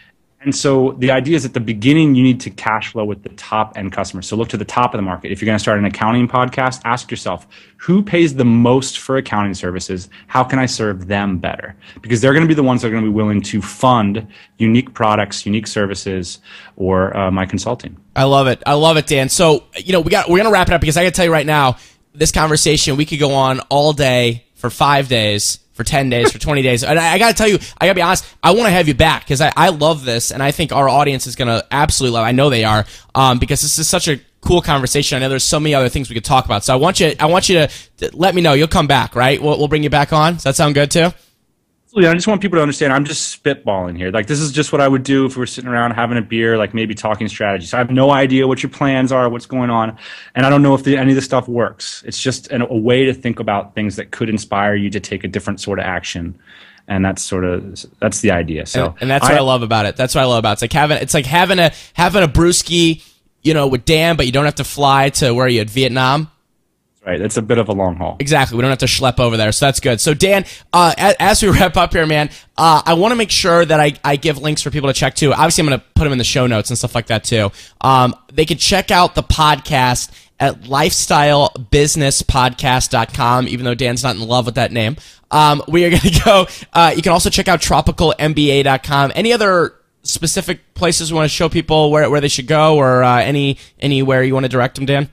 And 0.44 0.54
so 0.54 0.92
the 1.00 1.12
idea 1.12 1.36
is 1.36 1.46
at 1.46 1.54
the 1.54 1.60
beginning, 1.60 2.16
you 2.16 2.24
need 2.24 2.42
to 2.42 2.50
cash 2.50 2.92
flow 2.92 3.06
with 3.06 3.24
the 3.24 3.30
top 3.30 3.78
end 3.78 3.94
customers. 3.94 4.28
So 4.28 4.36
look 4.36 4.50
to 4.50 4.58
the 4.58 4.66
top 4.66 4.94
of 4.94 4.98
the 4.98 5.02
market. 5.02 5.32
If 5.32 5.42
you're 5.42 5.46
going 5.46 5.58
to 5.58 5.62
start 5.62 5.80
an 5.80 5.86
accounting 5.86 6.28
podcast, 6.28 6.82
ask 6.84 7.10
yourself, 7.10 7.48
who 7.78 8.04
pays 8.04 8.36
the 8.36 8.46
most 8.46 9.00
for 9.00 9.18
accounting 9.18 9.54
services? 9.54 10.10
How 10.28 10.44
can 10.44 10.60
I 10.60 10.66
serve 10.66 11.08
them 11.08 11.38
better? 11.38 11.76
Because 12.02 12.20
they're 12.22 12.34
going 12.34 12.44
to 12.44 12.48
be 12.48 12.54
the 12.54 12.64
ones 12.64 12.82
that 12.82 12.90
are 12.90 12.92
going 12.92 13.04
to 13.04 13.10
be 13.10 13.14
willing 13.16 13.42
to 13.42 13.62
fund 13.62 14.28
unique 14.58 14.94
products, 14.94 15.46
unique 15.46 15.68
services, 15.68 16.40
or 16.76 17.16
uh, 17.16 17.32
my 17.32 17.46
consulting. 17.46 17.98
I 18.16 18.24
love 18.26 18.48
it. 18.48 18.62
I 18.66 18.74
love 18.74 18.98
it, 18.98 19.08
Dan. 19.08 19.30
So, 19.30 19.64
you 19.78 19.94
know, 19.94 20.02
we 20.02 20.12
got 20.12 20.30
we're 20.30 20.38
gonna 20.38 20.52
wrap 20.52 20.68
it 20.68 20.74
up 20.74 20.82
because 20.82 20.98
I 20.98 21.04
gotta 21.04 21.16
tell 21.16 21.26
you 21.26 21.32
right 21.32 21.46
now, 21.46 21.78
this 22.14 22.32
conversation 22.32 22.96
we 22.96 23.06
could 23.06 23.20
go 23.20 23.34
on 23.34 23.60
all 23.70 23.94
day 23.94 24.46
for 24.56 24.70
five 24.70 25.08
days, 25.08 25.60
for 25.74 25.84
ten 25.84 26.10
days, 26.10 26.32
for 26.32 26.40
twenty 26.40 26.62
days. 26.62 26.84
And 26.84 27.00
I, 27.00 27.14
I 27.14 27.18
gotta 27.20 27.34
tell 27.34 27.48
you, 27.48 27.60
I 27.78 27.86
gotta 27.86 27.96
be 27.96 28.02
honest, 28.02 28.26
I 28.42 28.52
want 28.52 28.66
to 28.66 28.72
have 28.72 28.88
you 28.88 28.94
back 28.94 29.24
because 29.24 29.42
I, 29.42 29.52
I 29.56 29.70
love 29.70 30.06
this, 30.06 30.32
and 30.32 30.42
I 30.42 30.52
think 30.52 30.72
our 30.72 30.88
audience 30.88 31.28
is 31.28 31.36
gonna 31.36 31.64
absolutely 31.72 32.16
love. 32.16 32.26
I 32.26 32.32
know 32.32 32.50
they 32.50 32.64
are, 32.64 32.86
um, 33.16 33.40
because 33.40 33.62
this 33.62 33.78
is 33.78 33.88
such 33.88 34.08
a 34.08 34.20
cool 34.42 34.62
conversation. 34.62 35.16
I 35.16 35.20
know 35.20 35.30
there's 35.30 35.44
so 35.44 35.60
many 35.60 35.74
other 35.74 35.90
things 35.90 36.10
we 36.10 36.16
could 36.16 36.26
talk 36.26 36.46
about. 36.46 36.64
So 36.64 36.74
I 36.74 36.76
want 36.76 37.00
you, 37.00 37.14
I 37.20 37.28
want 37.28 37.48
you 37.48 37.56
to, 37.56 37.70
to 37.98 38.12
let 38.14 38.36
me 38.36 38.42
know. 38.42 38.54
You'll 38.54 38.68
come 38.68 38.88
back, 38.88 39.16
right? 39.16 39.42
We'll, 39.42 39.58
we'll 39.58 39.70
bring 39.70 39.84
you 39.84 39.90
back 39.90 40.12
on. 40.12 40.34
Does 40.34 40.44
that 40.44 40.56
sound 40.56 40.76
good 40.76 40.92
too? 40.92 41.12
Absolutely. 41.94 42.10
I 42.10 42.14
just 42.16 42.26
want 42.26 42.42
people 42.42 42.58
to 42.58 42.64
understand 42.64 42.92
I'm 42.92 43.06
just 43.06 43.44
spitballing 43.44 43.96
here. 43.96 44.10
Like, 44.10 44.26
this 44.26 44.40
is 44.40 44.52
just 44.52 44.72
what 44.72 44.82
I 44.82 44.88
would 44.88 45.04
do 45.04 45.28
if 45.28 45.36
we 45.36 45.42
were 45.42 45.46
sitting 45.46 45.70
around 45.70 45.92
having 45.92 46.18
a 46.18 46.24
beer, 46.24 46.58
like 46.58 46.74
maybe 46.74 46.96
talking 46.96 47.28
strategy. 47.28 47.68
So 47.68 47.78
I 47.78 47.82
have 47.82 47.92
no 47.92 48.10
idea 48.10 48.48
what 48.48 48.64
your 48.64 48.72
plans 48.72 49.12
are, 49.12 49.30
what's 49.30 49.46
going 49.46 49.70
on. 49.70 49.96
And 50.34 50.44
I 50.44 50.50
don't 50.50 50.64
know 50.64 50.74
if 50.74 50.82
the, 50.84 50.98
any 50.98 51.12
of 51.12 51.16
this 51.16 51.26
stuff 51.26 51.48
works. 51.48 52.02
It's 52.08 52.20
just 52.20 52.48
an, 52.48 52.64
a 52.64 52.76
way 52.76 53.06
to 53.06 53.14
think 53.14 53.40
about 53.40 53.76
things 53.76 53.98
that 53.98 54.10
could 54.10 54.28
inspire 54.28 54.74
you 54.74 54.90
to 54.90 55.00
take 55.00 55.24
a 55.24 55.28
different 55.28 55.62
sort 55.62 55.78
of 55.78 55.86
action. 55.86 56.40
And 56.88 57.06
that's 57.06 57.22
sort 57.22 57.46
of, 57.46 57.86
that's 58.00 58.22
the 58.22 58.32
idea. 58.32 58.66
So, 58.66 58.96
and 59.00 59.08
that's 59.08 59.26
what 59.26 59.36
I, 59.36 59.42
love 59.42 59.62
about 59.62 59.86
it. 59.86 59.96
That's 59.96 60.16
what 60.16 60.22
I 60.22 60.26
love 60.26 60.40
about 60.40 60.50
it. 60.50 60.54
It's 60.54 60.62
like 60.64 60.74
having, 60.74 60.98
it's 60.98 61.14
like 61.14 61.28
having 61.28 61.60
a, 61.60 61.74
having 61.94 62.24
a 62.24 62.28
brewski, 62.28 63.04
you 63.44 63.54
know, 63.54 63.68
with 63.68 63.86
Dan, 63.86 64.16
but 64.16 64.26
you 64.26 64.32
don't 64.32 64.46
have 64.46 64.56
to 64.56 64.64
fly 64.64 65.10
to 65.10 65.32
where 65.32 65.46
are 65.46 65.50
you 65.50 65.62
at 65.62 65.70
Vietnam? 65.70 66.32
Right. 67.06 67.22
It's 67.22 67.38
a 67.38 67.42
bit 67.42 67.58
of 67.58 67.70
a 67.70 67.74
long 67.74 67.96
haul. 67.96 68.18
Exactly. 68.20 68.58
We 68.58 68.62
don't 68.62 68.70
have 68.70 68.80
to 68.80 68.86
schlep 68.86 69.20
over 69.20 69.38
there. 69.38 69.52
So 69.52 69.66
that's 69.66 69.80
good. 69.80 70.00
So 70.00 70.14
Dan, 70.14 70.46
uh, 70.72 70.94
as, 70.98 71.42
we 71.42 71.50
wrap 71.60 71.78
up 71.78 71.94
here, 71.94 72.06
man, 72.06 72.30
uh, 72.58 72.82
I 72.86 72.94
want 72.94 73.12
to 73.12 73.16
make 73.16 73.32
sure 73.32 73.66
that 73.66 73.80
I, 73.80 73.94
I 74.04 74.16
give 74.16 74.38
links 74.38 74.62
for 74.62 74.70
people 74.70 74.90
to 74.90 74.94
check 74.94 75.16
too. 75.16 75.34
Obviously, 75.34 75.64
I'm 75.64 75.70
going 75.70 75.80
to 75.80 75.86
put 75.96 76.04
them 76.04 76.12
in 76.12 76.18
the 76.18 76.24
show 76.24 76.48
notes 76.48 76.70
and 76.70 76.78
stuff 76.78 76.96
like 76.96 77.08
that 77.08 77.24
too. 77.24 77.52
Um, 77.82 78.16
they 78.32 78.46
can 78.46 78.58
check 78.58 78.92
out 78.92 79.16
the 79.16 79.24
podcast 79.24 80.12
at 80.40 80.62
lifestylebusinesspodcast.com, 80.64 83.48
even 83.48 83.66
though 83.66 83.76
Dan's 83.76 84.04
not 84.04 84.16
in 84.16 84.28
love 84.28 84.46
with 84.46 84.56
that 84.56 84.72
name. 84.72 84.98
Um, 85.32 85.64
we 85.68 85.86
are 85.86 85.90
going 85.90 86.02
to 86.02 86.22
go, 86.24 86.48
uh, 86.74 86.94
you 86.96 87.02
can 87.02 87.12
also 87.12 87.30
check 87.30 87.48
out 87.48 87.62
tropicalmba.com. 87.62 89.12
Any 89.16 89.34
other 89.34 89.76
specific 90.04 90.74
places 90.74 91.12
we 91.12 91.16
want 91.16 91.30
to 91.30 91.36
show 91.36 91.50
people 91.50 91.92
where, 91.92 92.10
where 92.10 92.22
they 92.22 92.28
should 92.28 92.48
go 92.48 92.78
or 92.78 93.04
uh, 93.04 93.22
any 93.22 93.58
anywhere 93.80 94.22
you 94.22 94.34
want 94.34 94.44
to 94.44 94.50
direct 94.50 94.76
them, 94.76 94.86
Dan? 94.86 95.10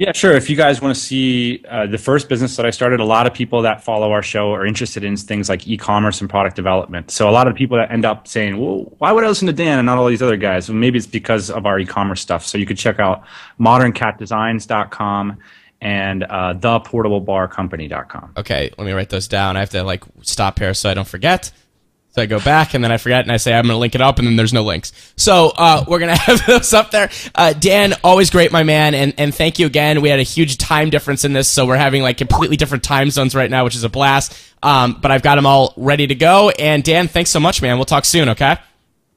Yeah, 0.00 0.12
sure. 0.12 0.32
If 0.32 0.48
you 0.48 0.56
guys 0.56 0.80
want 0.80 0.94
to 0.94 1.00
see 1.00 1.62
uh, 1.68 1.86
the 1.86 1.98
first 1.98 2.30
business 2.30 2.56
that 2.56 2.64
I 2.64 2.70
started, 2.70 3.00
a 3.00 3.04
lot 3.04 3.26
of 3.26 3.34
people 3.34 3.60
that 3.60 3.84
follow 3.84 4.12
our 4.12 4.22
show 4.22 4.50
are 4.50 4.64
interested 4.64 5.04
in 5.04 5.14
things 5.14 5.50
like 5.50 5.68
e-commerce 5.68 6.22
and 6.22 6.30
product 6.30 6.56
development. 6.56 7.10
So 7.10 7.28
a 7.28 7.30
lot 7.30 7.46
of 7.46 7.54
people 7.54 7.76
that 7.76 7.90
end 7.90 8.06
up 8.06 8.26
saying, 8.26 8.56
"Well, 8.56 8.90
why 8.96 9.12
would 9.12 9.24
I 9.24 9.28
listen 9.28 9.46
to 9.48 9.52
Dan 9.52 9.78
and 9.78 9.84
not 9.84 9.98
all 9.98 10.06
these 10.06 10.22
other 10.22 10.38
guys?" 10.38 10.70
Well, 10.70 10.78
maybe 10.78 10.96
it's 10.96 11.06
because 11.06 11.50
of 11.50 11.66
our 11.66 11.78
e-commerce 11.78 12.22
stuff. 12.22 12.46
So 12.46 12.56
you 12.56 12.64
could 12.64 12.78
check 12.78 12.98
out 12.98 13.24
moderncatdesigns.com 13.60 15.38
and 15.82 16.22
uh, 16.24 16.54
theportablebarcompany.com. 16.54 18.32
Okay, 18.38 18.70
let 18.78 18.86
me 18.86 18.92
write 18.92 19.10
those 19.10 19.28
down. 19.28 19.58
I 19.58 19.60
have 19.60 19.70
to 19.70 19.82
like 19.82 20.04
stop 20.22 20.60
here 20.60 20.72
so 20.72 20.88
I 20.88 20.94
don't 20.94 21.06
forget. 21.06 21.52
So 22.12 22.22
I 22.22 22.26
go 22.26 22.40
back 22.40 22.74
and 22.74 22.82
then 22.82 22.90
I 22.90 22.96
forget 22.96 23.22
and 23.22 23.30
I 23.30 23.36
say 23.36 23.52
I'm 23.52 23.64
going 23.64 23.74
to 23.74 23.78
link 23.78 23.94
it 23.94 24.00
up 24.00 24.18
and 24.18 24.26
then 24.26 24.34
there's 24.34 24.52
no 24.52 24.64
links. 24.64 24.92
So 25.16 25.52
uh, 25.56 25.84
we're 25.86 26.00
going 26.00 26.14
to 26.14 26.20
have 26.20 26.44
those 26.46 26.72
up 26.72 26.90
there. 26.90 27.10
Uh, 27.34 27.52
Dan, 27.52 27.94
always 28.02 28.30
great, 28.30 28.50
my 28.52 28.62
man, 28.64 28.94
and 28.94 29.14
and 29.16 29.34
thank 29.34 29.58
you 29.58 29.66
again. 29.66 30.00
We 30.00 30.08
had 30.08 30.18
a 30.18 30.24
huge 30.24 30.58
time 30.58 30.90
difference 30.90 31.24
in 31.24 31.32
this, 31.32 31.48
so 31.48 31.66
we're 31.66 31.76
having 31.76 32.02
like 32.02 32.16
completely 32.18 32.56
different 32.56 32.84
time 32.84 33.10
zones 33.10 33.34
right 33.34 33.50
now, 33.50 33.64
which 33.64 33.76
is 33.76 33.84
a 33.84 33.88
blast. 33.88 34.36
Um, 34.62 34.98
but 35.00 35.10
I've 35.10 35.22
got 35.22 35.36
them 35.36 35.46
all 35.46 35.72
ready 35.76 36.06
to 36.06 36.14
go. 36.14 36.50
And 36.50 36.84
Dan, 36.84 37.08
thanks 37.08 37.30
so 37.30 37.40
much, 37.40 37.62
man. 37.62 37.76
We'll 37.76 37.86
talk 37.86 38.04
soon. 38.04 38.28
Okay. 38.30 38.56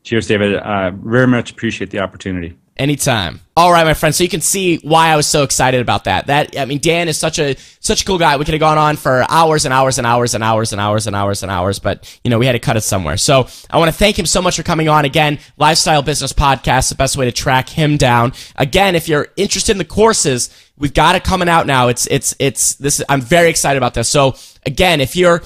Cheers, 0.03 0.27
David. 0.27 0.55
Uh, 0.55 0.91
very 0.91 1.27
much 1.27 1.51
appreciate 1.51 1.89
the 1.89 1.99
opportunity. 1.99 2.57
Anytime. 2.75 3.39
All 3.55 3.71
right, 3.71 3.85
my 3.85 3.93
friend. 3.93 4.15
So 4.15 4.23
you 4.23 4.29
can 4.31 4.41
see 4.41 4.77
why 4.77 5.09
I 5.09 5.15
was 5.15 5.27
so 5.27 5.43
excited 5.43 5.79
about 5.79 6.05
that. 6.05 6.25
That 6.25 6.57
I 6.57 6.65
mean, 6.65 6.79
Dan 6.79 7.07
is 7.07 7.19
such 7.19 7.37
a 7.37 7.55
such 7.79 8.01
a 8.01 8.05
cool 8.05 8.17
guy. 8.17 8.35
We 8.35 8.45
could 8.45 8.55
have 8.55 8.59
gone 8.59 8.79
on 8.79 8.95
for 8.95 9.23
hours 9.29 9.65
and 9.65 9.73
hours 9.73 9.99
and 9.99 10.07
hours 10.07 10.33
and 10.33 10.43
hours 10.43 10.71
and 10.71 10.81
hours 10.81 11.05
and 11.05 11.15
hours 11.15 11.43
and 11.43 11.51
hours, 11.51 11.77
but 11.77 12.19
you 12.23 12.31
know 12.31 12.39
we 12.39 12.47
had 12.47 12.53
to 12.53 12.59
cut 12.59 12.75
it 12.75 12.81
somewhere. 12.81 13.15
So 13.17 13.47
I 13.69 13.77
want 13.77 13.91
to 13.91 13.97
thank 13.97 14.17
him 14.17 14.25
so 14.25 14.41
much 14.41 14.55
for 14.57 14.63
coming 14.63 14.89
on 14.89 15.05
again. 15.05 15.37
Lifestyle 15.57 16.01
Business 16.01 16.33
Podcast, 16.33 16.89
the 16.89 16.95
best 16.95 17.15
way 17.15 17.25
to 17.25 17.31
track 17.31 17.69
him 17.69 17.95
down. 17.95 18.33
Again, 18.55 18.95
if 18.95 19.07
you're 19.07 19.27
interested 19.37 19.73
in 19.73 19.77
the 19.77 19.85
courses, 19.85 20.49
we've 20.75 20.95
got 20.95 21.15
it 21.15 21.23
coming 21.23 21.47
out 21.47 21.67
now. 21.67 21.89
It's 21.89 22.07
it's 22.07 22.35
it's 22.39 22.73
this. 22.75 23.03
I'm 23.07 23.21
very 23.21 23.51
excited 23.51 23.77
about 23.77 23.93
this. 23.93 24.09
So 24.09 24.33
again, 24.65 24.99
if 24.99 25.15
you're 25.15 25.43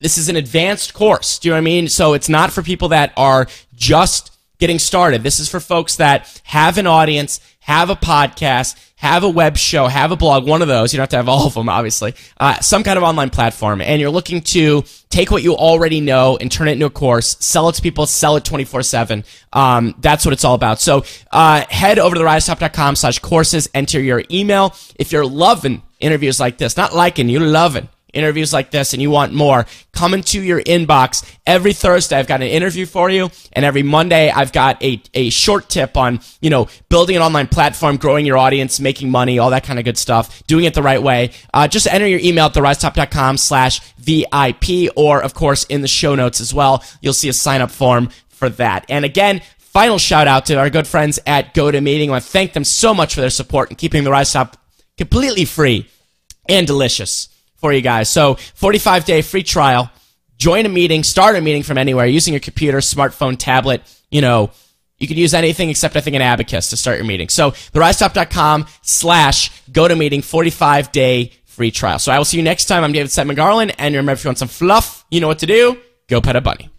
this 0.00 0.16
is 0.18 0.28
an 0.28 0.36
advanced 0.36 0.94
course. 0.94 1.38
Do 1.38 1.48
you 1.48 1.52
know 1.52 1.56
what 1.56 1.62
I 1.62 1.64
mean? 1.64 1.88
So 1.88 2.14
it's 2.14 2.28
not 2.28 2.52
for 2.52 2.62
people 2.62 2.88
that 2.88 3.12
are 3.16 3.46
just 3.74 4.36
getting 4.58 4.78
started. 4.78 5.22
This 5.22 5.40
is 5.40 5.48
for 5.48 5.60
folks 5.60 5.96
that 5.96 6.40
have 6.44 6.78
an 6.78 6.86
audience, 6.86 7.40
have 7.60 7.90
a 7.90 7.96
podcast, 7.96 8.76
have 8.96 9.24
a 9.24 9.28
web 9.28 9.56
show, 9.56 9.86
have 9.86 10.12
a 10.12 10.16
blog, 10.16 10.46
one 10.46 10.60
of 10.60 10.68
those. 10.68 10.92
You 10.92 10.98
don't 10.98 11.04
have 11.04 11.10
to 11.10 11.16
have 11.16 11.28
all 11.28 11.46
of 11.46 11.54
them, 11.54 11.68
obviously. 11.68 12.14
Uh, 12.38 12.60
some 12.60 12.82
kind 12.82 12.98
of 12.98 13.02
online 13.02 13.30
platform. 13.30 13.80
And 13.80 14.00
you're 14.00 14.10
looking 14.10 14.42
to 14.42 14.84
take 15.08 15.30
what 15.30 15.42
you 15.42 15.54
already 15.54 16.00
know 16.00 16.36
and 16.38 16.52
turn 16.52 16.68
it 16.68 16.72
into 16.72 16.86
a 16.86 16.90
course, 16.90 17.36
sell 17.40 17.68
it 17.70 17.74
to 17.76 17.82
people, 17.82 18.06
sell 18.06 18.36
it 18.36 18.44
24 18.44 18.82
7. 18.82 19.24
Um, 19.54 19.94
that's 19.98 20.24
what 20.24 20.32
it's 20.32 20.44
all 20.44 20.54
about. 20.54 20.80
So 20.80 21.04
uh, 21.30 21.64
head 21.70 21.98
over 21.98 22.14
to 22.14 22.20
therisepop.com 22.20 22.96
slash 22.96 23.18
courses, 23.20 23.68
enter 23.72 24.00
your 24.00 24.22
email. 24.30 24.74
If 24.96 25.12
you're 25.12 25.26
loving 25.26 25.82
interviews 25.98 26.38
like 26.38 26.58
this, 26.58 26.76
not 26.76 26.94
liking, 26.94 27.28
you're 27.30 27.40
loving 27.40 27.88
interviews 28.12 28.52
like 28.52 28.70
this 28.70 28.92
and 28.92 29.02
you 29.02 29.10
want 29.10 29.32
more, 29.32 29.66
come 29.92 30.14
into 30.14 30.42
your 30.42 30.60
inbox. 30.62 31.24
Every 31.46 31.72
Thursday, 31.72 32.18
I've 32.18 32.26
got 32.26 32.42
an 32.42 32.48
interview 32.48 32.86
for 32.86 33.10
you. 33.10 33.30
And 33.52 33.64
every 33.64 33.82
Monday, 33.82 34.30
I've 34.30 34.52
got 34.52 34.82
a, 34.82 35.02
a 35.14 35.30
short 35.30 35.68
tip 35.68 35.96
on, 35.96 36.20
you 36.40 36.50
know, 36.50 36.68
building 36.88 37.16
an 37.16 37.22
online 37.22 37.48
platform, 37.48 37.96
growing 37.96 38.26
your 38.26 38.38
audience, 38.38 38.80
making 38.80 39.10
money, 39.10 39.38
all 39.38 39.50
that 39.50 39.64
kind 39.64 39.78
of 39.78 39.84
good 39.84 39.98
stuff, 39.98 40.46
doing 40.46 40.64
it 40.64 40.74
the 40.74 40.82
right 40.82 41.02
way. 41.02 41.30
Uh, 41.52 41.68
just 41.68 41.86
enter 41.86 42.06
your 42.06 42.20
email 42.20 42.46
at 42.46 42.54
therisetop.com 42.54 43.36
slash 43.36 43.80
VIP 43.98 44.90
or, 44.96 45.22
of 45.22 45.34
course, 45.34 45.64
in 45.64 45.82
the 45.82 45.88
show 45.88 46.14
notes 46.14 46.40
as 46.40 46.54
well. 46.54 46.84
You'll 47.00 47.12
see 47.12 47.28
a 47.28 47.32
sign 47.32 47.60
up 47.60 47.70
form 47.70 48.10
for 48.28 48.48
that. 48.50 48.86
And 48.88 49.04
again, 49.04 49.42
final 49.58 49.98
shout 49.98 50.26
out 50.26 50.46
to 50.46 50.54
our 50.56 50.70
good 50.70 50.86
friends 50.86 51.18
at 51.26 51.54
GoToMeeting. 51.54 52.08
I 52.08 52.10
want 52.10 52.24
to 52.24 52.30
thank 52.30 52.52
them 52.54 52.64
so 52.64 52.92
much 52.94 53.14
for 53.14 53.20
their 53.20 53.30
support 53.30 53.70
and 53.70 53.78
keeping 53.78 54.04
the 54.04 54.10
Rise 54.10 54.32
Top 54.32 54.56
completely 54.96 55.44
free 55.44 55.88
and 56.48 56.66
delicious 56.66 57.29
for 57.60 57.72
you 57.72 57.80
guys. 57.80 58.08
So 58.08 58.34
45 58.34 59.04
day 59.04 59.22
free 59.22 59.42
trial. 59.42 59.90
Join 60.36 60.64
a 60.64 60.70
meeting, 60.70 61.04
start 61.04 61.36
a 61.36 61.40
meeting 61.40 61.62
from 61.62 61.76
anywhere 61.76 62.06
using 62.06 62.32
your 62.32 62.40
computer, 62.40 62.78
smartphone, 62.78 63.36
tablet. 63.38 63.82
You 64.10 64.22
know, 64.22 64.50
you 64.98 65.06
can 65.06 65.18
use 65.18 65.34
anything 65.34 65.68
except 65.68 65.96
I 65.96 66.00
think 66.00 66.16
an 66.16 66.22
abacus 66.22 66.70
to 66.70 66.76
start 66.76 66.96
your 66.96 67.06
meeting. 67.06 67.28
So 67.28 67.50
therisepop.com 67.50 68.66
slash 68.82 69.50
go 69.70 69.86
to 69.86 69.94
meeting 69.94 70.22
45 70.22 70.92
day 70.92 71.32
free 71.44 71.70
trial. 71.70 71.98
So 71.98 72.10
I 72.10 72.16
will 72.16 72.24
see 72.24 72.38
you 72.38 72.42
next 72.42 72.66
time. 72.66 72.84
I'm 72.84 72.92
David 72.92 73.10
Siteman 73.10 73.36
Garland. 73.36 73.74
And 73.78 73.94
remember, 73.94 74.12
if 74.12 74.24
you 74.24 74.28
want 74.28 74.38
some 74.38 74.48
fluff, 74.48 75.04
you 75.10 75.20
know 75.20 75.28
what 75.28 75.40
to 75.40 75.46
do. 75.46 75.76
Go 76.08 76.20
pet 76.22 76.36
a 76.36 76.40
bunny. 76.40 76.69